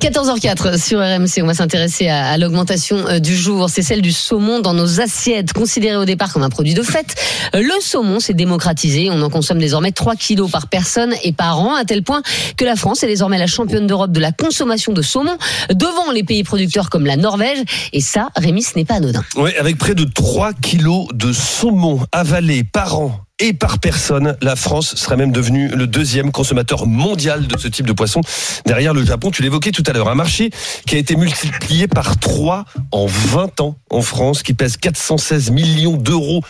14h04 0.00 0.78
sur 0.78 1.00
RMC, 1.00 1.42
on 1.42 1.46
va 1.46 1.54
s'intéresser 1.54 2.08
à, 2.08 2.36
l'augmentation 2.38 3.06
euh, 3.08 3.18
du 3.18 3.36
jour. 3.36 3.68
C'est 3.70 3.82
celle 3.82 4.02
du 4.02 4.12
saumon 4.12 4.60
dans 4.60 4.74
nos 4.74 5.00
assiettes, 5.00 5.52
considéré 5.52 5.96
au 5.96 6.04
départ 6.04 6.32
comme 6.32 6.42
un 6.42 6.50
produit 6.50 6.74
de 6.74 6.82
fête. 6.82 7.14
Euh, 7.54 7.60
Le 7.60 7.80
saumon 7.80 8.20
s'est 8.20 8.34
démocratisé. 8.34 9.08
On 9.10 9.20
en 9.22 9.30
consomme 9.30 9.58
désormais 9.58 9.92
3 9.92 10.16
kilos 10.16 10.50
par 10.50 10.68
personne 10.68 11.14
et 11.22 11.32
par 11.32 11.60
an, 11.60 11.74
à 11.74 11.84
tel 11.84 12.02
point 12.02 12.22
que 12.56 12.64
la 12.64 12.76
France 12.76 13.02
est 13.02 13.06
désormais 13.06 13.38
la 13.38 13.46
championne 13.46 13.86
d'Europe 13.86 14.12
de 14.12 14.20
la 14.20 14.32
consommation 14.32 14.92
de 14.92 15.02
saumon, 15.02 15.36
devant 15.70 16.12
les 16.12 16.22
pays 16.22 16.44
producteurs 16.44 16.90
comme 16.90 17.06
la 17.06 17.16
Norvège. 17.16 17.58
Et 17.92 18.00
ça, 18.00 18.28
Rémi, 18.36 18.62
ce 18.62 18.76
n'est 18.76 18.84
pas 18.84 18.94
anodin. 18.94 19.24
Oui, 19.36 19.50
avec 19.58 19.78
près 19.78 19.94
de 19.94 20.04
3 20.04 20.52
kilos 20.54 21.06
de 21.14 21.32
saumon 21.32 22.00
avalé 22.12 22.64
par 22.64 22.98
an 22.98 23.27
et 23.40 23.52
par 23.52 23.78
personne, 23.78 24.36
la 24.42 24.56
France 24.56 24.94
serait 24.96 25.16
même 25.16 25.32
devenue 25.32 25.68
le 25.68 25.86
deuxième 25.86 26.32
consommateur 26.32 26.86
mondial 26.86 27.46
de 27.46 27.56
ce 27.58 27.68
type 27.68 27.86
de 27.86 27.92
poisson. 27.92 28.20
Derrière 28.66 28.94
le 28.94 29.04
Japon, 29.04 29.30
tu 29.30 29.42
l'évoquais 29.42 29.70
tout 29.70 29.84
à 29.86 29.92
l'heure, 29.92 30.08
un 30.08 30.14
marché 30.14 30.50
qui 30.86 30.96
a 30.96 30.98
été 30.98 31.14
multiplié 31.14 31.86
par 31.86 32.18
3 32.18 32.64
en 32.90 33.06
20 33.06 33.60
ans 33.60 33.76
en 33.90 34.02
France, 34.02 34.42
qui 34.42 34.54
pèse 34.54 34.76
416 34.76 35.50
millions 35.50 35.96
d'euros 35.96 36.42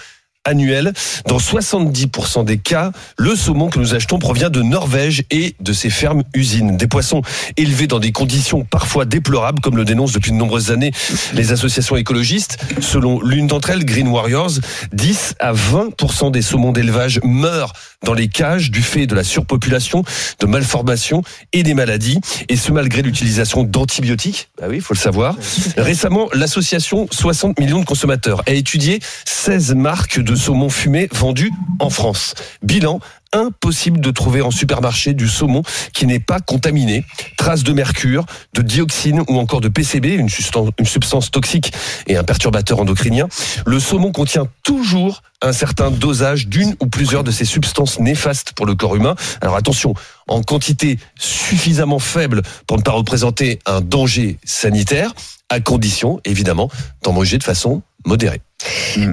annuels. 0.48 0.92
Dans 1.26 1.38
70% 1.38 2.44
des 2.44 2.58
cas, 2.58 2.92
le 3.16 3.36
saumon 3.36 3.68
que 3.68 3.78
nous 3.78 3.94
achetons 3.94 4.18
provient 4.18 4.50
de 4.50 4.62
Norvège 4.62 5.22
et 5.30 5.54
de 5.60 5.72
ses 5.72 5.90
fermes 5.90 6.24
usines. 6.34 6.76
Des 6.76 6.86
poissons 6.86 7.22
élevés 7.56 7.86
dans 7.86 8.00
des 8.00 8.12
conditions 8.12 8.64
parfois 8.64 9.04
déplorables, 9.04 9.60
comme 9.60 9.76
le 9.76 9.84
dénoncent 9.84 10.12
depuis 10.12 10.32
de 10.32 10.36
nombreuses 10.36 10.70
années 10.70 10.92
les 11.34 11.52
associations 11.52 11.96
écologistes. 11.96 12.58
Selon 12.80 13.20
l'une 13.20 13.46
d'entre 13.46 13.70
elles, 13.70 13.84
Green 13.84 14.08
Warriors, 14.08 14.52
10 14.92 15.34
à 15.38 15.52
20% 15.52 16.30
des 16.30 16.42
saumons 16.42 16.72
d'élevage 16.72 17.20
meurent 17.22 17.72
dans 18.04 18.14
les 18.14 18.28
cages 18.28 18.70
du 18.70 18.82
fait 18.82 19.06
de 19.06 19.14
la 19.14 19.24
surpopulation, 19.24 20.04
de 20.40 20.46
malformations 20.46 21.22
et 21.52 21.62
des 21.62 21.74
maladies. 21.74 22.20
Et 22.48 22.56
ce 22.56 22.72
malgré 22.72 23.02
l'utilisation 23.02 23.64
d'antibiotiques. 23.64 24.50
Ah 24.62 24.66
oui, 24.68 24.76
il 24.76 24.82
faut 24.82 24.94
le 24.94 24.98
savoir. 24.98 25.36
Récemment, 25.76 26.28
l'association 26.32 27.08
60 27.10 27.58
millions 27.58 27.80
de 27.80 27.84
consommateurs 27.84 28.42
a 28.46 28.52
étudié 28.52 29.00
16 29.24 29.74
marques 29.74 30.20
de 30.20 30.34
saumon 30.34 30.68
fumé 30.68 31.08
vendues 31.12 31.52
en 31.80 31.90
France. 31.90 32.34
Bilan, 32.62 33.00
impossible 33.32 34.00
de 34.00 34.10
trouver 34.10 34.42
en 34.42 34.50
supermarché 34.50 35.14
du 35.14 35.28
saumon 35.28 35.62
qui 35.92 36.06
n'est 36.06 36.20
pas 36.20 36.40
contaminé. 36.40 37.04
Traces 37.36 37.62
de 37.62 37.72
mercure, 37.72 38.24
de 38.54 38.62
dioxine 38.62 39.22
ou 39.28 39.38
encore 39.38 39.60
de 39.60 39.68
PCB, 39.68 40.14
une 40.14 40.28
substance, 40.28 40.70
une 40.78 40.86
substance 40.86 41.30
toxique 41.30 41.72
et 42.06 42.16
un 42.16 42.24
perturbateur 42.24 42.80
endocrinien. 42.80 43.28
Le 43.66 43.80
saumon 43.80 44.12
contient 44.12 44.48
toujours 44.64 45.22
un 45.40 45.52
certain 45.52 45.90
dosage 45.90 46.48
d'une 46.48 46.74
ou 46.80 46.86
plusieurs 46.86 47.24
de 47.24 47.30
ces 47.30 47.44
substances 47.44 48.00
néfastes 48.00 48.52
pour 48.54 48.66
le 48.66 48.74
corps 48.74 48.96
humain. 48.96 49.14
Alors 49.40 49.56
attention, 49.56 49.94
en 50.26 50.42
quantité 50.42 50.98
suffisamment 51.18 51.98
faible 51.98 52.42
pour 52.66 52.76
ne 52.76 52.82
pas 52.82 52.92
représenter 52.92 53.60
un 53.66 53.80
danger 53.80 54.38
sanitaire, 54.44 55.14
à 55.48 55.60
condition, 55.60 56.20
évidemment, 56.24 56.70
d'en 57.02 57.12
manger 57.12 57.38
de 57.38 57.44
façon 57.44 57.82
modérée. 58.06 58.40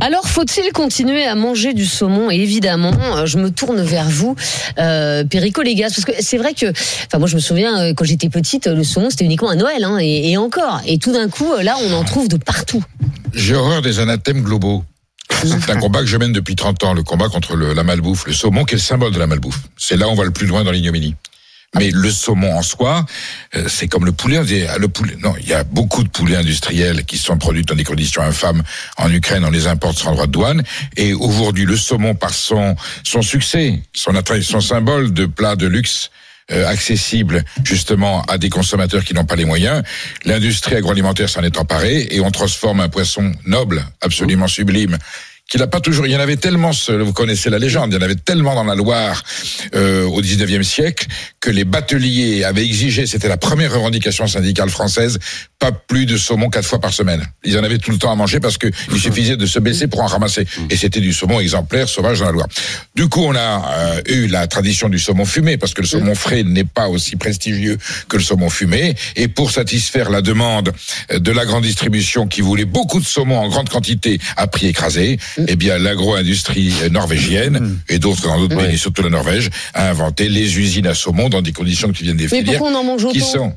Alors, 0.01 0.27
faut-il 0.27 0.71
continuer 0.73 1.25
à 1.25 1.35
manger 1.35 1.73
du 1.73 1.85
saumon? 1.85 2.31
Et 2.31 2.35
évidemment, 2.35 2.93
euh, 3.17 3.25
je 3.25 3.37
me 3.37 3.49
tourne 3.51 3.81
vers 3.81 4.09
vous, 4.09 4.35
euh, 4.79 5.23
Perico 5.23 5.61
Légas, 5.61 5.89
parce 5.95 6.05
que 6.05 6.11
c'est 6.19 6.37
vrai 6.37 6.53
que, 6.53 6.67
enfin, 6.71 7.19
moi, 7.19 7.27
je 7.27 7.35
me 7.35 7.39
souviens 7.41 7.79
euh, 7.79 7.93
quand 7.93 8.05
j'étais 8.05 8.29
petite, 8.29 8.67
le 8.67 8.83
saumon 8.83 9.09
c'était 9.09 9.25
uniquement 9.25 9.49
à 9.49 9.55
Noël, 9.55 9.83
hein, 9.83 9.97
et, 9.99 10.31
et 10.31 10.37
encore. 10.37 10.81
Et 10.87 10.97
tout 10.97 11.11
d'un 11.11 11.29
coup, 11.29 11.51
euh, 11.53 11.61
là, 11.63 11.75
on 11.83 11.93
en 11.93 12.03
trouve 12.03 12.27
de 12.27 12.37
partout. 12.37 12.83
J'ai 13.33 13.55
horreur 13.55 13.81
des 13.81 13.99
anathèmes 13.99 14.41
globaux. 14.41 14.83
C'est 15.43 15.69
un 15.71 15.77
combat 15.79 15.99
que 15.99 16.05
je 16.07 16.17
mène 16.17 16.31
depuis 16.31 16.55
30 16.55 16.83
ans, 16.83 16.93
le 16.93 17.03
combat 17.03 17.27
contre 17.29 17.55
le- 17.55 17.73
la 17.73 17.83
malbouffe. 17.83 18.25
Le 18.25 18.33
saumon 18.33 18.63
qui 18.63 18.75
est 18.75 18.77
le 18.77 18.81
symbole 18.81 19.11
de 19.11 19.19
la 19.19 19.27
malbouffe. 19.27 19.59
C'est 19.77 19.97
là 19.97 20.07
où 20.07 20.11
on 20.11 20.15
va 20.15 20.23
le 20.23 20.31
plus 20.31 20.47
loin 20.47 20.63
dans 20.63 20.71
l'ignominie. 20.71 21.15
Mais 21.75 21.91
le 21.91 22.09
saumon 22.09 22.55
en 22.57 22.61
soi, 22.61 23.05
euh, 23.55 23.65
c'est 23.67 23.87
comme 23.87 24.05
le 24.05 24.11
poulet. 24.11 24.37
ah, 24.69 24.77
Le 24.77 24.87
poulet, 24.87 25.15
non, 25.21 25.33
il 25.39 25.47
y 25.47 25.53
a 25.53 25.63
beaucoup 25.63 26.03
de 26.03 26.09
poulets 26.09 26.35
industriels 26.37 27.05
qui 27.05 27.17
sont 27.17 27.37
produits 27.37 27.63
dans 27.63 27.75
des 27.75 27.83
conditions 27.83 28.21
infâmes 28.21 28.63
en 28.97 29.11
Ukraine. 29.11 29.43
On 29.45 29.51
les 29.51 29.67
importe 29.67 29.97
sans 29.97 30.13
droit 30.13 30.27
de 30.27 30.31
douane. 30.31 30.63
Et 30.97 31.13
aujourd'hui, 31.13 31.65
le 31.65 31.77
saumon, 31.77 32.15
par 32.15 32.33
son 32.33 32.75
son 33.03 33.21
succès, 33.21 33.81
son 33.93 34.15
attrait, 34.15 34.41
son 34.41 34.61
symbole 34.61 35.13
de 35.13 35.25
plat 35.25 35.55
de 35.55 35.67
luxe. 35.67 36.09
euh, 36.51 36.67
accessible 36.67 37.43
justement 37.63 38.21
à 38.27 38.37
des 38.37 38.49
consommateurs 38.51 39.03
qui 39.03 39.15
n'ont 39.15 39.25
pas 39.25 39.35
les 39.35 39.45
moyens. 39.45 39.81
L'industrie 40.25 40.75
agroalimentaire 40.75 41.27
s'en 41.27 41.41
est 41.41 41.57
emparée 41.57 42.07
et 42.11 42.19
on 42.19 42.29
transforme 42.29 42.81
un 42.81 42.87
poisson 42.89 43.31
noble, 43.47 43.83
absolument 44.01 44.47
sublime, 44.47 44.95
qu'il 45.49 45.59
n'a 45.59 45.67
pas 45.67 45.79
toujours. 45.79 46.07
Il 46.07 46.11
y 46.11 46.15
en 46.15 46.19
avait 46.19 46.37
tellement, 46.37 46.71
vous 46.89 47.13
connaissez 47.13 47.49
la 47.49 47.59
légende, 47.59 47.91
il 47.91 47.95
y 47.95 47.97
en 47.97 48.01
avait 48.01 48.15
tellement 48.15 48.55
dans 48.55 48.63
la 48.63 48.75
Loire 48.75 49.23
euh, 49.75 50.03
au 50.05 50.21
19e 50.21 50.63
siècle 50.63 51.07
que 51.39 51.51
les 51.51 51.65
bateliers 51.65 52.43
avaient 52.43 52.65
exigé, 52.65 53.05
c'était 53.05 53.27
la 53.27 53.37
première 53.37 53.71
revendication 53.73 54.25
syndicale 54.25 54.69
française, 54.71 55.19
pas 55.59 55.71
plus 55.71 56.07
de 56.07 56.17
saumon 56.17 56.49
quatre 56.49 56.65
fois 56.65 56.79
par 56.79 56.91
semaine. 56.91 57.23
Ils 57.43 57.57
en 57.59 57.63
avaient 57.63 57.77
tout 57.77 57.91
le 57.91 57.97
temps 57.99 58.11
à 58.11 58.15
manger 58.15 58.39
parce 58.39 58.57
que 58.57 58.67
il 58.91 58.99
suffisait 59.01 59.37
de 59.37 59.45
se 59.45 59.59
baisser 59.59 59.87
pour 59.87 60.01
en 60.01 60.07
ramasser. 60.07 60.47
Et 60.71 60.75
c'était 60.75 60.99
du 60.99 61.13
saumon 61.13 61.39
exemplaire, 61.39 61.87
sauvage 61.87 62.19
dans 62.19 62.25
la 62.25 62.31
Loire. 62.31 62.47
Du 62.95 63.07
coup, 63.07 63.23
on 63.23 63.35
a 63.35 63.73
euh, 63.77 64.01
eu 64.07 64.27
la 64.27 64.47
tradition 64.47 64.89
du 64.89 64.97
saumon 64.97 65.25
fumé 65.25 65.57
parce 65.57 65.75
que 65.75 65.81
le 65.81 65.87
saumon 65.87 66.15
frais 66.15 66.43
n'est 66.43 66.63
pas 66.63 66.87
aussi 66.87 67.15
prestigieux 67.15 67.77
que 68.09 68.17
le 68.17 68.23
saumon 68.23 68.49
fumé. 68.49 68.95
Et 69.15 69.27
pour 69.27 69.51
satisfaire 69.51 70.09
la 70.09 70.21
demande 70.21 70.73
euh, 71.11 71.19
de 71.19 71.31
la 71.31 71.45
grande 71.45 71.63
distribution 71.63 72.27
qui 72.27 72.41
voulait 72.41 72.65
beaucoup 72.65 72.99
de 72.99 73.05
saumon 73.05 73.37
en 73.37 73.49
grande 73.49 73.69
quantité 73.69 74.19
à 74.35 74.47
prix 74.47 74.67
écrasé, 74.67 75.19
eh 75.47 75.55
bien 75.55 75.77
l'agro-industrie 75.77 76.73
euh, 76.83 76.89
norvégienne 76.89 77.79
et 77.89 77.99
d'autres 77.99 78.23
dans 78.23 78.39
d'autres 78.39 78.57
pays, 78.57 78.77
surtout 78.77 79.01
la 79.03 79.09
Norvège, 79.09 79.49
a 79.73 79.89
inventé 79.89 80.29
les 80.29 80.57
usines 80.57 80.87
à 80.87 80.93
saumon 80.93 81.29
dans 81.29 81.41
des 81.41 81.51
conditions 81.53 81.87
que 81.89 81.93
tu 81.97 82.03
viens 82.03 82.13
de 82.13 82.17
Mais 82.21 82.27
définir. 82.27 82.59
pourquoi 82.59 82.69
on 82.71 82.75
en 82.79 82.83
mange 82.83 83.07
qui 83.11 83.21
autant? 83.21 83.31
sont 83.31 83.53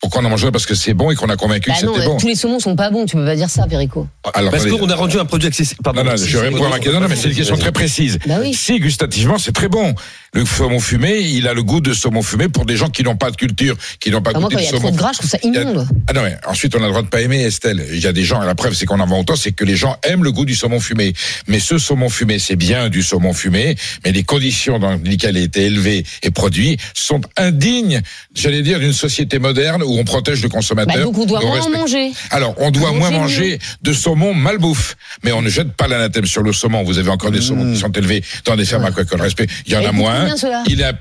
pourquoi 0.00 0.20
on 0.20 0.24
en 0.26 0.28
mange 0.30 0.50
parce 0.50 0.66
que 0.66 0.74
c'est 0.74 0.92
bon 0.94 1.10
et 1.10 1.14
qu'on 1.14 1.28
a 1.30 1.36
convaincu 1.36 1.70
Bah 1.70 1.76
que 1.80 1.86
non, 1.86 1.94
c'était 1.94 2.06
euh, 2.06 2.10
bon. 2.10 2.16
tous 2.18 2.26
les 2.28 2.34
saumons 2.34 2.60
sont 2.60 2.76
pas 2.76 2.90
bons, 2.90 3.06
tu 3.06 3.16
peux 3.16 3.24
pas 3.24 3.34
dire 3.34 3.48
ça, 3.48 3.66
Perico. 3.66 4.06
Alors, 4.34 4.50
Parce 4.50 4.66
qu'on 4.66 4.88
a 4.90 4.94
rendu 4.94 5.18
un 5.18 5.24
produit 5.24 5.48
accessible. 5.48 5.80
Pardon. 5.82 6.04
Non, 6.04 6.10
non, 6.10 6.16
je 6.16 6.36
réponds 6.38 6.66
à 6.66 6.68
la 6.70 6.78
question. 6.78 7.00
Non, 7.00 7.08
mais 7.08 7.16
c'est 7.16 7.28
une 7.28 7.34
question 7.34 7.56
très 7.56 7.72
précise. 7.72 8.18
Bah 8.26 8.34
oui. 8.40 8.52
Si, 8.54 8.78
gustativement, 8.78 9.38
c'est 9.38 9.52
très 9.52 9.68
bon. 9.68 9.94
Le 10.34 10.44
saumon 10.44 10.80
fumé, 10.80 11.20
il 11.20 11.48
a 11.48 11.54
le 11.54 11.62
goût 11.62 11.80
de 11.80 11.94
saumon 11.94 12.20
fumé 12.22 12.48
pour 12.48 12.66
des 12.66 12.76
gens 12.76 12.90
qui 12.90 13.02
n'ont 13.04 13.16
pas 13.16 13.30
de 13.30 13.36
culture, 13.36 13.74
qui 13.98 14.10
n'ont 14.10 14.20
pas 14.20 14.30
Enfin, 14.32 14.40
moi, 14.40 14.48
goûté 14.50 14.62
il 14.64 14.66
de 14.68 14.72
y 14.72 14.76
a 14.76 14.78
trop 14.78 14.80
saumon. 14.88 14.92
de 14.92 14.98
gras, 14.98 15.12
je 15.14 15.18
trouve 15.18 15.30
ça 15.30 15.38
Il 15.42 15.54
immonde. 15.54 15.88
Ah 16.08 16.12
non, 16.12 16.22
mais 16.22 16.36
ensuite 16.46 16.74
on 16.76 16.78
a 16.80 16.82
le 16.82 16.88
droit 16.90 17.02
de 17.02 17.08
pas 17.08 17.22
aimer 17.22 17.40
Estelle. 17.42 17.82
Il 17.90 17.98
y 18.00 18.06
a 18.06 18.12
des 18.12 18.22
gens, 18.24 18.42
et 18.42 18.46
la 18.46 18.54
preuve 18.54 18.74
c'est 18.74 18.84
qu'on 18.84 19.00
en 19.00 19.06
vend 19.06 19.20
autant, 19.20 19.34
c'est 19.36 19.52
que 19.52 19.64
les 19.64 19.76
gens 19.76 19.96
aiment 20.02 20.24
le 20.24 20.32
goût 20.32 20.44
du 20.44 20.54
saumon 20.54 20.78
fumé. 20.78 21.14
Mais 21.48 21.58
ce 21.58 21.78
saumon 21.78 22.10
fumé, 22.10 22.38
c'est 22.38 22.56
bien 22.56 22.90
du 22.90 23.02
saumon 23.02 23.32
fumé, 23.32 23.76
mais 24.04 24.12
les 24.12 24.24
conditions 24.24 24.78
dans 24.78 24.96
lesquelles 25.02 25.36
il 25.38 25.40
a 25.42 25.44
été 25.44 25.62
élevé 25.64 26.04
et 26.22 26.30
produit 26.30 26.76
sont 26.92 27.22
indignes, 27.38 28.02
j'allais 28.34 28.60
dire, 28.62 28.78
d'une 28.78 28.92
société 28.92 29.38
moderne 29.38 29.82
où 29.86 29.98
on 29.98 30.04
protège 30.04 30.42
le 30.42 30.48
consommateur. 30.48 30.94
Bah, 30.96 31.02
donc 31.02 31.16
on 31.18 31.24
doit 31.24 31.40
moins 31.40 31.68
manger. 31.70 32.12
Alors, 32.30 32.54
on 32.58 32.70
doit 32.70 32.88
Manger 32.92 32.98
moins 32.98 33.10
mieux. 33.10 33.16
manger 33.18 33.58
de 33.82 33.92
saumon 33.92 34.34
malbouffe. 34.34 34.96
Mais 35.24 35.32
on 35.32 35.42
ne 35.42 35.48
jette 35.48 35.72
pas 35.72 35.88
l'anathème 35.88 36.26
sur 36.26 36.42
le 36.42 36.52
saumon. 36.52 36.82
Vous 36.84 36.98
avez 36.98 37.10
encore 37.10 37.30
des 37.30 37.40
saumons 37.40 37.72
qui 37.72 37.78
sont 37.80 37.92
élevés 37.92 38.22
dans 38.44 38.56
des 38.56 38.64
fermes 38.64 38.84
à 38.84 38.88
aquacoles. 38.88 39.20
Respect. 39.20 39.46
Il 39.66 39.72
y 39.72 39.76
en 39.76 39.80
Et 39.80 39.86
a 39.86 39.92
moins. 39.92 40.26
Il 40.66 40.82
a, 40.84 40.92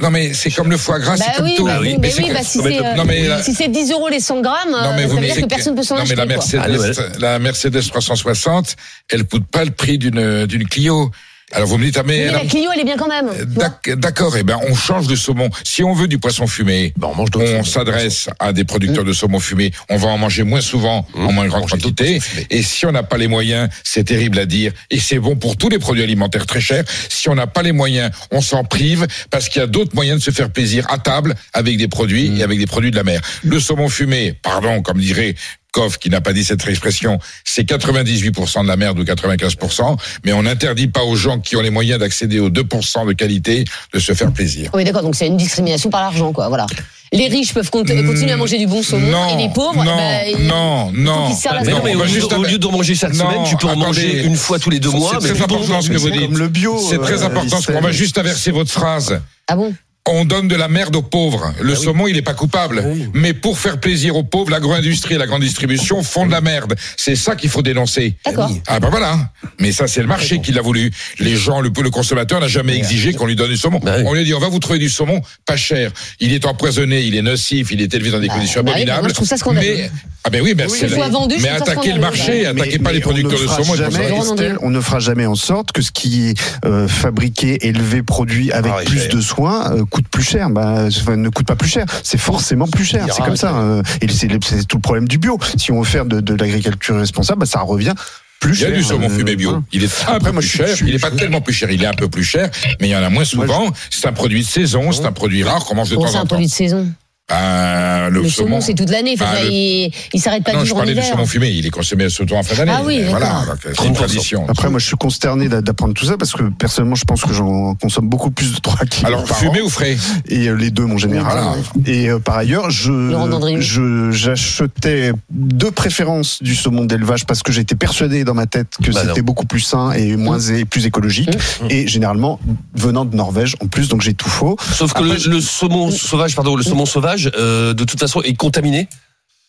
non 0.00 0.10
mais 0.10 0.32
c'est 0.34 0.50
comme 0.50 0.70
le 0.70 0.76
foie 0.78 0.98
gras, 0.98 1.16
Bah 1.16 1.24
c'est 1.28 1.36
comme 1.36 1.44
oui, 1.44 1.54
tout. 1.56 1.64
bah 1.66 1.78
oui, 1.80 1.96
mais 2.00 2.12
oui, 2.16 2.30
bah 2.32 2.40
si 2.42 2.58
Non, 2.58 2.64
c'est 2.64 2.78
euh, 2.84 2.94
non, 2.94 3.04
mais 3.04 3.28
la- 3.28 3.42
si 3.42 3.54
c'est 3.54 3.68
10 3.68 3.92
euros 3.92 4.08
les 4.08 4.20
100 4.20 4.40
grammes, 4.40 4.70
non, 4.70 4.76
euh, 4.78 4.92
mais 4.96 5.02
ça 5.02 5.08
vous 5.08 5.16
veut 5.18 5.26
dire 5.26 5.36
que 5.36 5.44
personne 5.46 5.74
peut 5.76 5.82
s'en 5.82 5.96
non, 5.96 6.02
acheter. 6.02 6.16
mais 6.16 6.26
la 6.26 6.34
quoi. 6.34 6.44
Mercedes, 6.84 7.18
la 7.20 7.38
Mercedes 7.38 7.80
360, 7.88 8.76
elle 9.10 9.24
coûte 9.24 9.44
pas 9.50 9.64
le 9.64 9.70
prix 9.70 9.98
d'une 9.98 10.46
d'une 10.46 10.66
Clio. 10.66 11.10
Alors 11.52 11.68
vous 11.68 11.78
me 11.78 11.84
dites 11.84 11.96
ah 11.98 12.02
mais, 12.04 12.26
Mais 12.26 12.32
la 12.32 12.40
Clio, 12.40 12.70
elle 12.74 12.80
est 12.80 12.84
bien 12.84 12.96
quand 12.96 13.08
même. 13.08 13.28
D'ac- 13.46 13.90
D'accord, 13.96 14.36
eh 14.36 14.42
ben 14.42 14.58
on 14.68 14.74
change 14.74 15.06
de 15.06 15.16
saumon. 15.16 15.50
Si 15.64 15.82
on 15.84 15.92
veut 15.92 16.08
du 16.08 16.18
poisson 16.18 16.46
fumé, 16.46 16.92
on 17.02 17.14
mange 17.14 17.30
d'autres 17.30 17.44
on 17.46 17.48
saumons. 17.48 17.64
s'adresse 17.64 18.28
à 18.38 18.52
des 18.52 18.64
producteurs 18.64 19.04
de 19.04 19.12
saumon 19.12 19.38
fumé. 19.40 19.70
On 19.90 19.96
va 19.96 20.08
en 20.08 20.18
manger 20.18 20.42
moins 20.44 20.60
souvent, 20.60 21.06
en 21.14 21.32
moins 21.32 21.46
grande 21.46 21.68
quantité. 21.68 22.20
Et 22.50 22.62
si 22.62 22.86
on 22.86 22.92
n'a 22.92 23.02
pas 23.02 23.18
les 23.18 23.28
moyens, 23.28 23.68
c'est 23.84 24.04
terrible 24.04 24.38
à 24.38 24.46
dire, 24.46 24.72
et 24.90 24.98
c'est 24.98 25.18
bon 25.18 25.36
pour 25.36 25.56
tous 25.56 25.68
les 25.68 25.78
produits 25.78 26.02
alimentaires 26.02 26.46
très 26.46 26.60
chers. 26.60 26.84
Si 27.08 27.28
on 27.28 27.34
n'a 27.34 27.46
pas 27.46 27.62
les 27.62 27.72
moyens, 27.72 28.10
on 28.30 28.40
s'en 28.40 28.64
prive 28.64 29.06
parce 29.30 29.48
qu'il 29.48 29.60
y 29.60 29.62
a 29.64 29.66
d'autres 29.66 29.94
moyens 29.94 30.18
de 30.20 30.24
se 30.24 30.30
faire 30.30 30.50
plaisir 30.50 30.86
à 30.90 30.98
table 30.98 31.34
avec 31.52 31.76
des 31.76 31.88
produits 31.88 32.38
et 32.38 32.42
avec 32.42 32.58
des 32.58 32.66
produits 32.66 32.90
de 32.90 32.96
la 32.96 33.04
mer. 33.04 33.20
Le 33.44 33.60
saumon 33.60 33.88
fumé, 33.88 34.34
pardon, 34.42 34.82
comme 34.82 34.98
dirait 34.98 35.34
Coff 35.72 35.98
qui 35.98 36.10
n'a 36.10 36.20
pas 36.20 36.34
dit 36.34 36.44
cette 36.44 36.66
expression, 36.68 37.18
c'est 37.44 37.66
98% 37.66 38.62
de 38.62 38.68
la 38.68 38.76
merde 38.76 38.98
ou 38.98 39.04
95%, 39.04 39.96
mais 40.24 40.32
on 40.34 40.42
n'interdit 40.42 40.86
pas 40.86 41.02
aux 41.02 41.16
gens 41.16 41.40
qui 41.40 41.56
ont 41.56 41.62
les 41.62 41.70
moyens 41.70 41.98
d'accéder 41.98 42.38
aux 42.40 42.50
2% 42.50 43.06
de 43.08 43.12
qualité 43.14 43.64
de 43.94 43.98
se 43.98 44.12
faire 44.12 44.30
plaisir. 44.32 44.70
Oui, 44.74 44.84
d'accord. 44.84 45.02
Donc 45.02 45.14
c'est 45.16 45.26
une 45.26 45.38
discrimination 45.38 45.88
par 45.88 46.02
l'argent, 46.02 46.30
quoi. 46.32 46.48
Voilà. 46.48 46.66
Les 47.14 47.28
riches 47.28 47.52
peuvent 47.54 47.70
cont- 47.70 47.84
continuer 47.84 48.32
à 48.32 48.36
manger 48.36 48.58
du 48.58 48.66
bon 48.66 48.82
saumon 48.82 49.06
non, 49.10 49.34
et 49.38 49.42
les 49.42 49.48
pauvres, 49.50 49.82
non, 49.84 49.96
bah, 49.96 50.26
ils- 50.28 50.46
non, 50.46 50.92
non. 50.92 51.28
la 51.28 51.60
Mais 51.62 51.70
non, 51.70 51.76
Non, 51.78 51.82
mais 51.84 51.90
on 51.92 51.94
au 51.94 51.98
va 51.98 52.04
lieu, 52.04 52.10
juste 52.10 52.32
au 52.32 52.42
lieu 52.42 52.58
d'en 52.58 52.72
manger 52.72 52.94
chaque 52.94 53.14
Non, 53.14 53.30
semaine, 53.30 53.44
tu 53.48 53.56
peux 53.56 53.66
en 53.66 53.70
attendez. 53.70 53.86
manger 53.86 54.22
une 54.24 54.36
fois 54.36 54.58
tous 54.58 54.70
les 54.70 54.78
deux 54.80 54.90
C'est 54.90 54.96
mois. 54.96 55.10
très 55.10 55.20
mais 55.20 55.28
plus 55.34 55.42
important 55.42 55.66
bon. 55.74 55.80
ce 55.82 55.88
que 55.88 55.96
vous 55.98 56.06
C'est 56.08 56.12
dites. 56.12 56.22
comme 56.22 56.38
le 56.38 56.48
bio. 56.48 56.78
C'est 56.90 56.98
très 56.98 57.22
euh, 57.22 57.26
important. 57.26 57.58
On 57.74 57.80
va 57.80 57.92
juste 57.92 58.16
inverser 58.18 58.50
votre 58.50 58.70
phrase. 58.70 59.20
Ah 59.48 59.56
bon? 59.56 59.74
On 60.10 60.24
donne 60.24 60.48
de 60.48 60.56
la 60.56 60.66
merde 60.66 60.96
aux 60.96 61.02
pauvres. 61.02 61.54
Le 61.60 61.76
saumon, 61.76 62.08
il 62.08 62.14
n'est 62.14 62.22
pas 62.22 62.34
coupable. 62.34 62.82
oui. 62.84 63.08
Mais 63.14 63.34
pour 63.34 63.56
faire 63.56 63.78
plaisir 63.78 64.16
aux 64.16 64.24
pauvres, 64.24 64.50
l'agro-industrie 64.50 65.14
et 65.14 65.18
la 65.18 65.28
grande 65.28 65.42
distribution 65.42 66.02
font 66.02 66.26
de 66.26 66.32
la 66.32 66.40
merde. 66.40 66.74
C'est 66.96 67.14
ça 67.14 67.36
qu'il 67.36 67.50
faut 67.50 67.62
dénoncer. 67.62 68.16
D'accord. 68.26 68.50
Ah 68.66 68.80
ben 68.80 68.90
voilà. 68.90 69.30
Mais 69.60 69.70
ça, 69.70 69.86
c'est 69.86 70.00
le 70.00 70.08
marché 70.08 70.40
qui 70.40 70.50
l'a 70.50 70.60
voulu. 70.60 70.90
Les 71.20 71.36
gens, 71.36 71.60
le, 71.60 71.70
le 71.80 71.90
consommateur 71.90 72.40
n'a 72.40 72.48
jamais 72.48 72.76
exigé 72.76 73.12
qu'on 73.12 73.26
lui 73.26 73.36
donne 73.36 73.50
du 73.50 73.56
saumon. 73.56 73.78
Bah 73.80 73.94
oui. 73.98 74.04
On 74.04 74.12
lui 74.12 74.22
a 74.22 74.24
dit, 74.24 74.34
on 74.34 74.40
va 74.40 74.48
vous 74.48 74.58
trouver 74.58 74.80
du 74.80 74.88
saumon 74.88 75.20
pas 75.46 75.56
cher. 75.56 75.92
Il 76.18 76.32
est 76.32 76.46
empoisonné, 76.46 77.02
il 77.02 77.14
est 77.14 77.22
nocif, 77.22 77.70
il 77.70 77.80
est 77.80 77.94
élevé 77.94 78.10
dans 78.10 78.18
des 78.18 78.26
Bah, 78.26 78.34
conditions 78.34 78.64
bah 78.64 78.72
oui, 78.74 78.84
bah 78.84 78.94
abominables. 78.96 79.00
moi, 79.02 79.08
je 79.10 79.14
trouve 79.14 79.28
ça 79.28 79.36
scandaleux. 79.36 79.76
Mais, 79.76 79.90
ah 80.24 80.30
ben 80.30 80.40
oui, 80.42 80.54
ben 80.54 80.68
c'est 80.68 80.88
la- 80.88 81.08
vendu, 81.08 81.36
mais 81.40 81.48
attaquez 81.48 81.92
le 81.92 82.00
marché, 82.00 82.46
attaquez 82.46 82.78
pas 82.78 82.90
mais 82.90 82.94
les 82.96 83.00
producteurs 83.00 83.38
on 83.40 83.42
de 83.76 83.82
ne 83.82 83.90
fera 83.90 84.24
saumon. 84.24 84.58
on 84.62 84.70
ne 84.70 84.80
fera 84.80 84.98
jamais 85.00 85.26
en 85.26 85.34
sorte 85.34 85.72
que 85.72 85.82
ce 85.82 85.90
qui 85.92 86.28
est 86.28 86.34
euh, 86.64 86.86
fabriqué, 86.88 87.66
élevé, 87.66 88.02
produit 88.02 88.52
avec 88.52 88.72
Ah 88.76 88.82
plus 88.84 89.08
de 89.08 89.20
soins 89.20 89.72
euh, 89.72 89.84
coûte 89.92 90.08
plus 90.08 90.22
cher. 90.24 90.50
Bah, 90.50 90.86
enfin, 90.88 91.16
ne 91.16 91.28
coûte 91.28 91.46
pas 91.46 91.56
plus 91.56 91.68
cher. 91.68 91.86
C'est 92.02 92.18
forcément 92.18 92.66
plus 92.66 92.84
cher. 92.84 93.06
C'est 93.14 93.22
comme 93.22 93.36
ça. 93.36 93.56
euh, 93.56 93.82
et 94.00 94.08
c'est 94.08 94.28
tout 94.66 94.76
le 94.78 94.82
problème 94.82 95.06
du 95.06 95.18
bio. 95.18 95.38
Si 95.56 95.70
on 95.70 95.80
veut 95.80 95.86
faire 95.88 96.04
de, 96.06 96.20
de 96.20 96.34
l'agriculture 96.34 96.96
responsable, 96.96 97.40
bah, 97.40 97.46
ça 97.46 97.60
revient 97.60 97.94
plus 98.40 98.54
Il 98.54 98.56
y 98.56 98.58
cher. 98.60 98.68
a 98.68 98.72
du 98.72 98.82
saumon 98.82 99.06
Euh, 99.06 99.16
fumé 99.16 99.36
bio. 99.36 99.62
Il 99.72 99.84
est 99.84 100.04
un 100.08 100.14
Après, 100.14 100.18
peu 100.18 100.32
moi, 100.32 100.40
plus 100.40 100.48
je 100.48 100.48
suis- 100.48 100.58
cher. 100.66 100.76
je 100.76 100.84
il 100.84 100.92
n'est 100.92 100.98
pas 100.98 101.10
je- 101.10 101.16
tellement 101.16 101.40
plus 101.40 101.54
cher. 101.54 101.70
Il 101.70 101.80
est 101.82 101.86
un 101.86 101.92
peu 101.94 102.08
plus 102.08 102.24
cher, 102.24 102.50
mais 102.80 102.88
il 102.88 102.90
y 102.90 102.96
en 102.96 103.02
a 103.02 103.08
moins 103.10 103.24
souvent. 103.24 103.70
C'est 103.90 104.06
un 104.08 104.12
produit 104.12 104.40
de 104.40 104.46
saison. 104.46 104.90
C'est 104.90 105.04
un 105.04 105.12
produit 105.12 105.44
rare 105.44 105.64
qu'on 105.64 105.76
mange 105.76 105.90
de 105.90 105.94
Bon, 105.96 106.02
temps 106.04 106.10
c'est 106.10 106.16
un 106.18 106.26
produit 106.26 106.46
de 106.46 106.50
saison. 106.50 106.88
Ah, 107.30 108.08
le, 108.10 108.22
Le 108.22 108.28
saumon, 108.28 108.60
c'est 108.60 108.74
toute 108.74 108.90
l'année. 108.90 109.12
Enfin, 109.14 109.26
Ah, 109.38 109.42
le- 109.44 109.50
il, 109.50 109.90
il 110.12 110.20
s'arrête 110.20 110.42
pas 110.44 110.52
non, 110.52 110.62
vivre 110.62 110.74
en 110.76 110.78
parlais 110.80 110.92
du 110.92 110.98
hiver. 111.00 111.10
saumon 111.12 111.24
fumé. 111.24 111.48
Il 111.50 111.64
est 111.64 111.70
consommé 111.70 112.08
surtout 112.10 112.34
en 112.34 112.42
fin 112.42 112.56
d'année. 112.56 112.72
Ah 112.74 112.82
oui, 112.84 113.02
Voilà, 113.08 113.44
c'est 113.62 113.68
une 113.86 113.92
30%. 113.92 113.94
tradition. 113.94 114.46
Après, 114.48 114.68
moi, 114.68 114.78
je 114.80 114.86
suis 114.86 114.96
consterné 114.96 115.48
d'a- 115.48 115.62
d'apprendre 115.62 115.94
tout 115.94 116.04
ça 116.04 116.16
parce 116.18 116.32
que 116.32 116.42
personnellement, 116.58 116.96
je 116.96 117.04
pense 117.04 117.22
que 117.22 117.32
j'en 117.32 117.74
consomme 117.76 118.08
beaucoup 118.08 118.30
plus 118.32 118.52
de 118.52 118.58
3 118.58 118.84
kilos 118.86 119.06
Alors, 119.06 119.24
par 119.24 119.38
fumé 119.38 119.60
an. 119.62 119.64
ou 119.64 119.68
frais? 119.70 119.96
Et 120.28 120.48
euh, 120.48 120.54
les 120.56 120.70
deux 120.70 120.84
mon 120.84 120.98
général. 120.98 121.32
Voilà. 121.32 121.56
Et 121.86 122.10
euh, 122.10 122.18
par 122.18 122.36
ailleurs, 122.36 122.70
je 122.70 124.10
j'achetais 124.10 125.12
de 125.30 125.70
préférence 125.70 126.42
du 126.42 126.54
saumon 126.54 126.84
d'élevage 126.84 127.24
parce 127.24 127.42
que 127.42 127.52
j'étais 127.52 127.76
persuadé 127.76 128.24
dans 128.24 128.34
ma 128.34 128.46
tête 128.46 128.76
que 128.82 128.90
Bah 128.90 129.02
c'était 129.06 129.22
beaucoup 129.22 129.46
plus 129.46 129.60
sain 129.60 129.92
et 129.92 130.16
moins 130.16 130.38
et 130.40 130.64
plus 130.64 130.86
écologique 130.86 131.30
et 131.70 131.86
généralement 131.86 132.40
venant 132.74 133.04
de 133.04 133.16
Norvège 133.16 133.56
en 133.62 133.68
plus 133.68 133.88
donc 133.88 134.02
j'ai 134.02 134.14
tout 134.14 134.28
faux. 134.28 134.56
Sauf 134.74 134.92
que 134.92 134.98
Après, 135.02 135.18
le, 135.28 135.40
saumon 135.40 135.90
sauvage, 135.90 136.34
pardon, 136.34 136.56
le 136.56 136.62
saumon 136.62 136.84
sauvage, 136.86 137.11
euh, 137.36 137.74
de 137.74 137.84
toute 137.84 138.00
façon, 138.00 138.22
est 138.22 138.34
contaminé 138.34 138.88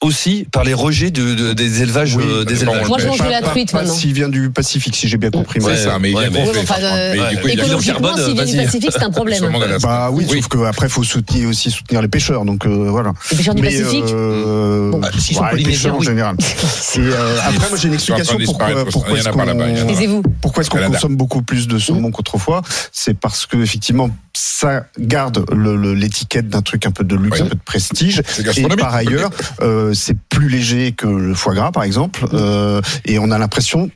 aussi 0.01 0.45
par 0.51 0.65
les 0.65 0.73
rejets 0.73 1.11
de, 1.11 1.33
de- 1.33 1.53
des 1.53 1.81
élevages. 1.81 2.17
Oui, 2.17 2.23
euh, 2.27 2.43
des 2.43 2.55
bon, 2.65 2.73
élevages. 2.73 2.87
Moi, 2.89 2.97
je 2.99 3.07
mange 3.07 3.19
de 3.19 3.29
la 3.29 3.41
truite 3.41 3.71
Pas 3.71 3.77
maintenant. 3.83 3.93
s'il 3.93 4.11
vient 4.11 4.27
du 4.27 4.49
Pacifique 4.49 4.97
si 4.97 5.07
j'ai 5.07 5.15
bien 5.15 5.31
compris. 5.31 5.61
C'est 5.61 5.69
mais- 5.69 5.77
ça, 5.77 5.97
mais 5.97 6.09
il 6.11 6.15
ouais, 6.17 6.27
Oui, 6.27 6.39
fait, 6.53 6.59
enfin, 6.59 6.75
euh, 6.81 7.13
Mais 7.15 7.29
du 7.35 7.41
coup, 7.41 7.47
il 7.47 7.55
y 7.55 7.61
a 7.61 7.63
Écologiquement, 7.63 8.09
carbone, 8.09 8.25
s'il 8.25 8.33
vient 8.33 8.45
du. 8.45 8.57
Pacifique, 8.65 8.89
c'est 8.91 9.03
un 9.03 9.11
problème. 9.11 9.49
Bah 9.81 10.09
oui, 10.11 10.25
Oui. 10.29 10.35
sauf 10.41 10.49
que 10.49 10.57
après 10.65 10.89
faut 10.89 11.03
soutenir 11.05 11.47
aussi 11.47 11.71
soutenir 11.71 12.01
les 12.01 12.09
pêcheurs 12.09 12.43
donc 12.43 12.65
euh, 12.65 12.89
voilà. 12.89 13.13
Les 13.31 13.37
pêcheurs 13.37 13.55
du 13.55 13.61
Mais, 13.61 13.69
Pacifique 13.69 14.03
euh, 14.09 14.91
Bon. 14.91 14.99
Ah, 15.03 15.09
s'ils 15.17 15.37
sont 15.37 15.43
ouais, 15.43 15.55
les 15.55 15.63
pêcheurs 15.63 15.95
en 15.95 16.01
général. 16.01 16.35
Et, 16.95 16.99
euh, 16.99 17.37
après 17.39 17.69
moi 17.69 17.77
j'ai 17.77 17.87
une 17.87 17.93
explication 17.93 18.37
pourquoi 18.45 18.67
il 18.71 18.77
est-ce 19.17 20.69
il 20.75 20.79
qu'on 20.81 20.91
consomme 20.91 21.15
beaucoup 21.15 21.43
plus 21.43 21.67
de 21.69 21.77
saumon 21.79 22.11
qu'autrefois? 22.11 22.61
C'est 22.91 23.17
parce 23.17 23.45
que 23.45 23.55
effectivement, 23.55 24.09
ça 24.35 24.87
garde 24.99 25.45
l'étiquette 25.51 26.49
d'un 26.49 26.61
truc 26.61 26.85
un 26.85 26.91
peu 26.91 27.03
de 27.03 27.15
luxe, 27.15 27.39
Oui. 27.39 27.45
un 27.45 27.49
peu 27.49 27.55
de 27.55 27.61
prestige. 27.63 28.21
Et 28.57 28.63
par 28.67 28.93
ailleurs, 28.95 29.29
euh, 29.61 29.93
c'est 29.93 30.17
plus 30.29 30.49
léger 30.49 30.91
que 30.93 31.05
le 31.07 31.35
foie 31.35 31.53
gras, 31.53 31.71
par 31.71 31.83
exemple. 31.83 32.25
Euh, 32.33 32.81
et 33.05 33.19
on 33.19 33.29
a 33.31 33.37
l'impression, 33.37 33.91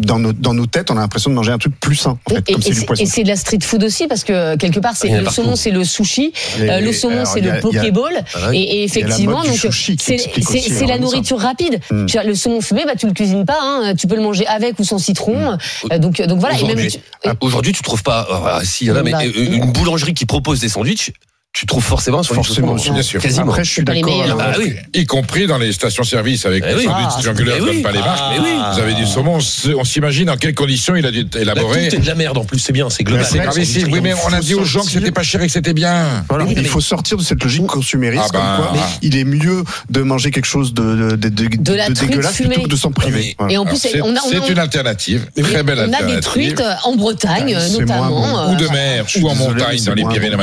dans 0.00 0.18
nos, 0.18 0.32
dans 0.32 0.54
nos 0.54 0.66
têtes, 0.66 0.90
on 0.90 0.96
a 0.96 1.00
l'impression 1.00 1.30
de 1.30 1.34
manger 1.34 1.50
un 1.52 1.58
truc 1.58 1.78
plus 1.80 1.96
sain, 1.96 2.18
en 2.26 2.30
fait, 2.34 2.44
Et, 2.48 2.52
comme 2.52 2.62
et 2.64 2.72
c'est 2.72 3.02
et 3.02 3.06
c'est 3.06 3.22
de 3.24 3.28
la 3.28 3.36
street 3.36 3.58
food 3.62 3.82
aussi 3.84 4.06
parce 4.06 4.24
que 4.24 4.56
quelque 4.56 4.78
part 4.80 4.94
c'est 4.96 5.08
le 5.08 5.24
partout. 5.24 5.42
saumon 5.42 5.56
c'est 5.56 5.70
le 5.70 5.84
sushi, 5.84 6.32
Et- 6.60 6.70
euh, 6.70 6.80
le 6.80 6.92
saumon 6.92 7.24
c'est 7.24 7.40
le 7.40 7.52
a- 7.52 7.56
pokéball 7.60 8.24
Ah 8.34 8.50
et, 8.54 8.84
effectivement 8.84 9.42
donc 9.42 9.52
qui 9.52 9.96
c'est 9.98 10.18
c'est- 10.18 10.60
c'est 10.60 10.86
la 10.86 10.98
nourriture 10.98 11.38
rapide. 11.38 11.80
Mm. 11.90 12.06
Tu 12.06 12.12
vois, 12.16 12.24
Le 12.24 12.34
saumon 12.34 12.60
fumé 12.60 12.84
bah 12.86 12.92
tu 12.98 13.06
le 13.06 13.12
cuisines 13.12 13.44
pas 13.44 13.58
hein, 13.60 13.94
tu 13.96 14.06
peux 14.06 14.16
le 14.16 14.22
manger 14.22 14.46
avec 14.46 14.78
ou 14.78 14.84
sans 14.84 14.98
citron. 14.98 15.52
Mm. 15.52 15.58
Euh, 15.92 15.98
donc 15.98 16.20
donc 16.22 16.38
voilà 16.38 16.54
et 16.58 16.62
même 16.64 16.78
Aujourd'hui, 16.78 16.90
tu- 16.90 17.30
Aujourd'hui, 17.40 17.72
tu 17.72 17.82
trouves 17.82 18.02
pas. 18.02 18.26
ah, 18.30 18.60
si, 18.64 18.84
y 18.86 18.90
en 18.90 18.96
a, 18.96 19.02
mais 19.02 19.12
Bah, 19.12 19.18
euh, 19.24 19.32
une 19.52 19.72
boulangerie 19.72 20.14
qui 20.14 20.26
propose 20.26 20.60
des 20.60 20.68
sandwichs, 20.68 21.12
tu 21.58 21.66
trouves 21.66 21.82
forcément 21.82 22.20
au 22.20 22.22
Forcément, 22.22 22.78
saumon. 22.78 22.94
bien 22.94 23.02
sûr. 23.02 23.20
Quasiment. 23.20 23.46
Après, 23.50 23.64
je 23.64 23.70
suis 23.72 23.82
d'accord. 23.82 24.22
alors, 24.22 24.40
Ah 24.40 24.52
oui. 24.60 24.74
Y 24.94 25.06
compris 25.06 25.48
dans 25.48 25.58
les 25.58 25.72
stations-service 25.72 26.46
avec 26.46 26.62
Eh 26.64 26.68
les 26.72 26.84
sandwichs 26.84 27.06
Ah. 27.08 27.16
triangulaires, 27.18 27.56
Eh 27.56 27.60
donne 27.60 27.68
oui. 27.70 27.82
pas 27.82 27.90
les 27.90 27.98
marques. 27.98 28.20
Ah, 28.22 28.30
mais 28.34 28.38
oui. 28.48 28.54
Vous 28.74 28.78
avez 28.80 28.94
du 28.94 29.04
saumon, 29.06 29.38
on 29.76 29.84
s'imagine 29.84 30.26
dans 30.26 30.36
quelles 30.36 30.54
conditions 30.54 30.94
il 30.94 31.04
a 31.04 31.10
dû 31.10 31.20
être 31.22 31.32
Bah, 31.32 31.40
élaboré. 31.40 31.88
tout 31.88 31.96
est 31.96 31.98
de 31.98 32.06
la 32.06 32.14
merde 32.14 32.38
en 32.38 32.44
plus, 32.44 32.60
c'est 32.60 32.72
bien, 32.72 32.88
c'est 32.90 33.02
global. 33.02 33.26
C'est. 33.26 33.84
Oui, 33.86 34.00
mais 34.00 34.14
on 34.24 34.32
a 34.32 34.38
dit 34.38 34.54
aux 34.54 34.62
gens 34.64 34.84
que 34.84 34.90
c'était 34.92 35.10
pas 35.10 35.24
cher 35.24 35.42
et 35.42 35.46
que 35.46 35.52
c'était 35.52 35.72
bien. 35.72 36.24
Voilà, 36.28 36.44
Oui, 36.44 36.54
il 36.56 36.66
faut 36.68 36.80
sortir 36.80 37.16
de 37.16 37.24
cette 37.24 37.42
logique 37.42 37.66
consumériste, 37.66 38.22
Ah 38.28 38.32
bah, 38.32 38.68
comme 38.70 38.80
il 39.02 39.16
est 39.16 39.24
mieux 39.24 39.64
de 39.90 40.02
manger 40.02 40.30
quelque 40.30 40.44
chose 40.46 40.72
de, 40.74 41.16
de, 41.16 41.16
de, 41.16 41.28
de- 41.28 41.56
De 41.56 41.74
la 41.74 41.88
de 41.88 41.94
truite 41.94 42.10
dégueulasse 42.10 42.34
fumée. 42.36 42.50
plutôt 42.50 42.68
que 42.68 42.72
de 42.72 42.76
s'en 42.76 42.92
priver. 42.92 43.34
Et 43.48 43.58
en 43.58 43.64
plus 43.66 43.78
C'est 43.78 43.90
c'est 44.00 44.48
une 44.52 44.58
alternative, 44.60 45.26
très 45.42 45.64
belle 45.64 45.78
on 45.80 45.82
a 45.82 45.86
des 45.88 45.94
alternative. 45.94 46.20
truites 46.22 46.60
euh, 46.60 46.74
en 46.84 46.94
Bretagne 46.94 47.54
Ah, 47.56 47.60
euh, 47.60 47.68
c'est 47.68 47.80
notamment. 47.80 48.10
bon. 48.46 48.52
ou 48.52 48.56
de 48.56 48.64
euh, 48.66 48.70
mer 48.70 49.04
ou 49.20 49.28
en 49.28 49.34
montagne 49.34 49.78
c'est 49.78 49.86
dans 49.86 49.94
les 49.94 50.02
moins 50.02 50.12
Pyrénées 50.12 50.36
bon. 50.36 50.42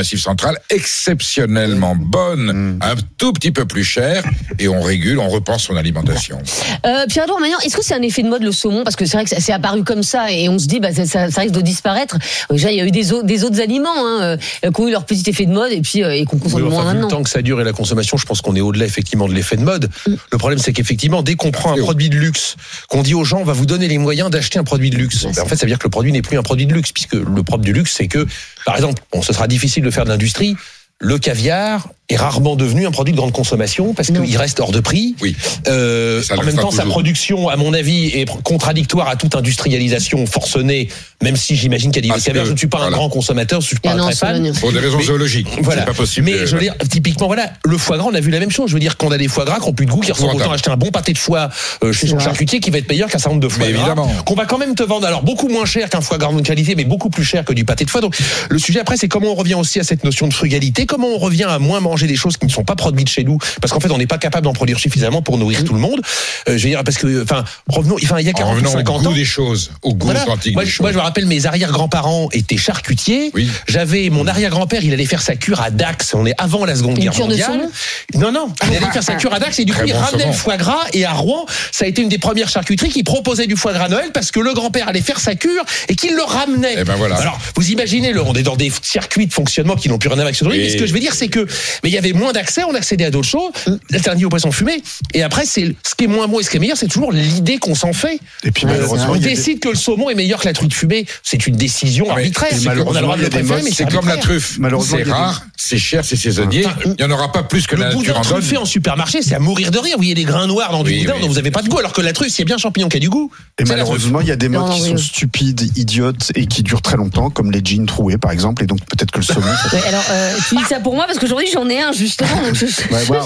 Exceptionnellement 1.16 1.96
bonne, 1.96 2.52
Mm. 2.52 2.80
un 2.82 2.96
tout 3.18 3.32
petit 3.32 3.52
peu 3.52 3.66
plus 3.66 3.84
cher, 3.84 4.24
et 4.58 4.68
on 4.68 4.82
régule, 4.82 5.20
on 5.20 5.30
repense 5.30 5.64
son 5.64 5.76
alimentation. 5.76 6.40
Euh, 6.86 7.06
Pierre-Edouard 7.08 7.40
Magnan, 7.40 7.58
est-ce 7.64 7.78
que 7.78 7.84
c'est 7.84 7.94
un 7.94 8.02
effet 8.02 8.24
de 8.24 8.28
mode 8.30 8.42
le 8.44 8.52
saumon? 8.52 8.84
Parce 8.84 8.96
que 8.96 9.06
c'est 9.06 9.18
vrai 9.18 9.24
que 9.24 9.30
ça- 9.30 9.40
c'est 9.40 9.54
apparu 9.54 9.84
comme 9.84 10.02
ça 10.04 10.32
et 10.32 10.50
on 10.50 10.58
se 10.58 10.66
dit 10.66 10.80
bah, 10.80 10.92
ça, 10.94 11.06
ça- 11.06 11.30
ça 11.30 11.42
risque 11.42 11.54
de 11.54 11.62
disparaître. 11.62 12.16
Euh, 12.52 12.56
Déjà, 12.56 12.72
il 12.72 12.78
y 12.78 12.82
a 12.82 12.86
eu 12.86 12.92
des, 12.92 13.14
au- 13.14 13.22
des 13.24 13.44
autres 13.44 13.62
aliments 13.62 13.90
hein, 13.96 14.38
euh, 14.64 14.72
qui 14.72 14.82
ont 14.82 14.88
eu 14.88 14.92
leur 14.92 15.06
petit 15.06 15.30
effet 15.30 15.46
de 15.46 15.52
mode 15.52 15.72
et 15.72 15.82
puis 15.82 16.04
euh, 16.04 16.12
et 16.16 16.26
qu'on 16.26 16.38
consomme 16.38 16.64
Oui, 16.64 16.70
moins 16.70 16.80
enfin, 16.82 16.94
le 16.94 17.00
maintenant. 17.02 17.18
temps 17.18 17.24
que 17.24 17.30
ça 17.30 17.42
dure 17.44 17.62
et 17.62 17.64
la 17.64 17.74
consommation, 17.74 18.18
je 18.18 18.26
pense 18.26 18.42
qu'on 18.42 18.56
est 18.56 18.62
au-delà 18.62 18.86
effectivement 18.86 19.28
de 19.28 19.34
l'effet 19.34 19.58
de 19.58 19.64
mode. 19.64 19.90
Mm. 20.08 20.14
Le 20.32 20.38
problème, 20.38 20.60
c'est 20.60 20.74
qu'effectivement, 20.74 21.22
dès 21.22 21.36
qu'on 21.36 21.52
prend 21.52 21.72
un 21.74 21.78
produit 21.78 22.10
de 22.10 22.16
luxe, 22.18 22.56
qu'on 22.90 23.04
dit 23.04 23.14
aux 23.14 23.24
gens, 23.24 23.40
on 23.40 23.44
va 23.46 23.54
vous 23.54 23.66
donner 23.68 23.88
les 23.88 23.98
moyens 24.00 24.30
d'acheter 24.32 24.58
un 24.60 24.64
produit 24.64 24.90
de 24.90 24.96
luxe. 24.98 25.24
Ben, 25.26 25.44
en 25.44 25.46
fait, 25.46 25.56
ça 25.56 25.66
veut 25.66 25.70
dire 25.72 25.80
que 25.80 25.86
le 25.86 25.90
produit 25.92 26.12
n'est 26.12 26.22
plus 26.24 26.38
un 26.38 26.44
produit 26.44 26.66
de 26.66 26.74
luxe, 26.74 26.92
puisque 26.92 27.14
le 27.14 27.44
propre 27.44 27.64
du 27.64 27.74
luxe, 27.74 27.94
c'est 27.96 28.08
que, 28.08 28.26
par 28.66 28.76
exemple, 28.76 29.02
bon, 29.14 29.22
ce 29.22 29.34
sera 29.34 29.48
difficile 29.48 29.84
de 29.84 29.92
faire 29.92 30.06
de 30.06 30.10
l'industrie. 30.10 30.56
Le 31.00 31.20
caviar 31.20 31.90
est 32.10 32.18
rarement 32.18 32.56
devenu 32.56 32.86
un 32.86 32.92
produit 32.92 33.14
de 33.14 33.18
grande 33.18 33.32
consommation 33.32 33.94
parce 33.96 34.12
qu'il 34.12 34.38
reste 34.38 34.60
hors 34.60 34.72
de 34.72 34.80
prix. 34.80 35.16
Oui. 35.22 35.36
Euh, 35.68 36.22
en 36.38 36.44
même 36.44 36.56
temps, 36.56 36.70
sa 36.72 36.84
production, 36.86 37.50
à 37.50 37.56
mon 37.56 37.74
avis, 37.74 38.08
est 38.08 38.30
contradictoire 38.44 39.08
à 39.10 39.16
toute 39.16 39.36
industrialisation 39.36 40.26
forcenée. 40.28 40.88
Même 41.24 41.36
si 41.36 41.56
j'imagine 41.56 41.92
qu'il 41.92 42.06
y 42.06 42.06
a 42.06 42.10
des 42.10 42.14
Parce 42.14 42.24
caviars, 42.26 42.44
que, 42.44 42.50
je 42.50 42.54
ne 42.54 42.58
suis 42.58 42.68
pas 42.68 42.78
un 42.78 42.82
voilà. 42.82 42.98
grand 42.98 43.10
consommateur, 43.10 43.62
je 43.62 43.68
suis 43.68 43.78
Il 43.84 43.90
y 43.90 43.94
pas 43.94 44.00
un 44.00 44.04
très 44.04 44.14
fan. 44.16 44.54
Pour 44.60 44.72
des 44.72 44.80
raisons 44.80 44.98
Mais- 44.98 45.04
zoologiques. 45.06 45.48
Voilà. 45.62 45.82
C'est 45.82 45.88
pas 45.88 45.94
possible. 45.94 46.26
Mais 46.28 46.40
de- 46.40 46.46
je 46.46 46.56
veux 46.56 46.62
dire, 46.62 46.76
typiquement, 46.92 47.26
voilà, 47.28 47.52
le 47.64 47.78
foie 47.78 47.98
gras, 47.98 48.08
on 48.12 48.14
a 48.14 48.20
vu 48.20 48.30
la 48.30 48.40
même 48.40 48.52
chose. 48.52 48.70
Je 48.70 48.74
veux 48.76 48.80
dire, 48.80 48.98
qu'on 48.98 49.12
a 49.12 49.18
des 49.18 49.28
foie 49.28 49.46
gras 49.46 49.60
qui 49.60 49.68
ont 49.68 49.74
plus 49.74 49.86
de 49.88 49.92
goût, 49.92 50.02
qui 50.02 50.12
ressemblent 50.12 50.36
autant 50.36 50.52
à 50.52 50.56
acheter 50.56 50.70
un 50.70 50.78
bon 50.78 50.92
pâté 50.92 51.14
de 51.14 51.18
foie 51.18 51.50
euh, 51.84 51.92
chez 51.92 52.06
son 52.08 52.16
vrai. 52.18 52.26
charcutier 52.26 52.60
qui 52.60 52.70
va 52.70 52.78
être 52.78 52.90
meilleur 52.90 53.10
qu'un 53.10 53.18
certain 53.18 53.32
nombre 53.32 53.42
de 53.42 53.50
foie 53.50 53.66
Mais 53.66 53.72
gras. 53.74 53.82
évidemment. 53.88 54.12
Qu'on 54.26 54.36
va 54.36 54.46
quand 54.46 54.60
même 54.60 54.76
te 54.76 54.84
vendre, 54.84 55.08
alors 55.08 55.24
beaucoup 55.24 55.48
moins 55.48 55.66
cher 55.66 55.90
qu'un 55.90 56.02
foie 56.02 56.18
gras 56.20 56.32
de 56.32 56.42
qualité, 56.42 56.76
mais 56.76 56.86
beaucoup 56.86 57.10
plus 57.10 57.24
cher 57.24 57.44
que 57.46 57.54
du 57.54 57.66
pâté 57.66 57.86
de 57.86 57.90
foie. 57.90 58.02
Donc, 58.02 58.16
le 58.50 58.60
sujet 58.60 58.80
après, 58.82 58.98
c'est 58.98 59.08
comment 59.08 59.32
on 59.32 59.36
revient 59.36 59.56
aussi 59.56 59.80
à 59.80 59.84
cette 59.84 60.04
notion 60.04 60.28
de 60.28 60.34
frugalité, 60.34 60.86
comment 60.86 61.08
on 61.08 61.18
revient 61.18 61.46
à 61.46 61.58
moins 61.58 61.80
manger 61.80 61.95
des 62.04 62.16
choses 62.16 62.38
qui 62.38 62.46
ne 62.46 62.52
sont 62.52 62.64
pas 62.64 62.76
produites 62.76 63.10
chez 63.10 63.24
nous, 63.24 63.38
parce 63.62 63.72
qu'en 63.74 63.80
fait, 63.80 63.92
on 63.92 63.98
n'est 63.98 64.06
pas 64.08 64.18
capable 64.18 64.44
d'en 64.46 64.54
produire 64.54 64.80
suffisamment 64.80 65.22
pour 65.22 65.38
nourrir 65.38 65.64
tout 65.64 65.74
le 65.74 65.80
monde. 65.80 66.02
Euh, 66.50 66.58
je 66.58 66.64
veux 66.64 66.70
dire, 66.70 66.84
parce 66.84 66.98
que, 66.98 67.24
enfin, 67.24 67.44
revenons, 67.68 67.96
enfin, 68.04 68.20
il 68.20 68.26
y 68.26 68.30
a 68.30 68.32
En 68.32 68.34
40 68.34 68.52
ou 68.52 68.56
revenant 68.56 68.72
50 68.72 68.96
au 68.96 69.00
ans. 69.00 69.10
goût 69.10 69.14
des 69.16 69.26
choses, 69.26 69.72
au 69.82 69.94
goût 69.94 70.06
Voilà. 70.08 70.24
authentique 70.24 70.54
Moi, 70.54 70.64
des 70.64 70.70
je, 70.70 70.76
choses. 70.76 70.84
moi, 70.84 70.92
je 70.92 70.98
me 70.98 71.02
rappelle, 71.02 71.26
mes 71.26 71.46
arrière-grands-parents 71.46 72.30
étaient 72.34 72.58
charcutiers. 72.58 73.32
Oui. 73.34 73.50
J'avais 73.68 74.10
mon 74.10 74.28
arrière-grand-père, 74.28 74.84
il 74.84 74.94
allait 74.94 75.06
faire 75.06 75.22
sa 75.22 75.36
cure 75.36 75.62
à 75.62 75.72
Dax. 75.72 76.14
On 76.14 76.26
est 76.26 76.34
avant 76.38 76.66
la 76.66 76.76
Seconde 76.76 76.98
Une 76.98 77.04
Guerre 77.04 77.14
de 77.14 77.20
mondiale. 77.20 77.70
Non, 78.16 78.32
non, 78.32 78.48
il 78.70 78.76
allait 78.78 78.92
faire 78.92 79.04
sa 79.04 79.16
cure 79.16 79.34
à 79.34 79.40
Dax 79.40 79.60
et 79.60 79.66
du 79.66 79.72
coup, 79.74 79.80
Très 79.80 79.88
il 79.88 79.94
bon 79.94 80.00
ramenait 80.00 80.28
le 80.28 80.34
foie 80.34 80.58
gras. 80.58 80.84
Et 80.94 81.06
à 81.06 81.14
Rouen, 81.14 81.46
ça 81.72 81.86
a 81.86 81.88
été 81.88 82.02
une 82.02 82.10
des 82.10 82.18
premières 82.18 82.50
charcuteries 82.50 82.90
qui 82.90 83.04
proposait 83.04 83.48
du 83.48 83.56
foie 83.56 83.74
gras 83.74 83.86
à 83.86 83.90
Noël 83.90 84.10
parce 84.14 84.32
que 84.32 84.40
le 84.40 84.54
grand-père 84.54 84.88
allait 84.88 85.02
faire 85.02 85.20
sa 85.20 85.36
cure 85.36 85.64
et 85.90 85.96
qu'il 85.96 86.16
le 86.16 86.24
ramenait. 86.24 86.76
Eh 86.80 86.84
ben 86.84 86.96
voilà. 86.96 87.16
Alors, 87.18 87.38
vous 87.56 87.70
imaginez, 87.72 88.12
le, 88.14 88.22
on 88.22 88.34
est 88.34 88.44
dans 88.44 88.56
des 88.56 88.72
circuits 88.82 89.28
de 89.28 89.34
fonctionnement 89.34 89.76
qui 89.76 89.90
n'ont 89.90 89.98
plus 89.98 90.10
rien 90.10 90.16
à 90.18 90.22
voir 90.22 90.26
avec 90.28 90.36
ce 90.36 90.44
truc. 90.46 90.56
Et- 90.58 90.64
Mais 90.64 90.70
ce 90.70 90.78
que 90.78 90.86
je 90.86 90.94
veux 90.94 91.00
dire, 91.00 91.14
c'est 91.14 91.28
que 91.28 91.46
Mais 91.86 91.92
il 91.92 91.94
y 91.94 92.00
avait 92.00 92.14
moins 92.14 92.34
d'accès, 92.34 92.64
on 92.64 92.74
accédait 92.74 93.06
à 93.06 93.12
d'autres 93.12 93.28
choses, 93.28 93.52
l'alternative 93.92 94.26
au 94.26 94.30
poisson 94.32 94.52
fumé. 94.52 94.82
Et 95.14 95.22
après, 95.22 95.46
c'est 95.46 95.76
ce 95.88 95.94
qui 95.96 96.06
est 96.06 96.08
moins 96.08 96.28
bon 96.28 96.40
et 96.40 96.44
ce 96.44 96.50
qui 96.50 96.58
est 96.58 96.60
meilleur, 96.60 96.78
c'est 96.78 96.88
toujours 96.88 97.12
l'idée 97.12 97.60
qu'on 97.60 97.76
s'en 97.76 97.94
fait. 97.94 98.20
Et 98.44 98.50
puis 98.50 98.66
malheureusement, 98.66 99.12
On 99.12 99.16
décide 99.18 99.60
que 99.60 99.70
le 99.70 99.76
saumon 99.76 100.10
est 100.10 100.16
meilleur 100.16 100.40
que 100.42 100.48
la 100.48 100.54
truite 100.54 100.74
fumée. 100.74 101.06
C'est 101.22 101.46
une 101.46 101.56
décision 101.56 102.06
mais 102.06 102.12
arbitraire. 102.14 102.52
on 102.66 102.70
a 102.70 102.74
le 102.74 103.02
droit 103.02 103.18
de 103.18 103.22
le 103.22 103.30
préférer, 103.30 103.62
mais 103.62 103.70
C'est 103.70 103.88
comme 103.88 104.08
la 104.08 104.18
truffe. 104.18 104.58
Malheureusement, 104.58 104.98
C'est 104.98 105.12
rare, 105.12 105.44
c'est 105.56 105.78
cher, 105.78 106.04
c'est 106.04 106.16
saisonnier. 106.16 106.66
Il 106.86 106.96
n'y 106.98 107.04
en 107.04 107.12
aura 107.12 107.32
pas 107.32 107.44
plus 107.44 107.68
que 107.68 107.76
la 107.76 107.90
Le 107.90 107.96
nature 107.98 108.18
en 108.18 108.22
donne. 108.24 108.58
en 108.58 108.66
supermarché, 108.66 109.22
c'est 109.22 109.36
à 109.36 109.40
mourir 109.40 109.70
de 109.70 109.78
rire. 109.78 109.94
Vous 109.98 110.02
voyez 110.02 110.16
des 110.16 110.24
grains 110.24 110.48
noirs 110.48 110.72
dans 110.72 110.84
du 110.84 110.90
Oui, 110.90 111.02
boudin 111.02 111.14
oui. 111.18 111.22
dont 111.22 111.28
vous 111.28 111.36
n'avez 111.36 111.52
pas 111.52 111.62
de 111.62 111.70
goût, 111.70 111.78
alors 111.78 111.94
que 111.94 112.02
la 112.02 112.14
truffe, 112.14 112.32
c'est 112.34 112.46
bien 112.46 112.58
champignon 112.58 112.90
qui 112.90 112.98
a 112.98 113.00
du 113.00 113.10
goût. 113.12 113.30
Et 113.60 113.64
malheureusement, 113.66 114.22
il 114.22 114.28
y 114.28 114.32
a 114.32 114.36
des 114.36 114.50
modes 114.50 114.72
qui 114.74 114.82
sont 114.82 114.98
stupides, 114.98 115.78
idiotes 115.78 116.32
et 116.34 116.48
qui 116.48 116.64
durent 116.64 116.82
très 116.82 116.98
longtemps, 116.98 117.30
comme 117.30 117.52
les 117.52 117.62
jeans 117.64 117.86
troués 117.86 118.18
par 118.18 118.32
exemple. 118.32 118.64
Et 118.64 118.66
donc 118.66 118.80
peut-être 118.86 119.12
que 119.12 119.20
le 119.20 119.24
saumon. 119.24 119.46
alors, 119.88 120.04
euh, 120.10 120.36
tu 120.50 120.56
dis 120.56 120.64
ça 120.64 120.80
pour 120.80 120.96
moi 120.96 121.06
parce 121.06 121.20
qu'aujourd'hui 121.20 121.48
j'en 121.54 121.70
ai 121.70 121.75
un 121.82 121.92
justement. 121.92 122.42
Donc 122.42 122.56
je, 122.56 122.66
je 122.66 122.72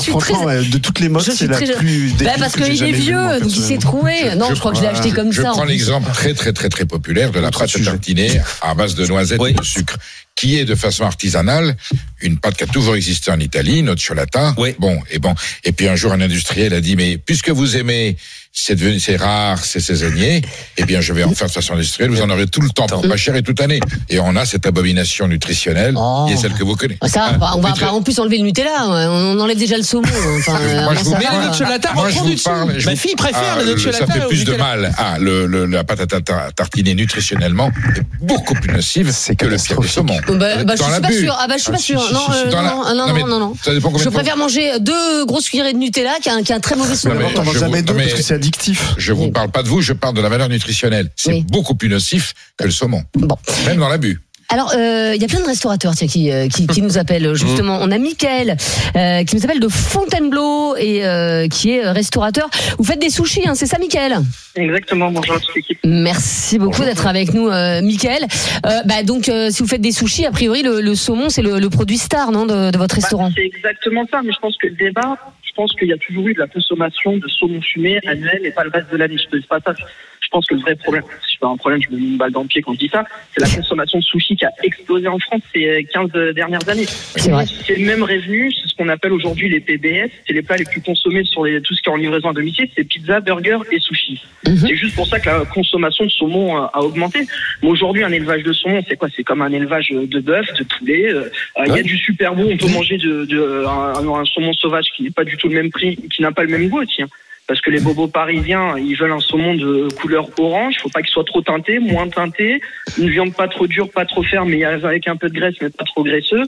suis 0.02 0.12
franchement, 0.12 0.46
très. 0.46 0.64
de 0.66 0.78
toutes 0.78 1.00
les 1.00 1.10
modes, 1.10 1.24
je 1.26 1.32
c'est 1.32 1.48
la 1.48 1.56
très- 1.58 1.74
plus. 1.74 2.14
Bah, 2.20 2.32
parce 2.38 2.54
que 2.54 2.66
j'ai 2.66 2.74
qu'il 2.76 2.86
est 2.86 2.92
vieux, 2.92 3.40
donc 3.42 3.56
il 3.56 3.62
s'est 3.64 3.78
trouvé. 3.78 4.36
Non, 4.36 4.54
je 4.54 4.60
crois 4.60 4.72
que 4.72 4.78
je 4.78 4.84
l'ai 4.84 4.90
acheté 4.90 5.12
comme 5.12 5.32
je 5.32 5.42
ça. 5.42 5.52
en 5.52 5.54
prends 5.56 5.64
l'exemple 5.66 6.12
très 6.14 6.34
très 6.34 6.54
très 6.54 6.70
très 6.70 6.86
populaire 6.86 7.32
de 7.32 7.40
la 7.40 7.52
pâte 7.52 7.72
tartiner 7.84 8.42
à 8.62 8.74
base 8.74 8.96
de 8.96 9.06
noisettes 9.06 9.40
Oui. 9.42 9.52
et 9.52 9.54
de 9.54 9.64
sucre, 9.64 9.98
qui 10.36 10.58
est 10.58 10.66
de 10.66 10.76
façon 10.76 11.04
artisanale 11.04 11.76
une 12.22 12.38
pâte 12.38 12.58
qui 12.58 12.64
a 12.64 12.68
toujours 12.68 12.96
existé 12.96 13.32
en 13.32 13.40
Italie, 13.40 13.82
nocciolata. 13.84 14.54
Oui. 14.58 14.76
Bon 14.80 15.00
et 15.10 15.20
bon. 15.20 15.34
Et 15.64 15.72
puis 15.72 15.88
un 15.88 15.96
jour 15.96 16.12
un 16.12 16.22
industriel 16.22 16.74
a 16.74 16.82
dit 16.82 16.96
mais 16.96 17.18
puisque 17.18 17.50
vous 17.50 17.78
aimez 17.78 18.18
c'est 18.52 18.76
devenu 18.76 19.00
c'est 19.00 19.16
rare, 19.16 19.64
c'est 19.64 19.80
saisonnier, 19.80 20.42
eh 20.78 20.84
bien 20.84 21.02
je 21.02 21.14
vais 21.14 21.24
en 21.24 21.34
faire 21.34 21.48
de 21.48 21.52
façon 21.52 21.74
industrielle, 21.74 22.10
vous 22.10 22.22
en 22.22 22.30
aurez 22.30 22.48
tout 22.48 22.62
le 22.62 22.70
temps, 22.70 22.88
pour 22.88 23.08
pas 23.08 23.16
cher 23.18 23.36
et 23.36 23.44
toute 23.44 23.62
année. 23.62 23.80
Et 24.10 24.20
on 24.20 24.36
a 24.36 24.46
cette 24.46 24.66
abomination 24.66 25.28
nutritionnelle 25.28 25.94
Oh. 25.98 26.26
qui 26.28 26.34
est 26.34 26.38
celle 26.38 26.54
que 26.54 26.64
vous 26.64 26.76
connaissez. 26.76 27.00
Ça, 27.08 27.28
Hein, 27.30 27.40
on 27.56 27.60
va 27.62 27.70
nutri- 27.72 27.80
pas 27.86 27.92
en 27.92 28.02
plus 28.02 28.20
enlever 28.20 28.38
le 28.38 28.44
Nutella. 28.44 28.88
On 28.88 29.40
enlève 29.40 29.58
déjà 29.58 29.78
le 29.78 29.84
saumon. 29.84 30.08
Enfin, 30.40 30.58
euh, 30.62 30.84
Moi, 30.84 30.94
je 30.96 31.04
vous 31.04 31.12
Mais 31.16 31.24
la 31.26 31.34
euh, 31.42 31.46
nocciolata 31.48 31.94
Moi, 31.94 32.10
je 32.10 32.18
vous 32.20 32.30
du 32.30 32.36
parle. 32.38 32.74
je 32.80 32.86
Ma 32.90 32.96
fille 32.96 33.16
préfère 33.16 33.42
Ah, 33.54 33.58
la 33.58 33.64
le- 33.64 33.70
nocciolata 33.72 34.06
Ça 34.06 34.14
fait 34.14 34.28
plus 34.28 34.44
de 34.46 34.54
mal. 34.56 34.92
Ah, 34.98 35.18
le, 35.20 35.46
le- 35.46 35.66
la 35.66 35.84
pâte 35.84 36.02
à 36.02 36.08
ta- 36.08 36.22
ta- 36.22 36.52
tartiner 36.56 36.96
nutritionnellement 36.96 37.72
est 37.96 38.02
beaucoup 38.22 38.54
plus 38.56 38.72
nocive 38.74 39.12
C'est 39.14 39.36
que 39.36 39.46
le 39.46 39.58
filet 39.58 39.76
de 39.76 39.82
catastrophique. 39.82 40.26
saumon. 40.28 40.38
Bah, 40.40 40.64
bah, 40.64 40.74
je 40.78 40.84
suis 40.84 41.02
pas 41.02 41.12
sûr. 41.12 41.38
Ah 41.40 41.48
bah 41.48 41.56
je 41.58 41.62
suis 41.64 41.70
Ah, 41.72 41.74
pas 41.74 41.78
sûr. 41.80 42.00
Non, 42.14 42.20
euh, 42.32 42.50
non, 42.96 42.96
non, 43.08 43.28
non, 43.28 43.40
non, 43.40 43.54
Je 43.66 43.72
de 44.06 44.10
préfère 44.10 44.38
manger 44.38 44.80
deux 44.80 45.26
grosses 45.26 45.50
cuillerées 45.50 45.74
de 45.74 45.78
Nutella 45.78 46.14
qui 46.22 46.30
a 46.30 46.36
un, 46.36 46.44
qui 46.44 46.52
a 46.54 46.56
un 46.56 46.60
très 46.60 46.76
mauvais 46.76 46.96
saumon. 46.96 47.16
Jamais 47.58 47.82
deux 47.82 47.94
parce 47.94 48.14
que 48.14 48.22
addictif. 48.40 48.94
Je 48.98 49.12
vous 49.12 49.32
parle 49.32 49.52
pas 49.52 49.64
de 49.64 49.68
vous, 49.68 49.82
je 49.82 49.92
parle 49.94 50.16
de 50.16 50.22
la 50.22 50.30
valeur 50.30 50.48
nutritionnelle. 50.50 51.10
C'est 51.18 51.32
Oui. 51.34 51.46
beaucoup 51.50 51.76
plus 51.76 51.90
nocif 51.90 52.34
que 52.58 52.64
le 52.64 52.72
saumon. 52.72 53.04
Bon. 53.16 53.38
Même 53.66 53.78
dans 53.78 53.90
l'abus. 53.90 54.22
Alors, 54.52 54.72
euh, 54.76 55.12
il 55.16 55.22
y 55.22 55.26
a 55.26 55.28
plein 55.28 55.42
de 55.42 55.46
restaurateurs 55.46 55.94
tiens, 55.94 56.08
qui, 56.08 56.32
euh, 56.32 56.48
qui, 56.48 56.66
qui 56.66 56.82
nous 56.82 56.98
appellent 56.98 57.36
justement. 57.36 57.78
On 57.82 57.92
a 57.92 57.98
Mickaël 58.00 58.58
euh, 58.96 59.24
qui 59.24 59.36
nous 59.36 59.44
appelle 59.44 59.60
de 59.60 59.68
Fontainebleau 59.68 60.76
et 60.76 61.06
euh, 61.06 61.48
qui 61.48 61.70
est 61.72 61.88
restaurateur. 61.88 62.50
Vous 62.80 62.84
faites 62.84 63.00
des 63.00 63.12
sushis, 63.12 63.48
hein, 63.48 63.54
c'est 63.54 63.68
ça, 63.68 63.78
Mickaël 63.78 64.18
Exactement, 64.56 65.12
bonjour 65.12 65.36
à 65.36 65.40
toute 65.40 65.54
l'équipe. 65.56 65.78
Merci 65.86 66.58
beaucoup 66.58 66.84
d'être 66.84 67.06
avec 67.06 67.32
nous, 67.36 67.48
euh, 67.48 67.82
Mickaël. 67.84 68.26
Euh, 68.66 68.70
bah, 68.86 69.04
donc, 69.04 69.30
euh, 69.30 69.52
si 69.52 69.62
vous 69.62 69.70
faites 69.70 69.82
des 69.82 69.92
sushis, 69.92 70.26
a 70.26 70.32
priori, 70.32 70.64
le, 70.64 70.82
le 70.82 70.96
saumon, 70.96 71.30
c'est 71.30 71.44
le, 71.44 71.60
le 71.60 71.70
produit 71.70 72.00
star 72.00 72.32
non, 72.32 72.48
de, 72.48 72.72
de 72.72 72.78
votre 72.80 72.96
Bah, 72.96 73.02
restaurant? 73.02 73.32
c'est 73.36 73.46
exactement 73.46 74.06
ça, 74.12 74.22
mais 74.26 74.32
je 74.34 74.40
pense 74.40 74.56
que 74.58 74.66
le 74.66 74.76
débat, 74.76 75.16
pense 75.60 75.76
qu'il 75.76 75.90
y 75.90 75.94
a 75.94 75.98
toujours 75.98 76.26
eu 76.30 76.34
de 76.34 76.40
la 76.40 76.48
consommation 76.48 77.18
de 77.18 77.28
saumon 77.28 77.60
fumé 77.60 78.00
annuel 78.08 78.46
et 78.46 78.52
pas 78.52 78.64
le 78.64 78.70
reste 78.70 78.90
de 78.94 78.96
l'année. 78.96 79.18
Je 79.18 79.36
ne 79.36 79.42
pas 79.42 79.60
ça. 79.60 79.76
Je 80.22 80.28
pense 80.32 80.46
que 80.46 80.54
le 80.56 80.62
vrai 80.62 80.76
problème, 80.76 81.04
si 81.28 81.36
je 81.36 81.40
pas 81.40 81.48
un 81.48 81.58
problème, 81.58 81.82
je 81.82 81.90
me 81.96 82.00
mets 82.00 82.08
une 82.08 82.18
balle 82.18 82.32
dans 82.32 82.42
le 82.42 82.48
pied 82.48 82.62
quand 82.62 82.74
je 82.74 82.80
dis 82.80 82.90
ça, 82.90 83.04
c'est 83.34 83.42
la 83.42 83.50
consommation 83.50 83.98
de 84.00 84.04
sushi 84.04 84.36
qui 84.36 84.46
a 84.46 84.52
explosé 84.64 85.08
en 85.08 85.18
France 85.20 85.42
ces 85.54 85.88
15 85.92 86.12
dernières 86.36 86.68
années. 86.70 86.86
C'est 86.86 87.32
vrai. 87.32 87.46
C'est 87.66 87.78
le 87.78 87.86
même 87.86 88.04
revenu, 88.04 88.52
c'est 88.52 88.68
ce 88.68 88.76
qu'on 88.76 88.90
appelle 88.90 89.14
aujourd'hui 89.14 89.50
les 89.50 89.60
PBS, 89.60 90.12
c'est 90.28 90.34
les 90.34 90.42
plats 90.42 90.58
les 90.58 90.66
plus 90.66 90.82
consommés 90.82 91.24
sur 91.24 91.46
les, 91.46 91.62
tout 91.62 91.74
ce 91.74 91.82
qui 91.82 91.90
est 91.90 91.92
en 91.92 91.96
livraison 91.96 92.30
à 92.30 92.34
domicile, 92.34 92.68
c'est 92.76 92.84
pizza, 92.84 93.22
burger 93.22 93.58
et 93.72 93.80
sushi. 93.80 94.22
Mhm. 94.46 94.58
C'est 94.58 94.76
juste 94.76 94.96
pour 94.96 95.08
ça 95.08 95.20
que 95.20 95.28
la 95.30 95.46
consommation 95.46 96.06
de 96.06 96.10
saumon 96.12 96.58
a, 96.58 96.70
a 96.74 96.80
augmenté. 96.82 97.22
Mais 97.64 97.70
aujourd'hui, 97.70 98.04
un 98.04 98.12
élevage 98.12 98.44
de 98.44 98.54
saumon, 98.54 98.84
c'est 98.88 98.98
quoi? 98.98 99.08
C'est 99.16 99.24
comme 99.24 99.42
un 99.42 99.52
élevage 99.52 99.90
de 99.92 100.20
bœuf, 100.20 100.46
de 100.58 100.64
poulet. 100.64 101.12
Euh, 101.14 101.30
Il 101.66 101.74
y 101.76 101.80
a 101.80 101.84
du 101.84 101.98
super 101.98 102.36
bon, 102.36 102.50
on 102.52 102.58
peut 102.58 102.68
manger 102.72 102.98
de, 102.98 103.26
de- 103.26 103.66
un, 103.66 104.08
un 104.20 104.26
saumon 104.26 104.54
sauvage 104.54 104.86
qui 104.96 105.04
n'est 105.04 105.12
pas 105.12 105.24
du 105.24 105.38
tout 105.38 105.48
le 105.48 105.56
même 105.56 105.72
prix, 105.72 105.96
qui 106.12 106.22
n'a 106.22 106.32
pas 106.32 106.44
le 106.44 106.50
même 106.50 106.68
goût 106.70 106.82
aussi. 106.82 107.02
hein. 107.02 107.08
Parce 107.50 107.62
que 107.62 107.72
les 107.72 107.80
bobos 107.80 108.08
parisiens, 108.08 108.78
ils 108.78 108.96
veulent 108.96 109.12
un 109.12 109.20
saumon 109.20 109.56
de 109.56 109.88
couleur 110.00 110.30
orange. 110.38 110.76
Il 110.78 110.82
faut 110.82 110.90
pas 110.90 111.02
qu'il 111.02 111.10
soit 111.10 111.24
trop 111.24 111.42
teinté, 111.42 111.80
moins 111.80 112.08
teinté. 112.08 112.62
Une 113.00 113.10
viande 113.10 113.34
pas 113.34 113.48
trop 113.48 113.66
dure, 113.66 113.90
pas 113.90 114.06
trop 114.06 114.22
ferme, 114.22 114.50
mais 114.50 114.64
avec 114.64 115.08
un 115.08 115.16
peu 115.16 115.30
de 115.30 115.34
graisse, 115.34 115.56
mais 115.60 115.72
pas 115.72 115.84
trop 115.84 116.04
graisseux. 116.04 116.44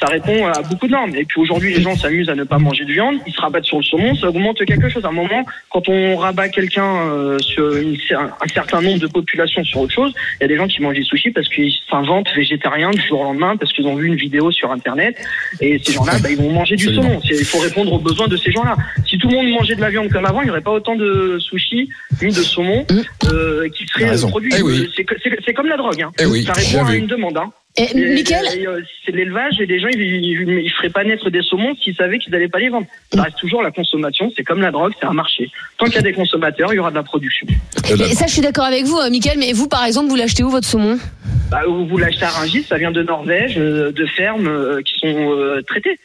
Ça 0.00 0.06
répond 0.08 0.46
à 0.46 0.60
beaucoup 0.62 0.86
de 0.86 0.92
normes. 0.92 1.14
Et 1.16 1.24
puis 1.24 1.40
aujourd'hui, 1.40 1.72
les 1.74 1.80
gens 1.80 1.96
s'amusent 1.96 2.28
à 2.28 2.34
ne 2.34 2.44
pas 2.44 2.58
manger 2.58 2.84
de 2.84 2.92
viande. 2.92 3.16
Ils 3.26 3.32
se 3.32 3.40
rabattent 3.40 3.64
sur 3.64 3.78
le 3.78 3.82
saumon. 3.82 4.14
Ça 4.14 4.28
augmente 4.28 4.62
quelque 4.64 4.88
chose. 4.90 5.04
À 5.04 5.08
un 5.08 5.12
moment, 5.12 5.44
quand 5.70 5.88
on 5.88 6.16
rabat 6.16 6.48
quelqu'un 6.50 7.08
euh, 7.08 7.38
sur 7.38 7.74
une- 7.76 7.96
un 8.10 8.48
certain 8.52 8.82
nombre 8.82 8.98
de 8.98 9.06
populations 9.06 9.64
sur 9.64 9.80
autre 9.80 9.92
chose, 9.94 10.12
il 10.38 10.42
y 10.42 10.44
a 10.44 10.48
des 10.48 10.56
gens 10.56 10.66
qui 10.66 10.82
mangent 10.82 10.96
des 10.96 11.02
sushis 11.02 11.30
parce 11.30 11.48
qu'ils 11.48 11.72
s'inventent 11.90 12.28
végétariens 12.34 12.90
du 12.90 13.00
jour 13.00 13.20
au 13.20 13.24
lendemain 13.24 13.56
parce 13.56 13.72
qu'ils 13.72 13.86
ont 13.86 13.94
vu 13.96 14.06
une 14.08 14.16
vidéo 14.16 14.50
sur 14.50 14.70
Internet. 14.70 15.16
Et 15.60 15.78
ces 15.82 15.92
gens-là, 15.92 16.18
bah, 16.22 16.28
ils 16.30 16.36
vont 16.36 16.52
manger 16.52 16.76
du 16.76 16.84
saumon. 16.94 17.20
Il 17.30 17.44
faut 17.44 17.58
répondre 17.58 17.92
aux 17.92 17.98
besoins 17.98 18.28
de 18.28 18.36
ces 18.36 18.52
gens-là. 18.52 18.76
Si 19.08 19.16
tout 19.18 19.28
le 19.28 19.34
monde 19.36 19.48
mangeait 19.50 19.76
de 19.76 19.80
la 19.80 19.90
viande 19.90 20.10
comme 20.10 20.26
avant, 20.26 20.42
il 20.42 20.44
n'y 20.44 20.50
aurait 20.50 20.60
pas 20.60 20.72
autant 20.72 20.94
de 20.96 21.38
sushis 21.40 21.88
ni 22.22 22.28
de 22.28 22.32
saumon 22.42 22.84
euh, 23.32 23.68
qui 23.70 23.86
T'as 23.86 24.14
seraient 24.16 24.30
produits. 24.30 24.52
Eh 24.58 24.62
oui. 24.62 24.90
Euh, 24.98 25.36
C'est 25.44 25.54
comme 25.54 25.68
la 25.68 25.76
drogue. 25.76 26.02
Hein. 26.02 26.12
Eh 26.20 26.26
oui, 26.26 26.42
Ça 26.44 26.52
répond 26.52 26.84
à 26.86 26.94
une 26.94 27.06
demande. 27.06 27.38
Hein. 27.38 27.50
Et, 27.78 27.82
et, 27.82 28.66
euh, 28.66 28.80
c'est 29.04 29.12
l'élevage 29.12 29.60
et 29.60 29.66
les 29.66 29.78
gens 29.78 29.88
ils, 29.88 30.00
ils, 30.00 30.48
ils 30.48 30.70
feraient 30.70 30.88
pas 30.88 31.04
naître 31.04 31.28
des 31.28 31.42
saumons 31.42 31.74
s'ils 31.76 31.94
savaient 31.94 32.18
qu'ils 32.18 32.32
n'allaient 32.32 32.48
pas 32.48 32.58
les 32.58 32.70
vendre. 32.70 32.86
Ça 33.12 33.22
reste 33.22 33.36
toujours 33.36 33.62
la 33.62 33.70
consommation, 33.70 34.32
c'est 34.34 34.44
comme 34.44 34.62
la 34.62 34.70
drogue, 34.70 34.92
c'est 34.98 35.06
un 35.06 35.12
marché. 35.12 35.50
Tant 35.76 35.84
qu'il 35.86 35.96
y 35.96 35.98
a 35.98 36.02
des 36.02 36.14
consommateurs, 36.14 36.72
il 36.72 36.76
y 36.76 36.78
aura 36.78 36.90
de 36.90 36.96
la 36.96 37.02
production. 37.02 37.46
Et 37.90 38.14
ça, 38.14 38.26
je 38.26 38.32
suis 38.32 38.40
d'accord 38.40 38.64
avec 38.64 38.84
vous, 38.84 38.96
euh, 38.96 39.10
Mickaël, 39.10 39.38
mais 39.38 39.52
vous, 39.52 39.68
par 39.68 39.84
exemple, 39.84 40.08
vous 40.08 40.16
l'achetez 40.16 40.42
où, 40.42 40.48
votre 40.48 40.66
saumon? 40.66 40.98
Bah, 41.50 41.62
vous 41.66 41.86
vous 41.86 41.98
l'achetez 41.98 42.24
à 42.24 42.30
Rungis, 42.30 42.64
ça 42.64 42.78
vient 42.78 42.90
de 42.90 43.02
Norvège, 43.02 43.56
euh, 43.58 43.92
de 43.92 44.06
fermes 44.06 44.48
euh, 44.48 44.80
qui 44.82 44.98
sont 44.98 45.32
euh, 45.32 45.62
traitées. 45.62 45.98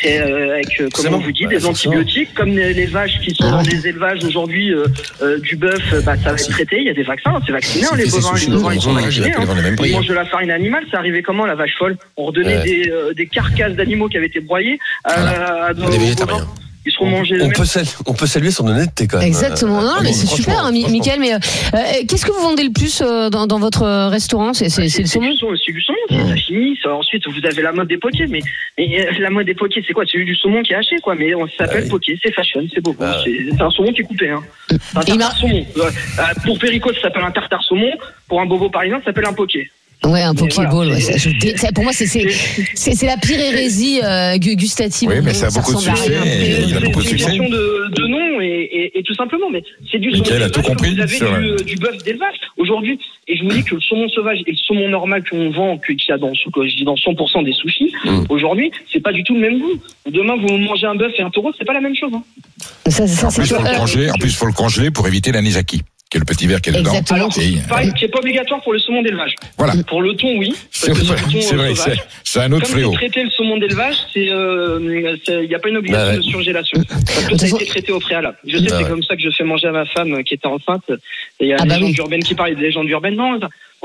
C'est 0.00 0.18
euh, 0.20 0.54
avec, 0.54 0.80
euh, 0.80 0.88
comme 0.94 1.12
on 1.14 1.18
vous 1.18 1.30
dit, 1.32 1.46
des 1.46 1.66
antibiotiques, 1.66 2.32
comme 2.34 2.48
les, 2.56 2.72
les 2.72 2.86
vaches 2.86 3.20
qui 3.20 3.34
sont 3.34 3.50
dans 3.50 3.62
des 3.62 3.86
élevages 3.86 4.24
aujourd'hui, 4.24 4.72
euh, 4.72 4.86
euh, 5.20 5.38
du 5.40 5.56
bœuf, 5.56 5.82
euh, 5.92 6.00
bah, 6.00 6.16
ça 6.16 6.30
va 6.30 6.36
être 6.36 6.48
traité. 6.48 6.78
Il 6.78 6.84
y 6.86 6.90
a 6.90 6.94
des 6.94 7.02
vaccins, 7.02 7.38
c'est 7.44 7.52
vacciné, 7.52 7.84
hein, 7.84 7.94
les 7.96 8.06
bovins, 8.06 8.32
les 8.34 8.46
bovins, 8.46 8.72
ils 8.74 8.80
sont 8.80 8.92
vaccinés. 8.94 9.32
hein. 9.34 9.44
les 9.78 9.86
Ils 9.88 9.92
hein. 9.94 9.96
mangent 9.98 10.06
de 10.08 10.14
la 10.14 10.24
farine 10.24 10.50
animale, 10.50 10.84
c'est 10.90 10.96
arrivé 10.96 11.22
comment 11.22 11.44
la 11.44 11.54
vache 11.54 11.76
folle? 11.78 11.98
On 12.16 12.24
redonnait 12.26 12.62
des, 12.62 12.88
euh, 12.90 13.12
des 13.12 13.26
carcasses 13.26 13.74
d'animaux 13.74 14.08
qui 14.08 14.16
avaient 14.16 14.26
été 14.26 14.40
broyés 14.40 14.78
à, 15.04 15.66
à 15.66 15.74
nos 15.74 15.90
Des 15.90 15.98
végétariens. 15.98 16.38
bovins. 16.38 16.54
Ils 16.88 16.92
seront 16.92 17.06
mangés 17.10 17.36
On 17.42 17.50
peut, 17.50 17.64
saluer, 17.64 17.88
on 18.06 18.14
peut 18.14 18.26
saluer 18.26 18.50
son 18.50 18.66
honnêteté 18.66 19.06
quand 19.06 19.18
même. 19.18 19.26
Exactement. 19.28 19.80
Non, 19.82 19.88
Euh, 19.88 20.00
mais 20.02 20.08
oui, 20.08 20.14
c'est 20.14 20.26
super, 20.26 20.64
hein, 20.64 20.72
Mi- 20.72 20.80
franchement. 20.80 20.98
Mickaël. 20.98 21.20
Mais 21.20 21.34
euh, 21.34 21.38
euh, 21.74 21.78
qu'est-ce 22.08 22.24
que 22.24 22.32
vous 22.32 22.40
vendez 22.42 22.62
le 22.64 22.70
plus 22.72 23.02
euh, 23.02 23.28
dans, 23.30 23.46
dans 23.46 23.58
votre 23.58 23.82
euh, 23.82 24.08
restaurant? 24.08 24.54
C'est 24.54 24.68
c'est- 24.70 24.82
le 25.00 25.06
saumon 25.06 25.30
du 25.30 25.36
saumon, 25.36 25.54
c'est 25.64 25.72
du 25.72 25.80
saumon, 25.82 25.98
c'est 26.08 26.82
ça- 26.82 26.94
Ensuite, 26.94 27.26
vous 27.28 27.44
avez 27.46 27.62
la 27.62 27.72
mode 27.72 27.88
des 27.88 27.98
potiers, 27.98 28.26
mais, 28.28 28.40
mais, 28.78 29.06
euh, 29.06 29.12
la 29.20 29.30
mode 29.30 29.46
des 29.46 29.54
potiers, 29.54 29.84
c'est 29.86 29.92
quoi? 29.92 30.04
C'est 30.10 30.18
du 30.24 30.34
saumon 30.34 30.62
qui 30.62 30.72
est 30.72 30.76
haché, 30.76 30.96
quoi. 31.02 31.14
Mais 31.14 31.34
on 31.34 31.46
ça 31.48 31.52
s'appelle 31.66 31.78
Ah 31.80 31.84
oui. 31.84 31.88
potier, 31.90 32.18
c'est 32.22 32.32
fashion, 32.32 32.66
c'est 32.74 32.80
beau. 32.80 32.96
Ah 33.00 33.16
c'est 33.24 33.36
c'est 33.54 33.60
un 33.62 33.70
saumon 33.70 33.92
qui 33.92 34.00
est 34.00 34.04
coupé. 34.04 34.30
Hein. 34.30 34.42
Un 34.96 35.00
tartare 35.02 35.36
saumon. 35.36 35.66
Euh, 35.76 35.82
euh, 36.18 36.22
pour 36.44 36.58
Perico, 36.58 36.92
ça 36.94 37.00
s'appelle 37.02 37.24
un 37.24 37.30
tartare 37.30 37.62
saumon. 37.62 37.90
Pour 38.28 38.40
un 38.40 38.46
bobo 38.46 38.68
parisien, 38.70 38.98
ça 39.00 39.06
s'appelle 39.06 39.26
un 39.26 39.32
poké. 39.32 39.70
Ouais, 40.04 40.22
un 40.22 40.34
Pokéball. 40.34 40.70
voilà, 40.70 40.92
ouais, 40.94 41.00
c'est- 41.00 41.12
ça, 41.18 41.18
je 41.18 41.30
dé- 41.38 41.56
ça, 41.56 41.72
pour 41.72 41.82
moi, 41.82 41.92
c'est 41.92 42.06
c'est 42.06 42.26
c'est 42.74 42.94
c'est 42.94 43.06
la 43.06 43.16
pire 43.16 43.38
hérésie 43.40 44.00
euh, 44.02 44.38
gu- 44.38 44.54
gustative. 44.54 45.08
Oui, 45.08 45.16
mais 45.16 45.22
monde, 45.22 45.34
ça 45.34 45.46
a 45.46 45.50
beaucoup 45.50 45.74
de 45.74 45.78
succès, 45.80 46.12
et 46.12 46.14
C'est- 46.14 46.62
il 46.68 46.76
a 46.76 46.78
c'est- 46.78 46.84
beaucoup 46.86 47.00
de 47.00 47.04
c'est 47.06 47.12
une 47.12 47.18
succès. 47.18 47.24
question 47.32 47.48
de, 47.48 47.88
de 47.94 48.06
nom 48.06 48.40
et, 48.40 48.46
et, 48.94 48.98
et 49.00 49.02
tout 49.02 49.14
simplement, 49.14 49.50
mais 49.50 49.62
c'est 49.90 49.98
du 49.98 50.10
saumon 50.12 50.22
a 50.22 50.48
tout 50.50 50.60
sauvage, 50.62 50.66
compris, 50.76 50.94
Vous 50.94 51.00
avez 51.00 51.18
c'est 51.18 51.24
du, 51.58 51.64
du 51.64 51.76
bœuf 51.76 51.98
d'élevage 52.04 52.36
aujourd'hui, 52.58 52.98
et 53.26 53.36
je 53.36 53.42
vous 53.42 53.50
dis 53.50 53.64
que 53.64 53.74
le 53.74 53.80
saumon 53.80 54.08
sauvage 54.10 54.38
et 54.46 54.52
le 54.52 54.56
saumon 54.56 54.88
normal 54.88 55.24
qu'on 55.28 55.50
vend, 55.50 55.78
que- 55.78 55.92
qu'il 55.92 56.08
y 56.10 56.12
a 56.12 56.18
dans, 56.18 56.30
que 56.30 56.68
je 56.68 56.76
dis 56.76 56.84
dans 56.84 56.94
100% 56.96 57.42
des 57.42 57.52
sushis, 57.52 57.92
Mm. 58.04 58.24
aujourd'hui, 58.28 58.70
c'est 58.92 59.00
pas 59.00 59.12
du 59.12 59.24
tout 59.24 59.34
le 59.34 59.40
même 59.40 59.58
goût. 59.58 59.74
Demain, 60.10 60.36
vous 60.36 60.56
mangez 60.58 60.86
un 60.86 60.94
bœuf 60.94 61.12
et 61.18 61.22
un 61.22 61.30
taureau, 61.30 61.50
c'est 61.58 61.64
pas 61.64 61.74
la 61.74 61.80
même 61.80 61.96
chose. 61.96 62.12
Hein. 62.14 62.22
Ça, 62.88 63.06
ça, 63.06 63.26
En 63.26 63.30
c'est 63.30 63.40
plus, 63.42 63.48
sûr. 63.48 63.56
faut 63.58 63.62
le 63.64 63.68
Euh, 63.68 63.76
congeler. 63.76 64.10
En 64.10 64.14
plus, 64.14 64.34
faut 64.36 64.46
le 64.46 64.52
congeler 64.52 64.90
pour 64.92 65.06
éviter 65.08 65.32
l'anisaki, 65.32 65.82
qui 66.10 66.16
est 66.16 66.20
le 66.20 66.24
petit 66.24 66.46
verre 66.46 66.60
qui 66.62 66.70
est 66.70 66.72
dedans. 66.72 66.90
Exactement. 66.90 67.16
Alors, 67.18 67.38
Et, 67.38 67.68
pareil, 67.68 67.92
c'est 68.00 68.08
pas 68.08 68.18
obligatoire 68.18 68.62
pour 68.62 68.72
le 68.72 68.78
saumon 68.78 69.02
d'élevage. 69.02 69.34
voilà. 69.58 69.74
Pour 69.86 70.00
le 70.00 70.14
thon, 70.14 70.38
oui. 70.38 70.54
C'est 70.70 70.90
vrai, 70.92 71.04
c'est 71.40 71.52
euh, 71.54 71.56
vrai, 71.56 71.74
c'est- 72.24 72.40
un 72.40 72.52
autre 72.52 72.64
Comme 72.66 72.74
fléau. 72.76 72.92
traité 72.92 73.22
le 73.24 73.30
saumon 73.30 73.58
d'élevage, 73.58 73.96
euh, 74.16 74.78
il 75.28 75.48
n'y 75.48 75.54
a 75.54 75.58
pas 75.58 75.68
une 75.68 75.76
obligation 75.76 76.06
Bah 76.06 76.12
ouais. 76.12 76.16
de 76.18 76.22
surgélation. 76.22 76.80
Parce 76.88 77.26
que 77.26 77.36
ça 77.36 77.44
a 77.44 77.48
été 77.48 77.66
traité 77.66 77.92
au 77.92 78.00
préalable. 78.00 78.36
Je 78.46 78.56
sais, 78.56 78.64
Bah 78.64 78.68
c'est 78.78 78.84
ouais. 78.84 78.88
comme 78.90 79.02
ça 79.02 79.16
que 79.16 79.22
je 79.22 79.30
fais 79.30 79.44
manger 79.44 79.68
à 79.68 79.72
ma 79.72 79.84
femme 79.86 80.14
euh, 80.14 80.22
qui 80.22 80.34
était 80.34 80.46
enceinte. 80.46 80.84
Et 81.40 81.44
il 81.44 81.48
y 81.48 81.52
a 81.52 81.56
Ah 81.60 81.64
bah 81.66 81.74
légendes 81.74 81.90
oui. 81.90 81.96
urbaines 81.98 82.22
qui 82.22 82.34
parlent, 82.34 82.50
il 82.50 82.54
y 82.54 82.56
a 82.56 82.60
des 82.60 82.66
légendes 82.66 82.88
urbaines. 82.88 83.16
Non, 83.16 83.38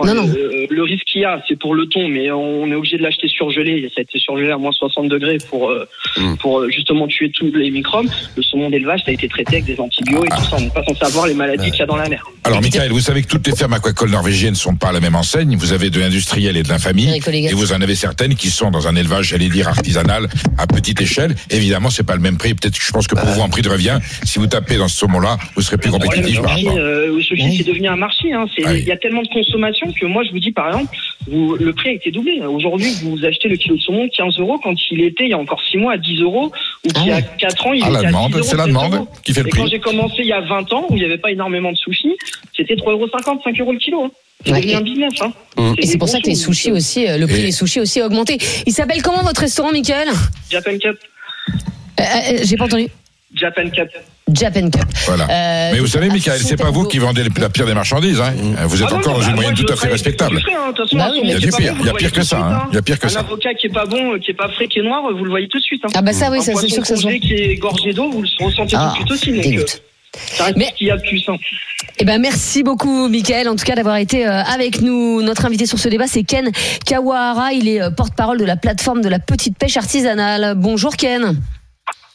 Non, 0.04 0.16
non. 0.16 0.28
Euh, 0.28 0.66
le 0.70 0.84
risque 0.84 1.04
qu'il 1.06 1.22
y 1.22 1.26
a, 1.26 1.40
c'est 1.48 1.58
pour 1.58 1.76
le 1.76 1.86
thon, 1.86 2.08
mais 2.08 2.32
on 2.32 2.66
est 2.72 2.74
obligé 2.74 2.98
de 2.98 3.04
l'acheter 3.04 3.28
surgelé. 3.28 3.88
Ça 3.94 4.00
a 4.00 4.02
été 4.02 4.18
surgelé 4.18 4.50
à 4.50 4.58
moins 4.58 4.72
60 4.72 5.08
degrés 5.08 5.38
pour, 5.50 5.70
euh, 5.70 5.88
Mm. 6.18 6.36
pour 6.38 6.60
euh, 6.60 6.70
justement 6.70 7.08
tuer 7.08 7.30
tous 7.32 7.52
les 7.54 7.70
microbes. 7.72 8.08
Le 8.36 8.42
saumon 8.44 8.70
d'élevage, 8.72 9.02
ça 9.06 9.12
a 9.12 9.14
été 9.14 9.28
traité 9.28 9.54
avec 9.58 9.66
des 9.66 9.80
antibiotiques 9.80 10.32
et 10.32 10.36
tout 10.36 10.50
ça. 10.50 10.58
On 10.58 10.62
n'est 10.62 10.70
pas 10.70 10.84
censé 10.84 11.04
avoir 11.06 11.28
les 11.28 11.34
maladies 11.36 11.70
qu'il 11.72 11.80
y 11.80 11.84
a 11.84 11.86
dans 11.86 11.96
la 11.96 12.10
mer. 12.10 12.24
Alors, 12.44 12.62
Michael, 12.62 12.92
vous 12.92 13.00
savez 13.00 13.22
que 13.22 13.28
toutes 13.28 13.46
les 13.48 13.56
fermes 13.56 13.74
aquacoles 13.74 14.10
norvégiennes 14.10 14.52
ne 14.52 14.58
sont 14.58 14.76
pas 14.76 14.90
à 14.90 14.92
la 14.92 15.00
même 15.00 15.16
enseigne. 15.16 15.56
Vous 15.58 15.74
avez 15.74 15.90
de 15.92 16.00
l'industriel 16.00 16.58
et 16.58 16.64
de 16.64 16.70
l'infamie. 16.70 17.10
Et 17.28 17.54
vous 17.54 17.72
en 17.74 17.82
avez 17.82 17.96
certaines 17.96 18.36
qui 18.36 18.50
sont 18.50 18.72
dans 18.72 18.88
un 18.88 18.96
élevage, 18.96 19.28
j'allais 19.30 19.50
dire, 19.50 19.68
artisanal, 19.68 20.28
à 20.58 20.66
petite 20.68 21.02
échelle. 21.02 21.36
Évidemment, 21.52 21.90
c'est 21.92 22.06
pas 22.06 22.16
le 22.16 22.22
même 22.22 22.38
prix. 22.38 22.54
Peut-être 22.56 22.78
que 22.78 22.84
je 22.84 22.92
pense 22.92 23.08
que 23.08 23.16
pour 23.16 23.26
vous, 23.28 23.42
en 23.42 23.50
prix 23.50 23.62
de 23.62 23.70
revient, 23.70 24.00
si 24.24 24.40
vous 24.40 24.48
tapez 24.48 24.78
dans 24.78 24.88
ce 24.88 24.98
saumon-là, 24.98 25.38
vous 25.56 25.62
serez 25.62 25.78
plus 25.78 25.88
Le 25.92 25.94
compétitif 26.00 26.40
le 26.42 27.12
Oui. 27.12 27.58
c'est 27.58 27.64
devenu 27.68 27.88
un 27.88 27.96
marché. 27.96 28.32
Hein. 28.34 28.46
Ah 28.66 28.70
oui. 28.72 28.80
Il 28.82 28.88
y 28.88 28.92
a 28.92 28.98
tellement 28.98 29.22
de 29.22 29.28
consommation 29.28 29.83
que 29.92 30.06
moi, 30.06 30.24
je 30.24 30.32
vous 30.32 30.40
dis, 30.40 30.52
par 30.52 30.68
exemple, 30.70 30.96
vous, 31.28 31.56
le 31.56 31.74
prix 31.74 31.90
a 31.90 31.94
été 31.94 32.12
doublé. 32.12 32.40
Aujourd'hui, 32.42 32.92
vous 33.04 33.24
achetez 33.26 33.50
le 33.50 33.56
kilo 33.58 33.76
de 33.76 33.82
saumon 33.82 34.08
15 34.10 34.40
euros 34.40 34.60
quand 34.64 34.74
il 34.92 35.02
était, 35.04 35.24
il 35.26 35.30
y 35.30 35.34
a 35.34 35.38
encore 35.40 35.62
6 35.70 35.78
mois, 35.78 35.94
à 35.94 35.98
10 35.98 36.22
euros, 36.22 36.52
ou 36.86 36.90
Ah 36.90 37.00
qu'il 37.00 37.08
y 37.08 37.12
a 37.12 37.16
ouais. 37.16 37.26
4 37.40 37.68
ans, 37.68 37.74
il 37.74 37.84
Ah, 37.84 37.88
était 37.90 37.94
la 37.94 38.00
à 38.00 38.02
10 38.02 38.08
demande, 38.08 38.34
euros, 38.34 38.44
c'est 38.44 38.56
la 38.58 38.64
7 38.64 38.68
demande 38.74 39.08
qui 39.24 39.34
fait 39.34 39.42
le 39.44 39.48
Et 39.48 39.52
quand 39.52 39.68
j'ai 39.68 39.80
commencé 39.80 40.16
il 40.20 40.28
y 40.28 40.34
a 40.34 40.42
20 40.42 40.72
ans, 40.74 40.86
où 40.90 40.96
il 40.96 41.00
n'y 41.00 41.06
avait 41.06 41.18
pas 41.18 41.32
énormément 41.32 41.72
de 41.72 41.78
sushis, 41.78 42.16
c'était 42.56 42.76
3,50 42.76 42.92
euros, 42.92 43.08
5 43.44 43.60
euros 43.60 43.72
le 43.74 43.80
kilo. 43.80 44.04
Hein. 44.06 44.12
C'est 44.46 44.52
Ouais. 44.52 44.74
un 44.76 44.82
business. 44.82 45.14
Hein. 45.22 45.32
Mm. 45.58 45.74
Et 45.78 45.86
c'est 45.86 45.98
pour 45.98 46.10
ça 46.10 46.20
que 46.20 46.28
les 46.28 46.36
sushis 46.36 46.72
aussi, 46.72 47.08
euh, 47.08 47.18
le 47.18 47.28
prix 47.28 47.40
Et- 47.40 47.46
des 47.46 47.52
sushis 47.54 47.80
aussi 47.80 48.02
a 48.02 48.06
augmenté. 48.06 48.38
Il 48.66 48.74
s'appelle 48.74 49.02
comment 49.02 49.24
votre 49.24 49.40
restaurant, 49.42 49.72
Michael? 49.72 50.10
Japan 50.52 50.78
Cup. 50.80 50.98
Euh, 52.00 52.04
euh, 52.04 52.38
J'ai 52.44 52.58
pas 52.58 52.66
entendu. 52.66 52.88
Japan 53.36 53.70
Cup. 53.70 53.90
Japan 54.32 54.70
Cup. 54.70 54.84
Voilà. 55.06 55.24
Euh, 55.30 55.70
Mais 55.74 55.80
vous 55.80 55.88
savez, 55.88 56.08
à 56.10 56.14
Michael, 56.14 56.40
c'est 56.40 56.56
pas 56.58 56.72
vous 56.72 56.86
qui 56.86 56.98
vendez 57.00 57.24
la 57.40 57.50
pire 57.50 57.66
des 57.66 57.74
marchandises. 57.74 58.22
Hein. 58.22 58.34
Vous 58.66 58.82
êtes 58.82 58.90
Ah 58.92 58.96
encore 58.96 59.14
non, 59.14 59.20
dans 59.20 59.20
bah, 59.20 59.26
une 59.30 59.36
moi, 59.36 59.44
moyenne 59.44 59.56
tout 59.66 59.72
à 59.74 59.76
fait 59.76 59.90
respectable. 59.90 60.40
frais, 60.40 60.54
hein. 60.54 60.74
Bah 60.94 61.10
oui, 61.12 61.20
Il 61.24 61.30
y 61.30 61.34
a 61.34 61.40
du 61.40 61.50
pire, 61.52 61.74
bon, 61.76 61.82
il 61.82 61.86
y 61.86 61.90
a 61.90 61.92
vous 61.92 61.98
pire 61.98 62.10
le 62.14 62.16
que 62.16 62.24
ça. 62.24 62.38
hein. 62.40 62.68
Il 62.72 62.76
y 62.76 62.78
a 62.78 62.82
pire 62.82 63.00
que 63.00 63.08
Un 63.08 63.10
ça. 63.10 63.20
avocat 63.20 63.54
qui 63.54 63.68
est 63.68 63.74
pas 63.74 63.86
bon, 63.86 64.18
qui 64.20 64.32
est 64.32 64.36
pas 64.36 64.50
frais, 64.50 64.68
qui 64.68 64.80
est 64.80 64.84
noir, 64.84 65.02
vous 65.16 65.24
le 65.24 65.30
voyez 65.30 65.48
tout 65.48 65.58
de 65.58 65.64
suite. 65.64 65.82
hein. 65.86 65.90
Ah 65.96 66.02
bah 66.02 66.14
ça 66.14 66.30
oui, 66.32 66.42
ça 66.42 66.54
c'est 66.56 66.68
sûr 66.70 66.82
que 66.82 66.88
ça 66.88 66.96
se 66.96 67.02
voit. 67.02 67.14
qui 67.14 67.34
est 67.34 67.56
gorgé 67.58 67.92
d'eau, 67.94 68.10
vous 68.10 68.22
le 68.22 68.28
ressentez 68.46 68.76
Ah, 68.78 68.94
tout 68.96 69.04
de 69.04 69.18
suite 69.18 69.32
aussi. 69.34 69.34
Donc, 69.34 69.44
dégoûte. 69.44 69.82
euh, 70.16 70.20
ça 70.38 70.44
reste 70.46 70.58
Mais- 70.58 70.66
ce 70.68 70.74
qu'il 70.74 70.88
y 70.88 70.92
a 70.92 70.98
de 70.98 71.02
plus 71.02 71.20
simple. 71.20 71.44
Eh 72.00 72.06
ben 72.06 72.20
merci 72.20 72.64
beaucoup 72.64 73.08
Michael 73.10 73.48
en 73.50 73.56
tout 73.56 73.66
cas 73.66 73.76
d'avoir 73.76 73.98
été 73.98 74.26
euh, 74.28 74.42
avec 74.44 74.82
nous. 74.82 75.22
Notre 75.22 75.46
invité 75.46 75.66
sur 75.66 75.78
ce 75.80 75.90
débat 75.90 76.08
c'est 76.08 76.24
Ken 76.24 76.50
Kawahara, 76.86 77.52
il 77.54 77.68
est 77.68 77.82
euh, 77.82 77.90
porte-parole 77.92 78.40
de 78.40 78.46
la 78.46 78.56
plateforme 78.56 79.02
de 79.02 79.10
la 79.10 79.20
petite 79.20 79.58
pêche 79.58 79.76
artisanale. 79.78 80.54
Bonjour 80.58 80.96
Ken. 80.96 81.38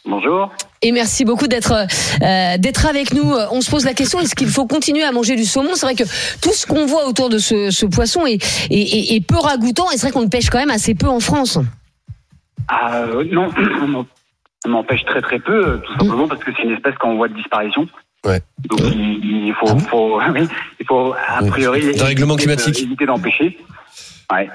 Bonjour. 0.05 0.51
Et 0.83 0.93
merci 0.93 1.25
beaucoup 1.25 1.49
d'être 1.49 1.73
euh, 1.73 2.57
d'être 2.59 2.87
avec 2.87 3.13
nous. 3.13 3.33
Euh, 3.35 3.47
On 3.51 3.61
se 3.61 3.71
pose 3.71 3.85
la 3.85 3.95
question 3.95 4.21
est-ce 4.21 4.35
qu'il 4.35 4.49
faut 4.49 4.67
continuer 4.67 5.03
à 5.03 5.11
manger 5.13 5.35
du 5.37 5.45
saumon? 5.45 5.71
C'est 5.75 5.87
vrai 5.87 5.95
que 5.97 6.05
tout 6.41 6.53
ce 6.53 6.67
qu'on 6.67 6.87
voit 6.87 7.07
autour 7.09 7.29
de 7.31 7.39
ce, 7.39 7.71
ce 7.71 7.87
poisson 7.87 8.27
est, 8.27 8.43
est, 8.71 8.77
est- 8.81 9.15
est 9.17 9.21
peu 9.21 9.37
ragoûtant 9.37 9.91
et 9.91 9.97
c'est 9.97 10.03
vrai 10.03 10.13
qu'on 10.13 10.23
le 10.23 10.29
pêche 10.29 10.51
quand 10.51 10.59
même 10.59 10.71
assez 10.71 10.95
peu 10.95 11.09
en 11.09 11.21
France. 11.21 11.59
Ah, 12.69 12.99
euh, 13.03 13.25
non, 13.33 13.51
on 13.83 13.95
en- 13.95 14.07
on 14.67 14.73
empêche 14.75 15.05
très 15.05 15.21
très 15.23 15.39
peu, 15.39 15.81
tout 15.85 15.93
simplement 15.99 16.29
parce 16.29 16.43
que 16.45 16.51
c'est 16.57 16.63
une 16.65 16.73
espèce 16.75 16.95
qu'en 16.99 17.15
voie 17.17 17.29
de 17.29 17.35
disparition. 17.35 17.89
Ouais. 18.27 18.41
Donc 18.69 18.81
il, 18.81 19.47
il 19.49 19.55
faut, 19.55 19.67
Ah 19.69 19.75
bon? 19.75 19.81
faut- 19.81 20.21
oui, 20.35 20.49
il 20.81 20.87
faut 20.87 21.15
a 21.15 21.43
priori 21.45 21.81
règlement 22.01 22.35
éviter 22.37 22.51
de- 22.57 22.61
climatique. 22.63 22.83
éviter 22.85 23.07
d'empêcher. 23.07 23.59
Ouais. 24.33 24.49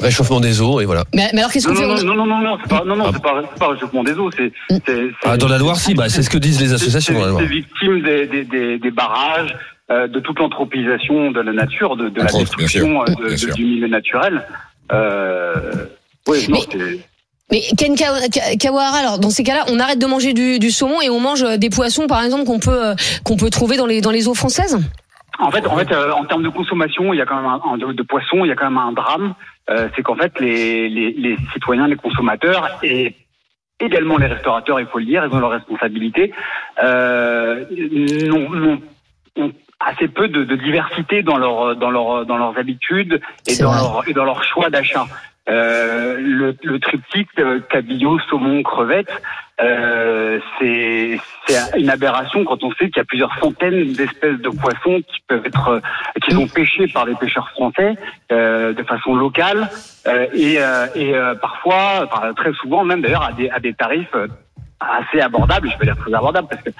Réchauffement 0.00 0.40
des 0.40 0.60
eaux, 0.60 0.80
et 0.80 0.84
voilà. 0.84 1.04
Mais, 1.14 1.28
mais 1.32 1.40
alors 1.40 1.50
qu'est-ce 1.52 1.66
qu'on 1.68 1.74
fait 1.74 1.86
non, 1.86 1.94
On- 2.00 2.04
non, 2.04 2.14
non, 2.14 2.26
non, 2.26 2.38
non, 2.42 2.58
c'est 2.62 2.68
pas, 2.68 2.84
non, 2.84 2.96
non, 2.96 3.04
Ah 3.08 3.10
c'est 3.14 3.22
pas, 3.22 3.42
c'est 3.52 3.58
pas 3.58 3.68
réchauffement 3.68 4.04
des 4.04 4.12
eaux, 4.12 4.30
c'est, 4.36 4.52
c'est, 4.70 4.82
c'est- 4.86 5.10
Ah, 5.24 5.36
dans 5.36 5.48
la 5.48 5.58
Loire, 5.58 5.76
si, 5.76 5.94
bah, 5.94 6.08
c'est 6.08 6.22
ce 6.22 6.30
que 6.30 6.38
disent 6.38 6.60
les 6.60 6.72
associations 6.72 7.38
c'est- 7.38 7.46
victime 7.46 8.02
des, 8.02 8.26
des, 8.26 8.44
des, 8.44 8.78
des 8.78 8.90
barrages, 8.90 9.54
euh, 9.90 10.06
de 10.06 10.20
toute 10.20 10.38
l'anthropisation 10.38 11.30
de 11.30 11.40
la 11.40 11.52
nature, 11.52 11.96
de, 11.96 12.08
de 12.08 12.18
la 12.18 12.26
autres, 12.26 12.38
destruction 12.40 13.02
euh, 13.02 13.04
de- 13.06 13.14
Bien 13.22 13.30
de- 13.32 13.36
sûr. 13.36 13.54
du 13.54 13.64
milieu 13.64 13.88
naturel. 13.88 14.42
Euh, 14.92 15.86
oui, 16.26 16.46
non, 16.48 16.58
Mais- 16.74 16.78
c'est. 16.78 17.00
Mais 17.50 17.62
Ken 17.78 17.96
Ka- 17.96 18.28
Ka- 18.30 18.56
Kawahara, 18.60 18.98
alors 18.98 19.18
dans 19.18 19.30
ces 19.30 19.42
cas-là, 19.42 19.64
on 19.70 19.80
arrête 19.80 19.98
de 19.98 20.04
manger 20.06 20.34
du, 20.34 20.58
du 20.58 20.70
saumon 20.70 21.00
et 21.00 21.08
on 21.08 21.18
mange 21.18 21.42
euh, 21.42 21.56
des 21.56 21.70
poissons, 21.70 22.06
par 22.06 22.22
exemple, 22.22 22.44
qu'on 22.44 22.58
peut 22.58 22.94
qu'on 23.24 23.36
peut 23.38 23.48
trouver 23.48 23.78
dans 23.78 23.86
les 23.86 24.02
dans 24.02 24.10
les 24.10 24.28
eaux 24.28 24.34
françaises? 24.34 24.78
En 25.38 25.50
fait, 25.50 25.66
en 25.66 25.76
fait, 25.78 25.90
euh, 25.92 26.10
en 26.12 26.24
termes 26.26 26.42
de 26.42 26.48
consommation, 26.50 27.14
il 27.14 27.16
y 27.16 27.22
a 27.22 27.24
quand 27.26 27.36
même 27.40 27.46
un, 27.46 27.78
de, 27.78 27.92
de 27.94 28.02
poissons, 28.02 28.44
il 28.44 28.48
y 28.48 28.50
a 28.50 28.54
quand 28.56 28.66
même 28.68 28.76
un 28.76 28.92
drame. 28.92 29.34
Euh, 29.70 29.88
c'est 29.94 30.02
qu'en 30.02 30.16
fait, 30.16 30.38
les, 30.40 30.88
les, 30.88 31.12
les 31.12 31.36
citoyens, 31.52 31.86
les 31.86 31.96
consommateurs 31.96 32.78
et 32.82 33.14
également 33.80 34.16
les 34.16 34.26
restaurateurs, 34.26 34.80
il 34.80 34.86
faut 34.86 34.98
le 34.98 35.04
dire, 35.04 35.24
ils 35.24 35.34
ont 35.34 35.40
leur 35.40 35.50
responsabilité, 35.50 36.32
euh, 36.82 37.64
n'ont- 38.28 38.50
n'ont- 38.50 38.80
ont 39.36 39.52
assez 39.80 40.08
peu 40.08 40.26
de, 40.28 40.42
de 40.44 40.56
diversité 40.56 41.22
dans 41.22 41.36
leur 41.38 41.76
dans 41.76 41.90
leur 41.90 42.26
dans 42.26 42.36
leurs 42.36 42.58
habitudes 42.58 43.20
et 43.46 43.56
dans 43.62 43.72
leur 43.72 44.08
et 44.08 44.12
dans 44.12 44.24
leur 44.24 44.42
choix 44.42 44.70
d'achat. 44.70 45.06
Euh, 45.48 46.16
le, 46.18 46.56
le 46.62 46.78
triptyque 46.78 47.30
cabillaud, 47.70 48.18
saumon, 48.28 48.62
crevette, 48.62 49.10
euh, 49.60 50.38
c'est 50.58 51.18
une 51.76 51.90
aberration 51.90 52.44
quand 52.44 52.62
on 52.62 52.70
sait 52.72 52.90
qu'il 52.90 52.98
y 52.98 53.00
a 53.00 53.04
plusieurs 53.04 53.34
centaines 53.38 53.92
d'espèces 53.92 54.38
de 54.38 54.50
poissons 54.50 55.00
qui 55.00 55.20
peuvent 55.26 55.44
être 55.44 55.68
euh, 55.68 55.80
qui 56.22 56.32
sont 56.32 56.46
pêchés 56.46 56.86
par 56.86 57.06
les 57.06 57.16
pêcheurs 57.16 57.48
français 57.50 57.96
euh, 58.30 58.72
de 58.72 58.82
façon 58.84 59.16
locale 59.16 59.68
et, 60.32 60.58
et 60.94 61.12
parfois, 61.42 62.08
très 62.36 62.52
souvent 62.54 62.84
même 62.84 63.02
d'ailleurs 63.02 63.24
à 63.24 63.32
des 63.32 63.50
à 63.50 63.58
des 63.58 63.74
tarifs 63.74 64.14
assez 64.80 65.20
abordables. 65.20 65.70
Je 65.70 65.78
vais 65.78 65.86
dire 65.86 65.96
très 65.98 66.14
abordables 66.14 66.48
parce 66.48 66.62
que 66.62 66.70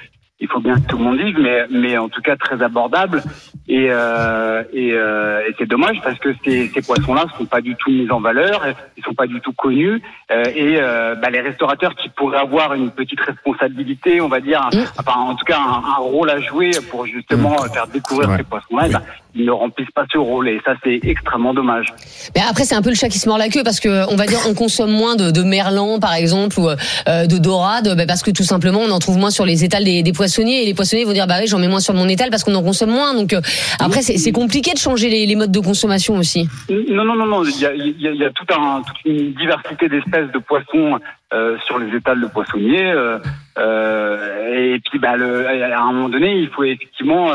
il 0.41 0.49
faut 0.49 0.61
bien 0.61 0.77
que 0.77 0.87
tout 0.89 0.97
le 0.99 1.05
monde 1.05 1.19
vive, 1.19 1.37
mais 1.41 1.67
mais 1.71 1.99
en 1.99 2.09
tout 2.09 2.23
cas 2.23 2.37
très 2.37 2.63
abordables 2.63 3.23
et 3.69 3.89
euh, 3.91 4.63
et, 4.73 4.93
euh, 4.95 5.41
et 5.49 5.55
c'est 5.59 5.67
dommage 5.67 6.01
parce 6.03 6.19
que 6.19 6.31
ces, 6.45 6.69
ces 6.73 6.81
poissons-là 6.83 7.25
sont 7.37 7.45
pas 7.47 7.61
du 7.61 7.75
tout 7.77 7.91
mis 7.91 8.09
en 8.11 8.21
valeur, 8.21 8.63
ils 8.97 9.03
sont 9.05 9.15
pas 9.15 9.27
du 9.27 9.41
tout 9.41 9.53
connus 9.53 10.01
euh, 10.31 10.43
et 10.55 10.79
euh, 10.81 11.15
bah, 11.17 11.31
les 11.31 11.41
restaurateurs 11.41 11.95
qui 11.97 12.09
pourraient 12.09 12.39
avoir 12.39 12.75
une 12.75 12.91
petite 12.91 13.21
responsabilité, 13.21 14.21
on 14.21 14.29
va 14.29 14.41
dire, 14.41 14.63
un- 14.63 14.69
Mm. 14.79 14.85
enfin 14.99 15.19
en 15.21 15.35
tout 15.35 15.45
cas 15.45 15.59
un, 15.59 15.83
un 15.97 15.97
rôle 15.97 16.31
à 16.31 16.41
jouer 16.41 16.71
pour 16.91 17.05
justement 17.07 17.57
Mm. 17.65 17.69
faire 17.75 17.87
découvrir 17.89 18.37
ces 18.37 18.45
poissons-là, 18.45 18.89
bah, 18.91 19.03
ils 19.28 19.28
ne 19.45 19.51
remplissent 19.51 19.91
pas 19.95 20.05
ce 20.13 20.19
rôle 20.19 20.49
et 20.49 20.61
ça 20.65 20.75
c'est 20.85 21.01
extrêmement 21.03 21.55
dommage. 21.55 21.87
Mais 22.35 22.43
après, 22.49 22.65
c'est 22.65 22.75
un 22.75 22.83
peu 22.83 22.91
le 22.91 22.95
chat 22.95 23.09
qui 23.09 23.19
se 23.19 23.29
mord 23.29 23.39
la 23.39 23.49
queue 23.49 23.63
parce 23.65 23.81
que 23.81 24.11
on 24.13 24.17
va 24.17 24.27
dire 24.27 24.39
on 24.49 24.55
consomme 24.55 24.91
moins 24.91 25.17
de, 25.17 25.31
de 25.31 25.43
merlan, 25.43 25.99
par 26.01 26.15
exemple, 26.15 26.59
ou 26.59 26.69
euh, 26.69 27.27
de 27.27 27.39
dorade, 27.39 27.95
bah, 27.97 28.05
parce 28.07 28.23
que 28.23 28.31
tout 28.31 28.43
simplement 28.43 28.81
on 28.81 28.91
en 28.91 28.99
trouve 28.99 29.19
moins 29.19 29.31
sur 29.31 29.45
les 29.45 29.65
étals 29.65 29.85
des, 29.85 30.03
des 30.03 30.13
poissonniers 30.13 30.63
et 30.63 30.67
les 30.67 30.75
poissonniers 30.75 31.05
vont 31.05 31.13
dire 31.13 31.27
bah 31.27 31.37
oui 31.41 31.47
j'en 31.47 31.59
mets 31.59 31.69
moins 31.69 31.81
sur 31.81 31.95
mon 31.95 32.09
étal 32.09 32.31
parce 32.31 32.45
qu'on 32.45 32.55
en 32.55 32.63
consomme 32.63 32.91
moins. 32.91 33.15
Donc 33.15 33.33
euh, 33.33 33.41
après 33.81 34.03
c'est 34.03 34.33
compliqué 34.33 34.73
de 34.73 34.79
changer 34.79 35.09
les, 35.09 35.27
les 35.27 35.37
modes 35.37 35.53
de 35.53 35.61
consommation 35.61 36.17
aussi. 36.17 36.49
Non, 36.69 37.05
non, 37.05 37.15
non, 37.15 37.27
non. 37.27 37.45
Il 37.45 37.61
y 37.61 37.67
a, 37.67 37.75
il 37.75 38.01
y 38.01 38.09
a, 38.09 38.11
il 38.11 38.21
y 38.21 38.25
a 38.25 38.31
tout 38.31 38.47
un, 38.55 38.83
toute 38.83 38.97
une 39.05 39.33
diversité 39.35 39.89
d'espèces 39.89 40.31
de 40.33 40.39
poissons 40.39 40.99
euh, 41.33 41.57
sur 41.67 41.79
les 41.79 41.95
étals 41.97 42.21
de 42.21 42.27
poissonniers. 42.27 42.91
euh, 42.91 43.19
euh, 43.59 44.75
et 44.75 44.81
puis, 44.89 44.99
bah, 44.99 45.17
le, 45.17 45.47
à 45.47 45.81
un 45.83 45.93
moment 45.93 46.09
donné, 46.09 46.37
il 46.39 46.49
faut 46.49 46.65
effectivement 46.65 47.33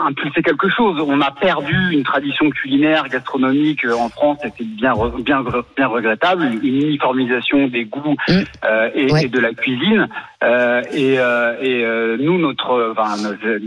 impulser 0.00 0.42
quelque 0.42 0.68
chose. 0.68 1.02
On 1.06 1.20
a 1.20 1.30
perdu 1.30 1.74
une 1.92 2.02
tradition 2.02 2.50
culinaire, 2.50 3.08
gastronomique 3.08 3.84
euh, 3.84 3.94
en 3.94 4.08
France, 4.10 4.38
c'est 4.42 4.62
bien, 4.66 4.92
bien, 5.20 5.42
bien 5.76 5.86
regrettable. 5.86 6.44
Une 6.62 6.82
uniformisation 6.82 7.68
des 7.68 7.84
goûts 7.84 8.16
Mm. 8.28 8.32
euh, 8.64 8.90
et, 8.94 9.12
Ouais. 9.12 9.24
et 9.24 9.28
de 9.28 9.38
la 9.40 9.52
cuisine. 9.54 10.08
Euh, 10.42 10.82
et 10.92 11.18
euh, 11.18 11.54
et 11.60 11.84
euh, 11.84 12.16
nous, 12.18 12.38
notre, 12.38 12.94
enfin, 12.96 13.16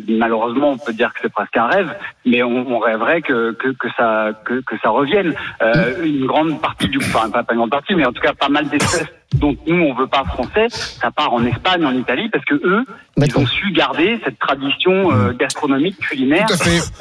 malheureusement, 0.07 0.71
on 0.71 0.77
peut 0.77 0.93
dire 0.93 1.13
que 1.13 1.19
c'est 1.21 1.31
presque 1.31 1.55
un 1.57 1.67
rêve, 1.67 1.93
mais 2.25 2.41
on, 2.43 2.67
on 2.71 2.79
rêverait 2.79 3.21
que, 3.21 3.51
que, 3.51 3.69
que 3.69 3.87
ça 3.97 4.31
que, 4.45 4.61
que 4.61 4.75
ça 4.83 4.89
revienne. 4.89 5.33
Euh, 5.61 6.03
une 6.03 6.25
grande 6.25 6.59
partie 6.61 6.87
du, 6.87 6.97
enfin 6.97 7.29
pas, 7.29 7.43
pas 7.43 7.53
une 7.53 7.59
grande 7.59 7.71
partie, 7.71 7.93
mais 7.95 8.05
en 8.05 8.11
tout 8.11 8.21
cas 8.21 8.33
pas 8.33 8.49
mal 8.49 8.67
d'espèces 8.69 9.05
dont 9.33 9.55
nous 9.67 9.75
on 9.83 9.93
veut 9.95 10.07
pas 10.07 10.23
français, 10.25 10.67
ça 10.69 11.11
part 11.11 11.33
en 11.33 11.45
Espagne, 11.45 11.85
en 11.85 11.93
Italie, 11.95 12.29
parce 12.31 12.45
que 12.45 12.55
eux, 12.55 12.85
ils 13.17 13.37
ont 13.37 13.45
su 13.45 13.71
garder 13.71 14.19
cette 14.23 14.39
tradition 14.39 15.11
euh, 15.11 15.33
gastronomique 15.33 15.97
culinaire 15.99 16.45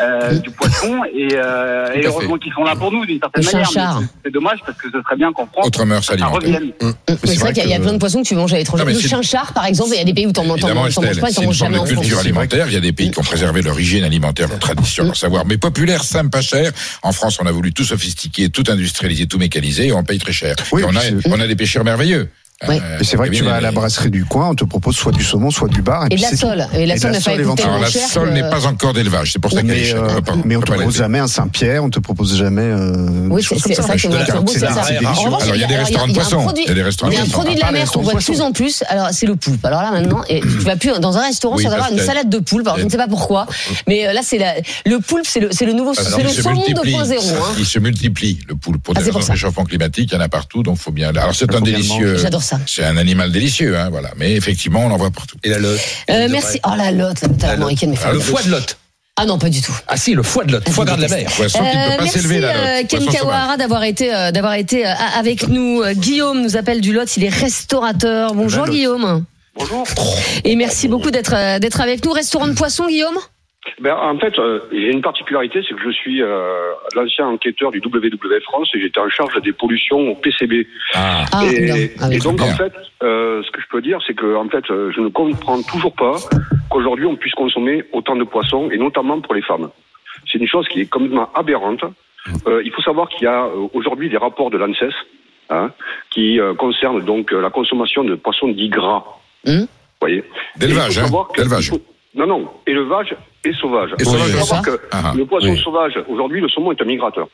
euh, 0.01 0.39
du 0.39 0.51
poisson, 0.51 1.01
et, 1.15 1.29
euh, 1.35 1.93
et 1.95 2.07
heureusement 2.07 2.37
qu'ils 2.39 2.53
sont 2.53 2.65
là 2.65 2.77
pour 2.77 2.93
nous 2.93 3.05
d'une 3.07 3.19
certaine 3.19 3.45
Le 3.45 3.53
manière. 3.53 4.01
C'est 4.25 4.31
dommage 4.33 4.59
parce 4.67 4.79
que 4.79 4.91
ce 4.91 5.01
serait 5.03 5.17
bien 5.17 5.33
qu'en 5.33 5.47
France 5.47 5.67
Autre 5.67 5.85
mœurs 5.85 6.05
ça 6.05 6.13
alimentaires. 6.15 6.41
revienne. 6.41 6.73
Mais 6.83 7.17
C'est 7.25 7.37
vrai 7.39 7.53
qu'il 7.53 7.63
y, 7.63 7.67
a- 7.67 7.69
il 7.69 7.71
y 7.71 7.75
a 7.75 7.81
plein 7.81 7.93
de 7.95 7.99
poissons 7.99 8.23
que 8.23 8.29
tu 8.29 8.35
manges 8.35 8.53
à 8.53 8.59
l'étranger. 8.59 8.85
Le 8.85 8.99
chinchard, 8.99 9.53
par 9.53 9.67
exemple, 9.67 9.91
il 9.95 9.99
y 9.99 10.01
a 10.01 10.05
des 10.05 10.15
pays 10.15 10.27
où 10.27 10.33
t'en 10.33 10.43
t'en- 10.43 10.49
manges 10.75 10.95
pas 10.95 11.01
manges 11.03 11.33
forme 11.35 11.53
jamais 11.53 11.79
en 11.79 11.85
culture 11.85 12.19
alimentaire. 12.19 12.67
Il 12.69 12.75
y 12.75 12.77
a 12.77 12.81
des 12.81 12.93
pays 12.93 13.11
qui 13.11 13.19
ont 13.19 13.23
préservé 13.23 13.63
leur 13.63 13.79
hygiène 13.79 14.05
alimentaire, 14.05 14.49
leur 14.49 14.59
tradition, 14.59 15.05
leur 15.05 15.17
savoir, 15.17 15.45
mais 15.47 15.57
populaire, 15.59 16.05
simple, 16.05 16.31
pas 16.31 16.41
cher. 16.43 16.73
En 17.03 17.13
France, 17.13 17.39
on 17.43 17.47
a 17.47 17.53
voulu 17.53 17.73
tout 17.73 17.85
sophistiquer, 17.85 18.51
tout 18.51 18.65
industrialiser, 18.69 19.27
tout 19.27 19.39
mécaniser, 19.39 19.89
et 19.89 19.93
on 19.93 20.05
paye 20.05 20.19
très 20.19 20.33
cher. 20.33 20.55
On 20.73 21.41
a 21.41 21.47
des 21.47 21.57
pêcheurs 21.57 21.85
merveilleux. 21.85 22.22
Ouais. 22.69 22.81
Et 23.01 23.05
c'est 23.05 23.17
vrai 23.17 23.29
que 23.29 23.35
tu 23.35 23.45
vas 23.45 23.55
à 23.57 23.61
la 23.61 23.73
brasserie 23.73 24.11
du 24.11 24.25
coin, 24.25 24.51
on 24.51 24.55
te 24.55 24.65
propose 24.65 24.95
soit 24.97 25.13
du 25.13 25.25
saumon, 25.25 25.51
soit 25.51 25.69
du 25.69 25.83
bar. 25.83 26.07
Et 26.07 26.09
puis 26.11 26.17
de 26.19 26.23
la 26.31 26.37
sole. 26.37 26.67
Et 26.75 26.87
la 26.87 26.95
Et 26.95 26.97
de 26.97 27.03
sole 27.03 27.13
la 27.13 27.21
sole 27.21 28.29
que- 28.29 28.33
n'est 28.35 28.49
pas 28.49 28.67
encore 28.67 28.93
d'élevage, 28.93 29.33
c'est 29.33 29.39
pour 29.39 29.51
ça 29.53 29.63
qu'elle 29.63 29.71
est 29.71 29.93
Mais, 29.95 29.99
euh, 29.99 30.21
On 30.33 30.43
mais 30.45 30.57
on 30.57 30.61
peut 30.61 30.67
te 30.67 30.73
propose 30.75 30.97
jamais 30.97 31.19
un 31.19 31.27
Saint-Pierre, 31.27 31.83
on 31.85 31.91
te 31.91 31.99
propose 32.01 32.37
jamais. 32.37 32.63
Euh, 32.63 33.29
Oui, 33.31 33.43
c'est 33.43 33.59
ça 33.59 33.69
de 33.69 33.75
de 33.75 34.33
revanche, 34.33 35.43
Alors, 35.43 35.55
il 35.57 35.61
y 35.61 35.65
a 35.65 35.67
des 35.67 35.77
restaurants 35.77 36.07
de 36.07 36.11
il 36.13 36.17
y 36.17 36.19
a 36.19 36.23
un 36.23 36.29
poissons. 36.29 36.53
Il 36.57 36.67
y 36.67 36.71
a 36.71 36.75
des 36.75 36.83
restaurants 36.83 37.11
Il 37.11 37.15
y 37.15 37.19
a 37.19 37.21
un 37.21 37.25
de 37.25 37.29
poissons. 37.31 37.43
produit 37.43 37.55
de 37.57 37.61
la 37.61 37.73
mer 37.73 37.91
qu'on 37.91 38.03
voit 38.03 38.15
de 38.15 38.19
plus 38.25 38.41
en 38.41 38.53
plus. 38.53 38.85
Alors, 38.89 39.09
c'est 39.13 39.27
le 39.27 39.37
poulpe. 39.37 39.65
Alors 39.65 39.83
là, 39.83 39.91
maintenant, 39.91 40.23
et 40.29 40.41
tu 40.41 40.47
vas 40.49 40.77
plus 40.77 40.93
dans 41.01 41.17
un 41.17 41.23
restaurant 41.23 41.59
sans 41.59 41.71
avoir 41.73 41.91
une 41.91 41.97
que- 41.99 42.05
salade 42.05 42.29
de 42.29 42.39
poulpe. 42.39 42.67
Alors, 42.67 42.79
je 42.79 42.85
ne 42.85 42.91
sais 42.91 42.97
pas 42.97 43.09
pourquoi. 43.09 43.47
Mais 43.89 44.07
euh, 44.07 44.13
là, 44.13 44.21
c'est 44.25 44.39
le 44.87 44.99
poulpe, 45.01 45.27
c'est 45.29 45.41
le, 45.41 45.73
nouveau, 45.73 45.93
il 45.95 46.03
saumon 46.33 46.55
multiplie. 46.55 46.93
2.0. 46.95 47.35
Hein. 47.35 47.55
Il 47.59 47.67
se 47.67 47.79
multiplie, 47.79 48.39
le 48.49 48.55
poule. 48.55 48.79
Pour 48.79 48.95
Ah, 48.97 49.01
des 49.01 49.11
raisons 49.11 49.19
de 49.27 49.33
réchauffement 49.33 49.65
climatique, 49.65 50.11
il 50.13 50.15
y 50.15 50.19
en 50.19 50.21
a 50.21 50.29
partout, 50.29 50.63
donc 50.63 50.79
faut 50.79 50.91
bien. 50.93 51.09
Alors 51.11 51.35
c'est 51.35 51.53
un 51.55 51.61
délicieux. 51.61 52.17
J'adore 52.19 52.43
ça. 52.43 52.52
C'est 52.67 52.85
un 52.85 52.97
animal 52.97 53.31
délicieux, 53.33 53.77
hein, 53.79 53.89
voilà. 53.91 54.11
Mais 54.17 54.33
effectivement, 54.33 54.81
on 54.87 54.91
en 54.91 54.97
voit 54.97 55.11
partout. 55.11 55.37
Et 55.45 55.49
la 55.49 55.59
lotte. 55.59 55.81
Euh, 56.11 56.29
merci. 56.31 56.61
Oh 56.67 56.71
la 56.77 56.91
lotte, 56.91 57.19
la 57.41 57.51
américaine, 57.51 57.91
mais 57.91 57.97
Ah, 58.05 58.13
le 58.13 58.21
foie 58.21 58.43
de 58.43 58.51
lotte. 58.51 58.77
Ah 59.17 59.27
non, 59.27 59.39
pas 59.39 59.51
du 59.51 59.61
tout. 59.61 59.75
Ah 59.89 59.97
si, 59.99 60.15
le 60.15 60.23
foie 60.23 60.45
de 60.45 60.53
lotte. 60.53 60.69
Foie 60.71 60.87
gras 60.87 60.97
de 60.97 61.03
la 61.03 61.09
mer. 61.09 61.31
Poisson 61.37 61.59
qui 61.59 61.65
ne 61.65 61.69
Euh, 61.71 61.91
peut 61.91 61.97
pas 61.99 62.03
merci 62.05 62.19
s'élever 62.19 62.41
là. 62.41 62.49
euh, 62.49 62.77
l'autre. 62.81 62.89
Ken. 62.89 63.07
Kawahara 63.07 63.57
d'avoir 63.59 63.85
été 63.85 64.15
euh, 64.15 64.31
d'avoir 64.31 64.55
été 64.55 64.87
euh, 64.87 64.93
avec 65.19 65.49
nous. 65.49 65.83
Euh, 65.83 65.93
Guillaume 65.93 66.41
nous 66.43 66.57
appelle 66.57 66.81
du 66.81 66.93
Lot, 66.95 67.15
il 67.19 67.25
est 67.25 67.29
restaurateur. 67.29 68.35
Bonjour 68.35 68.65
Lot. 68.67 68.73
Guillaume. 68.73 69.25
Bonjour. 69.55 69.85
Et 70.45 70.57
merci 70.57 70.89
beaucoup 70.89 71.11
d'être 71.11 71.35
euh, 71.37 71.59
d'être 71.59 71.83
avec 71.83 72.05
nous. 72.07 72.13
Restaurant 72.13 72.47
de 72.47 72.55
poisson, 72.55 72.87
Guillaume? 72.87 73.19
Ben, 73.81 73.95
en 73.95 74.19
fait, 74.19 74.39
euh, 74.39 74.61
j'ai 74.73 74.91
une 74.91 75.03
particularité, 75.03 75.61
c'est 75.67 75.75
que 75.75 75.83
je 75.83 75.91
suis 75.91 76.21
euh, 76.21 76.73
l'ancien 76.97 77.27
enquêteur 77.29 77.71
du 77.71 77.79
WWF 77.81 78.43
France 78.43 78.69
et 78.75 78.81
j'étais 78.81 78.99
en 78.99 79.09
charge 79.09 79.41
des 79.41 79.53
pollutions 79.53 79.99
au 80.11 80.15
PCB. 80.17 80.67
Ah, 80.95 81.25
Ah, 81.33 81.45
et. 81.47 81.93
Ah 82.01 82.07
oui. 82.09 82.17
et 82.17 82.19
donc, 82.19 82.37
Bien. 82.39 82.53
en 82.53 82.57
fait, 82.57 82.73
euh, 83.03 83.43
ce 83.45 83.51
que 83.53 83.61
je 83.61 83.67
peux 83.71 83.81
dire, 83.81 84.01
c'est 84.07 84.15
que 84.15 84.35
en 84.35 84.49
fait, 84.49 84.69
euh, 84.71 84.91
je 84.95 85.01
ne 85.01 85.09
comprends 85.09 85.63
toujours 85.63 85.95
pas 85.95 86.17
qu'aujourd'hui 86.71 87.07
on 87.07 87.15
puisse 87.17 87.35
consommer 87.35 87.85
autant 87.93 88.17
de 88.17 88.25
poissons, 88.25 88.69
et 88.71 88.79
notamment 88.79 89.21
pour 89.21 89.35
les 89.35 89.43
femmes. 89.43 89.71
C'est 90.31 90.39
une 90.39 90.49
chose 90.49 90.67
qui 90.69 90.81
est 90.81 90.87
complètement 90.91 91.33
aberrante. 91.35 91.85
Euh, 92.47 92.63
il 92.65 92.73
faut 92.73 92.83
savoir 92.83 93.09
qu'il 93.09 93.25
y 93.25 93.27
a 93.29 93.45
euh, 93.47 93.69
aujourd'hui 93.75 94.09
des 94.09 94.17
rapports 94.17 94.51
de 94.51 94.59
l'ANSES 94.59 94.95
hein, 95.51 95.71
qui 96.11 96.39
euh, 96.41 96.55
concernent 96.55 97.01
donc 97.05 97.33
la 97.33 97.51
consommation 97.51 98.05
de 98.05 98.15
poissons 98.17 98.49
dits 98.49 98.69
gras. 98.69 99.05
Hum? 99.47 99.61
Vous 99.63 99.67
voyez? 100.01 100.25
D'élevage, 100.57 100.99
hein, 100.99 101.07
d'élevage. 101.37 101.73
Non, 102.15 102.27
non, 102.27 102.49
élevage 102.67 103.15
et 103.45 103.53
sauvage. 103.55 103.91
Et 103.93 103.95
Il 104.01 104.05
faut 104.05 104.11
sauvage, 104.13 104.31
savoir 104.31 104.65
ça. 104.65 104.71
que 104.71 104.81
Ah, 104.93 105.13
le 105.17 105.25
poisson 105.27 105.49
oui. 105.51 105.59
sauvage, 105.59 105.99
aujourd'hui, 106.09 106.41
le 106.41 106.49
saumon 106.49 106.73
est 106.73 106.81
un 106.83 106.85
migrateur. 106.85 107.29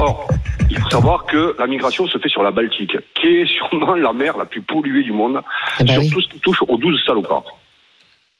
Or, 0.00 0.28
il 0.70 0.78
faut 0.78 0.90
savoir 0.90 1.24
que 1.26 1.54
la 1.58 1.66
migration 1.66 2.06
se 2.08 2.18
fait 2.18 2.28
sur 2.28 2.42
la 2.42 2.50
Baltique, 2.50 2.96
qui 3.14 3.26
est 3.26 3.46
sûrement 3.46 3.94
la 3.94 4.12
mer 4.12 4.36
la 4.36 4.44
plus 4.46 4.60
polluée 4.62 5.02
du 5.04 5.12
monde, 5.12 5.40
Eh 5.80 5.84
ben 5.84 5.92
sur 5.94 6.02
oui. 6.02 6.10
tout 6.10 6.20
ce 6.20 6.28
qui 6.28 6.40
touche 6.40 6.62
aux 6.66 6.76
12 6.76 7.00
salopards. 7.06 7.44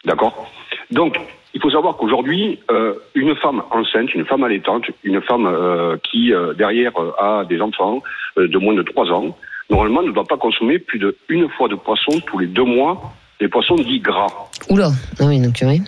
D'accord? 0.04 0.50
Donc, 0.90 1.18
il 1.54 1.60
faut 1.60 1.70
savoir 1.70 1.96
qu'aujourd'hui, 1.96 2.58
euh, 2.70 2.94
une 3.14 3.34
femme 3.36 3.62
enceinte, 3.70 4.12
une 4.14 4.24
femme 4.26 4.44
allaitante, 4.44 4.84
une 5.04 5.20
femme 5.22 5.46
euh, 5.46 5.96
qui, 6.10 6.32
euh, 6.32 6.52
derrière, 6.54 6.92
euh, 7.00 7.12
a 7.18 7.44
des 7.44 7.60
enfants 7.60 8.02
euh, 8.38 8.48
de 8.48 8.58
moins 8.58 8.74
de 8.74 8.82
3 8.82 9.10
ans, 9.12 9.36
normalement 9.70 10.02
ne 10.02 10.10
doit 10.12 10.24
pas 10.24 10.36
consommer 10.36 10.78
plus 10.78 11.00
d'une 11.28 11.48
fois 11.50 11.68
de 11.68 11.74
poisson 11.76 12.20
tous 12.26 12.38
les 12.38 12.46
deux 12.46 12.64
mois, 12.64 13.12
des 13.40 13.48
poissons 13.48 13.76
dits 13.76 14.00
gras. 14.00 14.26
Oula. 14.68 14.90
Ah 15.20 15.24
oui, 15.26 15.40
donc 15.40 15.54
oui. 15.62 15.80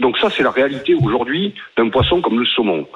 Donc 0.00 0.18
ça, 0.18 0.28
c'est 0.30 0.42
la 0.42 0.50
réalité 0.50 0.94
aujourd'hui 0.94 1.54
d'un 1.76 1.88
poisson 1.90 2.20
comme 2.20 2.38
le 2.38 2.46
saumon. 2.46 2.86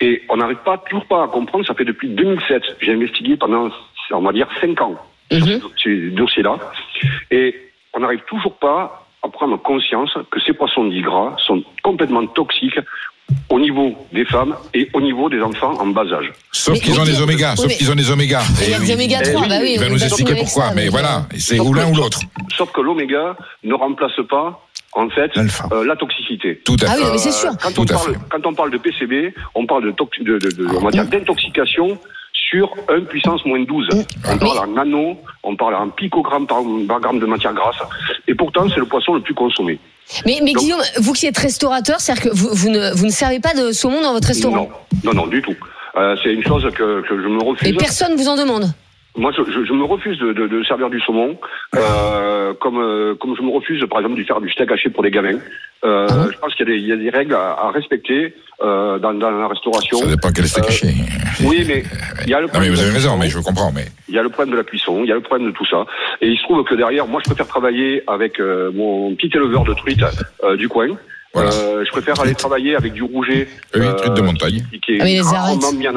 Et 0.00 0.22
on 0.28 0.36
n'arrive 0.36 0.58
pas, 0.64 0.78
toujours 0.88 1.06
pas 1.06 1.24
à 1.24 1.28
comprendre, 1.28 1.66
ça 1.66 1.74
fait 1.74 1.84
depuis 1.84 2.08
2007, 2.08 2.62
j'ai 2.80 2.92
investigué 2.92 3.36
pendant, 3.36 3.68
on 4.12 4.20
va 4.20 4.32
dire, 4.32 4.48
5 4.60 4.80
ans 4.80 4.96
sur 5.30 5.46
Mhm. 5.46 5.60
ces 5.82 6.10
dossiers-là, 6.10 6.56
et 7.30 7.54
on 7.94 8.00
n'arrive 8.00 8.20
toujours 8.28 8.54
pas 8.54 9.06
à 9.22 9.28
prendre 9.28 9.56
conscience 9.60 10.10
que 10.30 10.40
ces 10.40 10.52
poissons 10.52 10.84
dits 10.84 11.02
gras 11.02 11.34
sont 11.46 11.62
complètement 11.82 12.24
toxiques 12.28 12.78
au 13.50 13.58
niveau 13.60 13.94
des 14.12 14.24
femmes 14.24 14.54
et 14.72 14.88
au 14.94 15.00
niveau 15.02 15.28
des 15.28 15.42
enfants 15.42 15.74
en 15.80 15.86
bas 15.88 16.06
âge. 16.12 16.32
Sauf 16.52 16.78
qu'ils 16.80 16.98
ont 16.98 17.04
des 17.04 17.20
oméga, 17.20 17.56
sauf 17.56 17.66
qu'ils 17.76 17.90
ont 17.90 17.94
des 17.94 18.10
oméga. 18.10 18.40
Et 18.62 18.66
il 18.66 18.70
y 18.70 18.74
a 18.74 18.78
des 18.78 18.86
oui. 18.86 18.94
oméga 18.94 19.18
Eh 19.22 19.32
3, 19.32 19.42
oui, 19.42 19.48
bah 19.48 19.54
oui. 19.60 19.72
Il 19.74 19.80
va 19.80 19.88
nous 19.90 20.02
expliquer 20.02 20.34
pourquoi, 20.36 20.68
ça, 20.68 20.74
mais 20.74 20.88
voilà, 20.88 21.26
c'est 21.36 21.58
ou 21.60 21.74
l'un 21.74 21.90
ou 21.90 21.94
l'autre. 21.96 22.20
Sauf 22.56 22.72
que 22.72 22.80
l'oméga 22.80 23.36
ne 23.64 23.74
remplace 23.74 24.18
pas, 24.30 24.66
en 24.92 25.08
fait, 25.10 25.30
euh, 25.72 25.84
la 25.84 25.96
toxicité. 25.96 26.60
Tout 26.64 26.76
à 26.82 26.86
Ah 26.88 26.92
fait. 26.94 27.02
oui, 27.02 27.08
mais 27.12 27.18
c'est 27.18 27.32
sûr. 27.32 27.50
Quand 27.62 27.70
Tout 27.72 27.82
on, 27.82 27.84
à 27.84 27.92
parle, 27.94 28.12
fait. 28.14 28.20
quand 28.30 28.46
on 28.46 28.54
parle 28.54 28.70
de 28.70 28.78
PCB, 28.78 29.34
on 29.54 29.66
parle 29.66 29.84
de, 29.84 29.90
tox- 29.92 30.20
de, 30.22 30.38
de- 30.38 30.50
de- 30.50 30.66
on 30.76 30.80
va 30.80 30.90
dire 30.90 31.04
d'intoxication 31.06 31.98
sur 32.32 32.72
1 32.88 33.02
puissance 33.02 33.44
moins 33.44 33.62
12. 33.62 33.88
On 34.26 34.38
parle 34.38 34.58
en 34.58 34.66
nano, 34.68 35.18
on 35.42 35.54
parle 35.56 35.74
en 35.74 35.88
picogramme 35.90 36.46
par, 36.46 36.58
par 36.88 37.00
gramme 37.00 37.18
de 37.18 37.26
matière 37.26 37.52
grasse. 37.52 37.76
Et 38.26 38.34
pourtant, 38.34 38.66
c'est 38.70 38.80
le 38.80 38.86
poisson 38.86 39.14
le 39.14 39.20
plus 39.20 39.34
consommé. 39.34 39.78
Mais, 40.24 40.38
mais 40.42 40.52
Donc- 40.52 40.62
Guillaume, 40.62 40.80
vous 41.00 41.12
qui 41.12 41.26
êtes 41.26 41.36
restaurateur, 41.38 42.00
c'est-à-dire 42.00 42.30
que 42.30 42.34
vous, 42.36 42.48
vous, 42.52 42.70
ne, 42.70 42.94
vous 42.96 43.04
ne 43.04 43.10
servez 43.10 43.40
pas 43.40 43.52
de 43.54 43.72
saumon 43.72 44.00
dans 44.00 44.14
votre 44.14 44.28
restaurant 44.28 44.56
Non, 44.56 45.12
non, 45.12 45.12
non, 45.22 45.26
du 45.26 45.42
tout. 45.42 45.54
Euh, 45.96 46.16
c'est 46.22 46.32
une 46.32 46.44
chose 46.44 46.64
que, 46.74 47.02
que 47.02 47.22
je 47.22 47.28
me 47.28 47.42
refuse. 47.42 47.68
Et 47.68 47.74
personne 47.74 48.14
vous 48.16 48.28
en 48.28 48.36
demande 48.36 48.72
Moi, 49.18 49.32
je, 49.36 49.42
je- 49.50 49.64
je 49.64 49.72
me 49.72 49.84
refuse 49.84 50.18
de, 50.18 50.32
de- 50.32 50.46
de 50.46 50.62
servir 50.64 50.88
du 50.90 51.00
saumon, 51.00 51.36
euh, 51.76 52.54
comme, 52.60 52.78
euh, 52.80 53.14
comme 53.16 53.34
je 53.36 53.42
me 53.42 53.50
refuse, 53.50 53.84
par 53.90 53.98
exemple, 54.00 54.18
de 54.18 54.24
faire 54.24 54.40
du 54.40 54.48
steak 54.50 54.70
haché 54.72 54.90
pour 54.90 55.02
les 55.02 55.10
gamins. 55.10 55.38
Euh, 55.84 56.06
Ah 56.10 56.26
je 56.32 56.38
pense 56.38 56.54
qu'il 56.54 56.68
y, 56.68 56.70
a 56.70 56.74
des- 56.74 56.80
il 56.80 56.86
y 56.88 56.92
a 56.92 56.96
des 56.96 57.10
règles 57.10 57.34
à, 57.34 57.56
à 57.66 57.70
respecter 57.70 58.34
euh, 58.62 58.98
dans, 58.98 59.12
dans 59.14 59.30
la 59.30 59.46
restauration. 59.48 59.98
Ça 59.98 60.06
dépend 60.06 60.30
quel 60.32 60.46
steak 60.48 60.64
Euh, 60.64 60.68
haché. 60.68 60.88
Oui, 61.44 61.64
mais 61.68 61.82
il 62.24 62.30
y 62.30 62.34
a 62.34 62.40
le 62.40 62.46
Non, 62.46 62.52
mais 62.60 62.68
problème 62.68 62.70
vous 62.70 62.76
de 62.76 62.80
avez 62.82 62.88
la 62.90 62.94
raison, 62.94 63.08
cuisson, 63.10 63.16
mais 63.18 63.28
je 63.28 63.38
comprends, 63.38 63.72
mais. 63.72 63.84
Il 64.08 64.14
y 64.14 64.18
a 64.18 64.22
le 64.22 64.28
problème 64.30 64.52
de 64.52 64.56
la 64.58 64.64
cuisson, 64.64 65.00
il 65.02 65.08
y 65.08 65.12
a 65.12 65.14
le 65.14 65.20
problème 65.20 65.46
de 65.48 65.52
tout 65.52 65.66
ça. 65.66 65.84
Et 66.20 66.28
il 66.28 66.36
se 66.38 66.42
trouve 66.44 66.64
que 66.64 66.74
derrière, 66.74 67.06
moi, 67.06 67.20
je 67.24 67.28
préfère 67.30 67.46
travailler 67.46 68.02
avec 68.06 68.40
euh, 68.40 68.70
mon 68.74 69.14
petit 69.14 69.30
éleveur 69.34 69.64
de 69.64 69.74
truites 69.74 70.02
euh, 70.44 70.56
du 70.56 70.68
coin. 70.68 70.88
Voilà. 71.34 71.50
Euh, 71.52 71.84
je 71.84 71.90
préfère 71.90 72.18
aller 72.20 72.34
travailler 72.34 72.74
avec 72.74 72.92
du 72.94 73.02
rouget. 73.02 73.46
Oui, 73.74 73.82
euh, 73.84 73.92
truite 73.94 74.14
de 74.14 74.22
montagne. 74.22 74.62
qui- 74.72 74.80
Qui 74.80 74.92
est 74.94 75.00
Ah, 75.00 75.04
mais 75.04 75.12
les 75.14 75.20
rarement 75.20 75.44
arêtes. 75.62 75.74
mis 75.78 75.86
en 75.88 75.96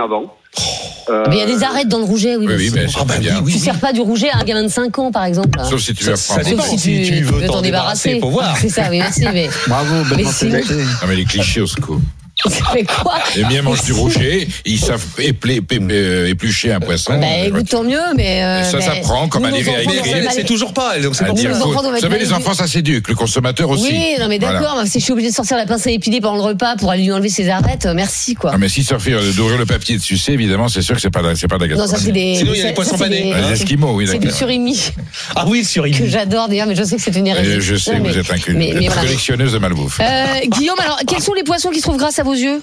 avant. 1.07 1.29
Mais 1.29 1.35
il 1.35 1.39
y 1.39 1.41
a 1.41 1.45
des 1.45 1.63
arêtes 1.63 1.87
dans 1.87 1.99
le 1.99 2.05
rouget, 2.05 2.35
oui. 2.35 2.47
Mais 2.47 2.87
c'est 2.87 3.05
bah 3.05 3.17
bien. 3.19 3.35
oui, 3.37 3.41
oui. 3.45 3.53
Tu 3.53 3.59
sers 3.59 3.77
pas 3.79 3.93
du 3.93 4.01
rouget 4.01 4.29
à 4.29 4.37
un 4.39 4.43
gamin 4.43 4.63
de 4.63 4.67
5 4.69 4.97
ans, 4.99 5.11
par 5.11 5.25
exemple. 5.25 5.59
Sauf 5.63 5.79
si 5.81 5.93
tu 5.93 6.03
veux. 6.05 6.15
Sauf 6.15 6.41
si 6.43 6.75
tu, 6.77 7.05
Si 7.05 7.11
tu 7.11 7.23
veux 7.23 7.45
t'en 7.45 7.61
débarrasser. 7.61 8.09
débarrasser, 8.15 8.19
faut 8.19 8.29
voir. 8.29 8.57
C'est 8.57 8.69
ça, 8.69 8.83
oui, 8.89 8.99
merci. 8.99 9.23
Mais 9.33 9.49
Bravo, 9.67 9.95
belle 10.09 10.17
Mais 10.17 10.23
mentalité. 10.23 10.75
Non, 10.75 11.07
mais 11.07 11.15
les 11.15 11.25
clichés 11.25 11.61
au 11.61 11.67
secours. 11.67 11.99
ça 12.49 12.65
fait 12.73 12.83
quoi 12.85 13.15
Les 13.35 13.43
miens 13.43 13.61
mangent 13.61 13.83
du 13.83 13.93
rocher, 13.93 14.47
ils 14.65 14.79
savent 14.79 15.03
euh, 15.19 16.27
éplucher 16.27 16.71
un 16.71 16.79
poisson. 16.79 17.19
Bah 17.19 17.25
Euh, 17.25 17.47
écoute, 17.47 17.69
tant 17.69 17.83
mieux, 17.83 17.99
mais. 18.15 18.43
euh, 18.43 18.63
Ça 18.63 18.81
s'apprend, 18.81 19.27
comme 19.27 19.43
nous, 19.43 19.47
à 19.47 19.51
nos 19.51 19.57
lire 19.57 19.67
et 19.67 19.75
à 19.75 19.79
enfants, 19.79 19.91
écrire. 19.91 20.01
on 20.01 20.05
Mais 20.05 20.11
va 20.11 20.17
elle 20.19 20.23
mal- 20.25 20.33
sait 20.33 20.43
toujours 20.43 20.73
pas, 20.73 20.99
donc 20.99 21.15
c'est 21.15 21.25
pour 21.25 21.35
dire 21.35 21.51
Vous 21.53 21.99
savez, 21.99 22.19
les 22.19 22.33
enfants, 22.33 22.53
ça 22.53 22.67
s'éduque, 22.67 23.07
le 23.09 23.15
consommateur 23.15 23.69
aussi. 23.69 23.87
Oui, 23.91 24.15
non 24.19 24.27
mais 24.27 24.39
Voilà. 24.39 24.59
d'accord, 24.59 24.77
mais 24.81 24.89
si 24.89 24.99
je 24.99 25.03
suis 25.03 25.13
obligée 25.13 25.29
de 25.29 25.35
sortir 25.35 25.57
la 25.57 25.65
pince 25.65 25.85
à 25.87 25.91
épiler 25.91 26.21
pendant 26.21 26.35
le 26.37 26.41
repas 26.41 26.75
pour 26.77 26.91
aller 26.91 27.03
lui 27.03 27.11
enlever 27.11 27.29
ses 27.29 27.49
arêtes, 27.49 27.85
euh, 27.85 27.93
merci 27.93 28.33
quoi. 28.35 28.51
Ah, 28.53 28.57
mais 28.57 28.69
si 28.69 28.83
suffit 28.83 29.11
d'ouvrir 29.35 29.57
le 29.57 29.65
papier 29.65 29.95
et 29.95 29.97
de 29.97 30.03
sucer, 30.03 30.33
évidemment, 30.33 30.67
c'est 30.67 30.81
sûr 30.81 30.95
que 30.95 31.01
c'est 31.01 31.09
pas, 31.09 31.21
c'est 31.35 31.47
pas 31.47 31.57
de 31.57 31.65
la 31.65 31.75
Non, 31.75 31.87
ça 31.87 31.97
c'est 31.97 32.11
des. 32.11 32.35
Sinon, 32.35 32.51
il 32.53 32.59
y 32.59 32.63
a 32.63 32.67
les 32.67 32.73
poissons 32.73 32.95
c'est 32.97 33.03
panés. 33.03 33.23
des- 33.23 33.33
Ah, 33.33 33.49
Les 33.49 33.61
Esquimaux, 33.61 33.93
oui, 33.95 34.05
C'est 34.07 34.13
du 34.19 34.25
d'accord. 34.25 34.37
surimi 34.37 34.91
Ah 35.35 35.45
oui, 35.47 35.63
sur 35.65 35.83
que 35.83 36.07
j'adore 36.07 36.47
d'ailleurs, 36.47 36.67
mais 36.67 36.75
je 36.75 36.83
sais 36.83 36.95
que 36.95 37.01
c'est 37.01 37.15
une 37.15 37.27
hérésie. 37.27 37.51
Euh, 37.51 37.59
Je 37.61 37.75
sais, 37.75 37.97
Non, 37.97 38.03
vous 38.09 38.17
êtes 38.17 38.29
un 38.31 38.35
Vous 38.35 38.85
voilà. 38.85 39.01
collectionneuse 39.01 39.53
de 39.53 39.57
malbouffe. 39.57 39.99
Euh, 39.99 40.25
Guillaume, 40.47 40.79
alors 40.79 40.99
quels 41.07 41.21
sont 41.21 41.33
les 41.33 41.43
poissons 41.43 41.69
qui 41.69 41.77
se 41.79 41.83
trouvent 41.83 41.97
grâce 41.97 42.19
à 42.19 42.23
vos 42.31 42.37
yeux 42.37 42.61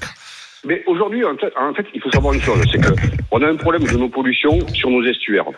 Mais 0.65 0.83
aujourd'hui, 0.87 1.25
en 1.25 1.37
fait, 1.37 1.53
en 1.57 1.75
fait, 1.75 1.87
il 1.95 2.01
faut 2.01 2.11
savoir 2.11 2.33
une 2.35 2.41
chose, 2.41 2.61
c'est 2.73 2.81
que 2.81 2.93
on 3.31 3.43
a 3.43 3.49
un 3.49 3.57
problème 3.57 3.85
de 3.85 3.97
nos 3.97 4.09
pollutions 4.09 4.59
sur 4.75 4.91
nos 4.91 5.05
estuaires. 5.05 5.51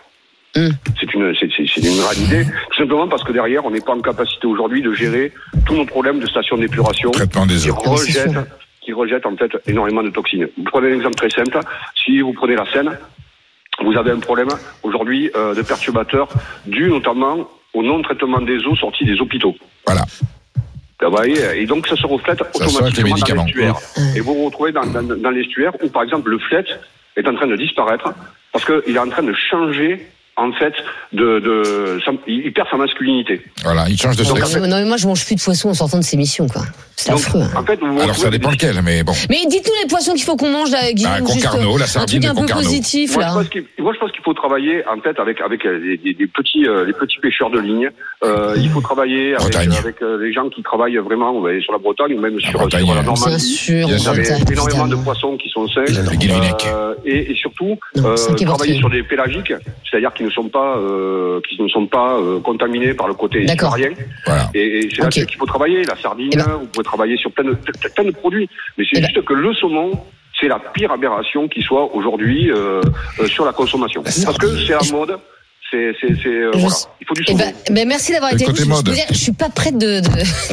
Hum. 0.57 0.71
C'est 0.99 1.15
une, 1.15 1.33
c'est, 1.39 1.77
une 1.77 2.01
réalité, 2.01 2.51
tout 2.71 2.79
simplement 2.83 3.07
parce 3.07 3.23
que 3.23 3.33
derrière, 3.33 3.65
on 3.65 3.71
n'est 3.71 3.81
pas 3.81 3.93
en 3.93 4.01
capacité 4.01 4.49
aujourd'hui 4.49 4.83
de 4.83 4.93
gérer 4.93 5.33
tous 5.65 5.77
nos 5.77 5.87
problèmes 5.87 6.19
de 6.19 6.27
stations 6.27 6.59
d'épuration 6.59 7.13
Traitement 7.13 7.47
des 7.47 7.59
qui 7.59 7.71
rejettent, 7.71 8.39
qui 8.81 8.93
rejettent 8.93 9.27
en 9.27 9.37
fait 9.37 9.53
énormément 9.69 10.03
de 10.03 10.11
toxines. 10.11 10.49
Vous 10.57 10.65
prenez 10.65 10.91
un 10.91 10.97
exemple 10.97 11.15
très 11.15 11.31
simple. 11.31 11.61
Si 12.05 12.21
vous 12.21 12.33
prenez 12.33 12.57
la 12.57 12.67
Seine, 12.73 12.99
vous 13.85 13.97
avez 13.97 14.11
un 14.11 14.19
problème 14.19 14.49
aujourd'hui 14.83 15.31
euh, 15.37 15.55
de 15.55 15.63
perturbateurs 15.63 16.29
dû 16.67 16.89
notamment 16.89 17.49
au 17.73 17.85
non-traitement 17.85 18.41
des 18.41 18.59
eaux 18.67 18.75
sorties 18.75 19.05
des 19.05 19.21
hôpitaux. 19.21 19.55
Voilà. 19.87 20.03
Vous 21.03 21.11
voyez, 21.11 21.41
et 21.55 21.67
donc 21.67 21.87
ça 21.87 21.97
se 21.97 22.07
reflète 22.07 22.43
Ça 22.53 22.65
les 22.65 22.77
automatiquement 22.77 23.37
dans 23.37 23.45
l'estuaire. 23.45 23.77
Et 24.17 24.21
vous 24.21 24.35
vous 24.35 24.45
retrouvez 24.47 24.73
dans, 24.73 24.87
dans, 24.87 25.03
dans 25.03 25.31
l'estuaire 25.31 25.73
où, 25.83 25.89
par 25.89 26.03
exemple, 26.03 26.31
le 26.31 26.39
flet 26.39 26.65
est 27.17 27.27
en 27.27 27.35
train 27.35 27.47
de 27.47 27.57
disparaître 27.57 28.13
parce 28.53 28.65
qu'il 28.65 28.97
est 28.97 28.99
en 28.99 29.09
train 29.09 29.23
de 29.23 29.33
changer, 29.33 30.07
en 30.41 30.53
fait, 30.53 30.73
de, 31.13 31.39
de 31.41 32.01
sa- 32.05 32.13
il 32.27 32.47
il 32.47 32.53
perd 32.53 32.69
sa 32.71 32.77
masculinité. 32.77 33.41
Voilà, 33.63 33.85
il 33.89 34.01
change 34.01 34.17
de 34.17 34.25
sexe. 34.25 34.57
mais, 34.61 34.67
non, 34.69 34.77
mais 34.79 34.85
moi 34.87 34.97
je 34.97 35.07
mange 35.07 35.25
plus 35.25 35.35
de 35.37 35.41
poissons 35.43 35.69
en 35.69 35.75
sortant 35.75 35.99
de 35.99 36.03
ces 36.05 36.17
missions 36.17 36.47
quoi. 36.49 36.63
C'est 36.97 37.11
Donc, 37.11 37.21
affreux. 37.21 37.41
hein. 37.43 37.51
en 37.57 37.65
fait, 37.65 37.79
vous 37.81 37.95
vous 37.95 38.01
Alors 38.01 38.17
ça 38.17 38.29
dépend 38.31 38.51
lequel, 38.51 38.81
mais 38.83 39.03
bon. 39.03 39.13
Mais 39.31 39.39
dites-nous 39.49 39.73
les 39.83 39.89
poissons 39.89 40.13
qu'il 40.13 40.25
faut 40.25 40.37
qu'on 40.37 40.51
mange, 40.51 40.71
là, 40.71 40.93
Guillaume. 40.93 41.13
Bah, 41.13 41.33
juste, 41.33 41.47
Concarneau, 41.47 41.79
la 41.79 41.85
un 41.85 41.87
sardine 41.87 42.21
truc 42.21 42.35
de 42.37 42.43
un 42.43 42.47
peu 42.47 42.53
positif 42.53 43.15
Moi 43.15 43.23
je, 43.23 43.29
là. 43.29 43.35
pense 43.35 43.49
qu'il, 43.49 43.65
moi, 43.79 43.93
je 43.95 43.99
pense 44.01 44.13
qu'il 44.13 44.23
faut 44.23 44.35
travailler 44.35 44.83
en 44.87 45.01
fait 45.01 45.19
avec 45.19 45.41
avec 45.41 45.65
euh, 45.67 45.79
des, 45.81 45.97
des- 45.99 46.15
des 46.15 46.27
petits 46.27 46.67
euh, 46.67 46.85
les 46.87 46.93
petits 46.93 47.19
pêcheurs 47.21 47.51
de 47.51 47.59
ligne. 47.61 47.91
Euh, 48.23 48.55
il 48.59 48.69
faut 48.71 48.83
travailler 48.83 49.35
avec, 49.35 49.41
Bretagne. 49.55 49.73
avec 49.79 50.03
euh, 50.03 50.19
les 50.23 50.33
gens 50.33 50.49
qui 50.51 50.63
travaillent 50.63 50.97
vraiment 50.99 51.33
sur 51.63 51.73
la 51.73 51.79
Bretagne 51.79 52.15
ou 52.15 52.21
même 52.21 52.39
sur, 52.41 52.53
Bretagne, 52.53 52.85
sur 52.85 52.95
la 52.95 53.03
Normandie. 53.03 53.25
Bien 53.69 53.85
en 53.85 53.89
sûr. 53.89 53.89
Vous 53.89 54.09
avez 54.09 54.23
Bretagne, 54.23 54.53
énormément 54.53 54.87
de 54.89 54.97
poissons 54.97 55.37
qui 55.39 55.49
sont. 55.49 55.67
Euh, 55.77 56.95
et, 57.05 57.33
et 57.33 57.35
surtout, 57.35 57.79
euh, 57.99 58.15
travailler 58.45 58.75
sur 58.79 58.91
des 58.91 59.03
pélagiques, 59.03 59.53
c'est-à-dire 59.89 60.13
qui 60.15 60.25
ne 60.25 60.30
ne 60.31 60.35
sont 60.43 60.49
pas 60.49 60.77
euh, 60.79 61.41
qui 61.49 61.61
ne 61.61 61.69
sont 61.69 61.87
pas 61.87 62.17
euh, 62.19 62.41
contaminés 62.41 62.95
par 62.95 63.09
le 63.09 63.15
côté. 63.15 63.45
Voilà. 64.27 64.51
Et, 64.55 64.81
et 64.81 64.89
c'est 64.95 65.05
Ok. 65.05 65.17
là 65.17 65.25
qu'il 65.27 65.37
faut 65.39 65.47
travailler. 65.47 65.85
La 65.85 65.97
sardine, 65.97 66.31
Eh 66.33 66.37
ben- 66.37 66.59
vous 66.61 66.67
pouvez 66.67 66.85
travailler 66.85 67.17
sur 67.17 67.31
plein 67.33 67.45
de, 67.45 67.53
plein- 67.55 67.91
plein 67.95 68.05
de 68.05 68.11
produits. 68.13 68.49
Mais 68.79 68.85
c'est 68.85 68.99
Eh 68.99 69.01
ben- 69.03 69.09
juste 69.15 69.25
que 69.25 69.35
le 69.35 69.53
saumon, 69.55 69.91
c'est 70.41 70.49
la 70.49 70.59
pire 70.59 70.91
aberration 70.93 71.49
qui 71.49 71.61
soit 71.63 71.95
aujourd'hui 71.95 72.51
euh, 72.51 72.81
euh, 73.21 73.27
sur 73.27 73.45
la 73.45 73.53
consommation. 73.53 74.03
Parce 74.03 74.39
que 74.39 74.57
c'est 74.67 74.73
la 74.73 74.99
mode. 74.99 75.19
C'est, 75.71 75.93
c'est, 76.01 76.09
c'est, 76.21 76.29
euh, 76.29 76.51
Je- 76.55 76.59
voilà. 76.59 76.77
Il 77.01 77.07
faut 77.07 77.15
du 77.15 77.23
Eh 77.29 77.31
saumon. 77.31 77.39
ben, 77.39 77.75
ben, 77.75 77.89
merci 77.89 78.11
d'avoir 78.13 78.33
été 78.33 78.45
côté. 78.45 78.63
Je, 78.65 78.69
mode. 78.69 78.89
veux 78.89 78.95
dire, 78.95 79.05
je 79.11 79.15
suis 79.17 79.33
pas 79.33 79.49
prête 79.51 79.79
de. 79.79 80.01
de 80.01 80.09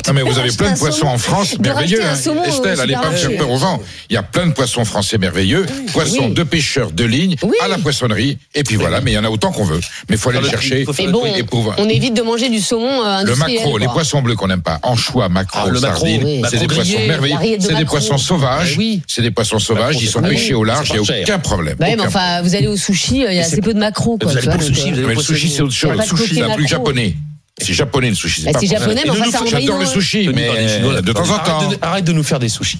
Non 0.08 0.13
mais 0.13 0.21
vous 0.21 0.38
avez 0.38 0.51
plein 0.51 0.73
de 0.73 0.77
poissons 0.77 0.99
saumon. 0.99 1.13
en 1.13 1.17
France 1.17 1.58
merveilleux. 1.60 2.01
hein. 2.06 2.15
saumon 2.15 2.41
au 2.41 2.45
Estelle, 2.45 2.80
allez 2.80 2.93
pas 2.93 3.10
me 3.10 3.15
faire 3.15 3.36
peur 3.36 3.49
au 3.49 3.58
vent. 3.58 3.82
Il 4.10 4.13
y 4.13 4.17
a 4.17 4.21
plein 4.23 4.45
de 4.45 4.53
poissons 4.53 4.86
français 4.86 5.17
merveilleux, 5.17 5.65
poissons 5.91 6.25
Oui. 6.27 6.34
de 6.34 6.43
pêcheurs 6.43 6.91
de 6.91 7.03
ligne 7.03 7.36
Oui. 7.41 7.56
à 7.63 7.67
la 7.67 7.77
poissonnerie. 7.80 8.38
Et 8.53 8.63
puis 8.63 8.75
voilà, 8.75 9.01
mais 9.01 9.12
il 9.12 9.15
y 9.15 9.17
en 9.17 9.23
a 9.23 9.30
autant 9.30 9.51
qu'on 9.51 9.63
veut. 9.63 9.80
Mais 10.10 10.15
il 10.15 10.17
faut 10.17 10.30
aller 10.30 10.39
le 10.39 10.45
le 10.45 10.51
tri, 10.51 10.67
chercher. 10.67 10.86
faut 10.86 10.93
faire 10.93 11.03
Et 11.06 11.08
le 11.08 11.13
bon. 11.13 11.25
Et 11.25 11.43
pour- 11.43 11.73
on 11.80 11.89
évite 11.89 12.13
de 12.13 12.21
manger 12.21 12.49
du 12.49 12.60
saumon 12.60 13.03
euh, 13.03 13.23
Le 13.23 13.36
maquereau, 13.36 13.77
les 13.80 13.88
poissons 13.88 14.21
bleus 14.21 14.36
qu'on 14.36 14.47
n'aime 14.47 14.62
pas, 14.62 14.80
anchois, 14.84 15.30
maquereau, 15.30 15.69
Ah, 15.75 15.80
sardines, 15.80 16.21
oui. 16.23 16.41
c'est 16.49 16.60
des 16.60 16.67
poissons 16.67 16.99
merveilleux. 17.08 17.58
C'est 17.60 17.73
des 17.75 17.86
poissons 17.86 18.17
sauvages. 18.19 18.73
Eh 18.75 18.77
oui. 18.77 19.01
C'est 19.08 19.23
des 19.23 19.32
poissons 19.32 19.58
sauvages. 19.60 19.95
Ils 19.99 20.08
sont 20.08 20.21
pêchés 20.21 20.53
au 20.53 20.63
large. 20.63 20.91
Il 20.93 21.01
n'y 21.01 21.10
a 21.10 21.21
aucun 21.23 21.39
problème. 21.39 21.75
Bah 21.80 21.88
mais 21.97 21.99
enfin, 22.06 22.41
vous 22.43 22.53
allez 22.56 22.67
au 22.67 22.77
sushi, 22.77 23.25
euh, 23.25 23.32
il 23.32 23.36
y 23.38 23.39
a 23.39 23.41
assez 23.41 23.62
peu 23.62 23.73
de 23.73 23.80
macros. 23.80 24.17
Quoi, 24.17 24.32
Vous 24.32 24.38
allez 24.38 24.47
au 24.58 24.62
sushi, 24.62 24.89
euh, 24.89 24.93
vous 24.93 24.99
allez 24.99 25.07
Mais 25.08 25.15
le 25.15 25.22
sushi, 25.22 25.50
c'est 25.50 25.62
autre 25.62 25.74
chose. 25.74 25.98
Le 25.98 26.04
sushi, 26.04 26.36
c'est 26.36 26.41
plus 26.41 26.63
macro. 26.63 26.67
japonais. 26.67 27.15
C'est 27.60 27.74
japonais 27.74 28.10
le 28.10 28.15
sushi. 28.15 28.43
Bah, 28.43 28.52
c'est 28.54 28.67
français. 28.67 28.78
japonais, 28.78 29.02
mais 29.04 29.10
enfin, 29.10 29.26
nous, 29.26 29.32
c'est 29.32 29.48
J'adore 29.50 29.76
envahissant, 29.76 29.96
le 29.96 30.02
sushi, 30.02 30.26
Tenu 30.26 30.46
par 30.46 30.56
des 30.56 30.67
Chinois, 30.67 30.93
mais 30.96 31.02
de 31.02 31.12
temps 31.12 31.22
en 31.22 31.39
temps. 31.39 31.58
Arrête 31.58 31.70
de, 31.70 31.78
arrête 31.82 32.06
de 32.06 32.13
nous 32.13 32.24
faire 32.24 32.39
des 32.39 32.50
sushis. 32.50 32.80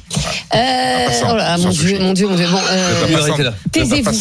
Euh, 0.54 1.08
oh 1.30 1.36
là 1.36 1.58
mon 1.58 1.70
Dieu, 1.70 2.00
mon 2.00 2.14
Dieu, 2.14 2.28
mon 2.28 2.36
Dieu. 2.36 2.46
Bon, 2.52 2.60
euh, 2.70 3.52
Taisez-vous. 3.72 4.12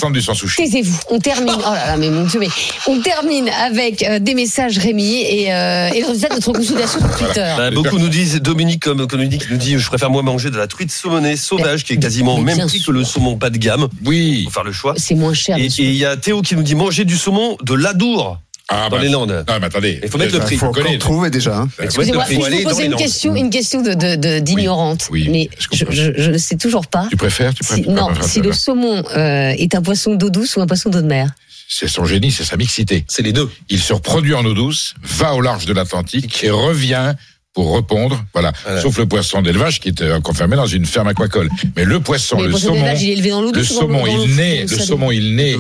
Taisez-vous. 0.57 0.99
On 1.11 1.19
termine. 1.19 1.55
Oh 1.59 1.73
là 1.73 1.87
là, 1.89 1.97
mais 1.99 2.09
mon 2.09 2.25
Dieu, 2.25 2.41
mais 2.41 2.49
on 2.87 3.01
termine 3.01 3.51
avec 3.51 4.03
euh, 4.03 4.19
des 4.19 4.35
messages 4.35 4.79
Rémi 4.79 5.21
et, 5.21 5.53
euh, 5.53 5.91
et 5.91 6.01
le 6.01 6.07
résultat 6.07 6.29
de 6.31 6.35
notre 6.35 6.53
consultation 6.53 7.01
sur 7.01 7.17
Twitter. 7.19 7.55
Bah, 7.57 7.71
beaucoup 7.71 7.99
nous 7.99 8.09
disent, 8.09 8.41
Dominique 8.41 8.83
comme 8.83 9.07
Dominique 9.07 9.51
nous 9.51 9.59
dit, 9.59 9.79
je 9.79 9.87
préfère 9.87 10.11
moi 10.11 10.23
manger 10.23 10.51
de 10.51 10.57
la 10.57 10.67
truite 10.67 10.91
saumonée 10.91 11.37
sauvage 11.37 11.85
qui 11.85 11.93
est 11.93 11.99
quasiment 11.99 12.37
au 12.37 12.41
même 12.41 12.67
prix 12.67 12.83
que 12.83 12.93
le 12.93 13.05
saumon 13.05 13.37
pas 13.37 13.51
de 13.51 13.59
gamme. 13.59 13.89
Oui. 14.07 14.45
Faut 14.45 14.51
faire 14.51 14.65
le 14.65 14.73
choix. 14.73 14.95
C'est 14.97 15.15
moins 15.15 15.35
cher. 15.35 15.59
Et 15.59 15.61
et 15.61 15.63
bien 15.67 15.71
sûr. 15.71 15.85
il 15.85 15.97
y 15.97 16.05
a 16.05 16.17
Théo 16.17 16.41
qui 16.41 16.57
nous 16.57 16.63
dit 16.63 16.75
manger 16.75 17.05
du 17.05 17.17
saumon 17.17 17.57
de 17.63 17.75
l'Adour 17.75 18.39
Ah, 18.69 18.89
dans 18.91 18.97
bah, 18.97 19.03
les 19.03 19.09
Landes. 19.09 19.45
Non, 19.49 19.55
mais 19.61 19.67
attendez. 19.67 20.01
Il 20.03 20.09
faut 20.09 20.19
mettre 20.19 20.35
le 20.35 20.41
prix. 20.41 20.57
Faut 20.57 20.73
connaissez. 20.73 20.99
trouver 20.99 21.31
déjà. 21.31 21.59
hein. 21.59 21.69
Excusez-moi, 21.81 22.25
Faut 22.25 22.29
puis 22.33 22.41
je 22.41 22.47
aller 22.47 22.63
vous 22.65 22.69
poser 22.71 22.87
une 22.87 22.97
question, 22.97 23.37
une 23.37 23.51
question 23.51 23.81
de 23.81 23.95
de- 23.95 24.17
de- 24.17 24.39
d'ignorante. 24.41 25.07
Oui, 25.13 25.29
oui, 25.29 25.31
Mais 25.31 25.51
je 25.71 26.31
ne 26.33 26.39
sais 26.39 26.57
toujours 26.57 26.89
pas. 26.89 27.07
Tu 27.09 27.17
préfères, 27.17 27.55
tu 27.55 27.63
Si, 27.63 27.83
préfères. 27.83 27.93
non, 27.95 28.07
préfères, 28.07 28.25
si 28.29 28.41
le 28.41 28.53
saumon 28.53 29.05
euh, 29.17 29.51
est 29.57 29.75
un 29.77 29.83
poisson 29.83 30.17
d'eau 30.17 30.31
douce 30.31 30.57
ou 30.57 30.61
un 30.63 30.67
poisson 30.67 30.91
d'eau 30.91 31.01
de 31.01 31.07
mer. 31.07 31.31
C'est 31.69 31.89
son 31.89 32.05
génie, 32.07 32.33
c'est 32.33 32.45
sa 32.45 32.57
mixité. 32.57 33.05
C'est 33.09 33.23
les 33.23 33.33
deux. 33.33 33.49
Il 33.69 33.81
se 33.81 33.93
reproduit 33.93 34.35
en 34.35 34.45
eau 34.45 34.55
douce, 34.55 34.95
va 35.03 35.35
au 35.35 35.41
large 35.41 35.67
de 35.67 35.73
l'Atlantique 35.73 36.43
et 36.45 36.51
revient 36.51 37.15
pour 37.55 37.75
répondre. 37.77 38.25
Voilà. 38.33 38.53
Voilà. 38.65 38.83
Sauf 38.83 38.99
le 38.99 39.07
poisson 39.07 39.43
d'élevage 39.43 39.79
qui 39.81 39.89
est 39.91 40.03
euh, 40.03 40.21
confirmé 40.21 40.57
dans 40.57 40.67
une 40.67 40.87
ferme 40.87 41.09
aquacole. 41.09 41.49
Mais 41.77 41.85
le 41.85 42.01
poisson, 42.01 42.37
Mais 42.37 42.43
le 42.43 42.47
le 42.49 42.51
poisson 42.53 42.67
saumon, 42.69 42.81
d'élevage, 42.83 43.03
il 43.03 43.11
est 43.11 43.13
élevé 43.15 43.31
dans 43.31 43.43
le 43.43 43.53
douce 43.53 43.69
saumon, 43.73 44.01
dans 44.01 44.07
il 44.07 44.35
naît, 44.37 44.63
le 44.63 44.77
saumon, 44.79 45.11
il 45.13 45.35
naît. 45.37 45.57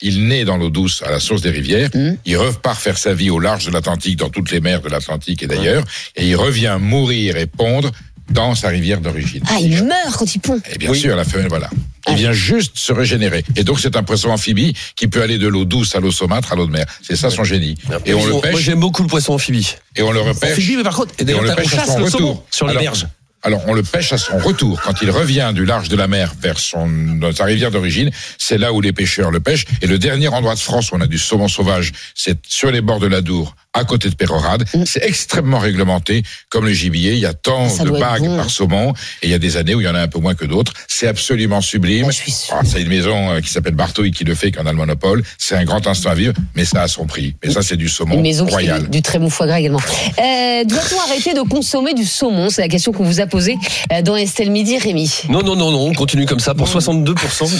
Il 0.00 0.28
naît 0.28 0.44
dans 0.44 0.56
l'eau 0.56 0.70
douce 0.70 1.02
à 1.04 1.10
la 1.10 1.18
source 1.18 1.42
des 1.42 1.50
rivières. 1.50 1.90
Mhm. 1.92 2.18
Il 2.24 2.36
repart 2.36 2.80
faire 2.80 2.96
sa 2.98 3.14
vie 3.14 3.30
au 3.30 3.40
large 3.40 3.66
de 3.66 3.72
l'Atlantique, 3.72 4.16
dans 4.16 4.30
toutes 4.30 4.50
les 4.52 4.60
mers 4.60 4.80
de 4.80 4.88
l'Atlantique 4.88 5.42
et 5.42 5.46
d'ailleurs. 5.48 5.82
Et 6.14 6.28
il 6.28 6.36
revient 6.36 6.76
mourir 6.80 7.36
et 7.36 7.46
pondre 7.46 7.90
dans 8.30 8.54
sa 8.54 8.68
rivière 8.68 9.00
d'origine. 9.00 9.42
Ah, 9.48 9.56
il 9.60 9.82
meurt 9.84 10.16
quand 10.16 10.32
il 10.34 10.38
pond. 10.38 10.60
Et 10.72 10.78
bien 10.78 10.90
Oui. 10.90 11.00
sûr, 11.00 11.16
la 11.16 11.24
femelle, 11.24 11.48
voilà. 11.48 11.68
Il 12.06 12.12
Ah. 12.12 12.14
vient 12.14 12.32
juste 12.32 12.78
se 12.78 12.92
régénérer. 12.92 13.42
Et 13.56 13.64
donc, 13.64 13.80
c'est 13.80 13.96
un 13.96 14.02
poisson 14.02 14.28
amphibie 14.28 14.74
qui 14.94 15.08
peut 15.08 15.22
aller 15.22 15.38
de 15.38 15.48
l'eau 15.48 15.64
douce 15.64 15.94
à 15.96 16.00
l'eau 16.00 16.12
saumâtre 16.12 16.52
à 16.52 16.54
l'eau 16.56 16.66
de 16.66 16.70
mer. 16.72 16.86
C'est 17.02 17.16
ça 17.16 17.30
son 17.30 17.42
génie. 17.42 17.76
Et 18.06 18.14
on 18.14 18.24
le 18.24 18.32
Moi 18.32 18.40
pêche, 18.42 18.58
j'aime 18.60 18.80
beaucoup 18.80 19.02
le 19.02 19.08
poisson 19.08 19.32
amphibie. 19.32 19.74
et 19.96 20.02
on 20.02 20.12
le 20.12 20.20
repêche. 20.20 20.52
Amphibie, 20.52 20.76
mais 20.76 20.84
par 20.84 20.94
contre, 20.94 21.14
et 21.18 21.28
Et 21.28 21.34
on 21.34 21.40
le 21.42 21.54
pêche 21.54 21.70
chasse 21.70 21.86
son 21.88 21.98
le 21.98 22.04
retour. 22.04 22.18
saumon 22.20 22.42
sur 22.50 22.66
les 22.66 22.70
Alors, 22.72 22.82
berges. 22.82 23.06
Alors, 23.42 23.62
on 23.68 23.74
le 23.74 23.84
pêche 23.84 24.12
à 24.12 24.18
son 24.18 24.36
retour. 24.38 24.80
Quand 24.82 25.00
il 25.00 25.10
revient 25.10 25.52
du 25.54 25.64
large 25.64 25.88
de 25.88 25.96
la 25.96 26.08
mer 26.08 26.34
vers 26.40 26.58
sa 26.58 27.44
rivière 27.44 27.70
d'origine, 27.70 28.10
c'est 28.36 28.58
là 28.58 28.72
où 28.72 28.80
les 28.80 28.92
pêcheurs 28.92 29.30
le 29.30 29.38
pêchent. 29.38 29.64
Et 29.80 29.86
le 29.86 29.98
dernier 29.98 30.28
endroit 30.28 30.54
de 30.54 30.60
France 30.60 30.90
où 30.90 30.96
on 30.96 31.00
a 31.00 31.06
du 31.06 31.18
saumon 31.18 31.46
sauvage, 31.46 31.92
c'est 32.14 32.38
sur 32.46 32.72
les 32.72 32.80
bords 32.80 32.98
de 32.98 33.06
la 33.06 33.20
Dour, 33.20 33.54
à 33.78 33.84
côté 33.84 34.08
de 34.10 34.14
Pérorade. 34.14 34.64
C'est 34.84 35.02
extrêmement 35.04 35.58
réglementé, 35.58 36.22
comme 36.50 36.64
le 36.66 36.72
gibier. 36.72 37.12
Il 37.12 37.18
y 37.20 37.26
a 37.26 37.34
tant 37.34 37.58
Mm. 37.58 37.68
Ah, 37.70 37.76
ça 37.78 37.84
de 37.84 37.90
bagues 37.90 38.22
bon. 38.24 38.36
par 38.36 38.50
saumon. 38.50 38.92
Et 39.22 39.26
il 39.26 39.30
y 39.30 39.34
a 39.34 39.38
des 39.38 39.56
années 39.56 39.74
où 39.74 39.80
il 39.80 39.84
y 39.84 39.88
en 39.88 39.94
a 39.94 40.00
un 40.00 40.08
peu 40.08 40.18
moins 40.20 40.34
que 40.34 40.44
d'autres. 40.44 40.72
C'est 40.86 41.06
absolument 41.08 41.60
sublime. 41.60 42.06
Ah, 42.08 42.10
je 42.10 42.16
suis 42.16 42.30
sûre. 42.32 42.54
Ah, 42.58 42.62
c'est 42.64 42.80
une 42.82 42.88
maison 42.88 43.30
euh, 43.32 43.40
qui 43.40 43.48
s'appelle 43.50 43.74
Bartouille 43.74 44.10
qui 44.12 44.24
le 44.24 44.34
fait, 44.34 44.50
qui 44.52 44.58
en 44.58 44.66
a 44.66 44.70
le 44.70 44.76
monopole. 44.76 45.22
C'est 45.38 45.56
un 45.56 45.64
grand 45.64 45.86
instant 45.86 46.10
à 46.10 46.14
vivre, 46.14 46.34
mais 46.54 46.64
ça 46.64 46.82
a 46.82 46.88
son 46.88 47.06
prix. 47.06 47.34
Mais 47.44 47.50
ça, 47.52 47.62
c'est 47.62 47.76
du 47.76 47.88
saumon 47.88 48.14
Une 48.16 48.22
maison 48.22 48.46
royal. 48.46 48.84
du, 48.84 48.88
du 48.90 49.02
très 49.02 49.18
bon 49.18 49.28
foie 49.30 49.46
gras 49.46 49.58
également. 49.60 49.80
Euh, 50.18 50.64
Doit-on 50.64 51.00
arrêter 51.10 51.34
de 51.34 51.40
consommer 51.42 51.94
du 51.94 52.04
saumon? 52.04 52.50
C'est 52.50 52.62
la 52.62 52.68
question 52.68 52.92
qu'on 52.92 53.04
vous 53.04 53.20
a 53.20 53.26
posée 53.26 53.56
euh, 53.92 54.02
dans 54.02 54.16
Estelle 54.16 54.50
Midi, 54.50 54.78
Rémi. 54.78 55.10
Non, 55.28 55.42
non, 55.42 55.54
non, 55.56 55.70
non, 55.70 55.86
on 55.88 55.92
continue 55.94 56.26
comme 56.26 56.40
ça 56.40 56.54
pour 56.54 56.68
62% 56.68 57.14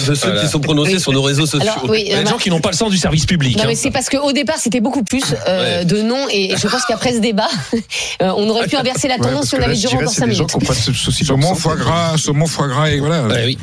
de 0.07 0.15
ceux 0.15 0.27
Voilà. 0.27 0.41
qui 0.41 0.47
sont 0.47 0.59
prononcés 0.59 0.93
Oui. 0.95 0.99
sur 0.99 1.13
nos 1.13 1.21
réseaux 1.21 1.45
sociaux. 1.45 1.69
Alors, 1.71 1.89
oui, 1.89 2.03
Il 2.05 2.11
y 2.11 2.13
a 2.13 2.17
euh, 2.19 2.23
des 2.23 2.29
gens 2.29 2.37
qui 2.37 2.49
n'ont 2.49 2.59
pas 2.59 2.71
le 2.71 2.75
sens 2.75 2.89
du 2.91 2.97
service 2.97 3.25
public. 3.25 3.57
Non 3.57 3.63
hein. 3.63 3.67
mais 3.67 3.75
c'est 3.75 3.91
parce 3.91 4.09
qu'au 4.09 4.31
départ 4.33 4.57
c'était 4.59 4.81
beaucoup 4.81 5.03
plus 5.03 5.23
euh, 5.47 5.79
Ouais. 5.79 5.85
de 5.85 6.01
non 6.09 6.27
et 6.29 6.55
je 6.57 6.67
pense 6.67 6.83
qu'après 6.85 7.13
ce 7.13 7.19
débat 7.19 7.47
euh, 8.21 8.31
on 8.35 8.49
aurait 8.49 8.67
pu 8.67 8.75
inverser 8.75 9.07
la 9.07 9.15
Ouais, 9.15 9.21
tendance 9.21 9.49
parce 9.49 9.49
si 9.49 9.55
on 9.55 9.63
avait 9.63 9.75
duré 9.75 9.95
encore 9.95 10.09
c'est 10.13 10.19
5 10.21 10.27
des 10.27 10.35
gens 10.35 10.45
minutes. 10.47 10.65
pour 10.67 11.25
Saumon, 11.25 11.55
foie 11.55 11.75
gras, 11.75 12.17
saumon, 12.17 12.47
foie 12.47 12.67
gras, 12.67 12.89
et 12.89 12.99
voilà. 12.99 13.27
Ouais, 13.27 13.43
oui. 13.45 13.57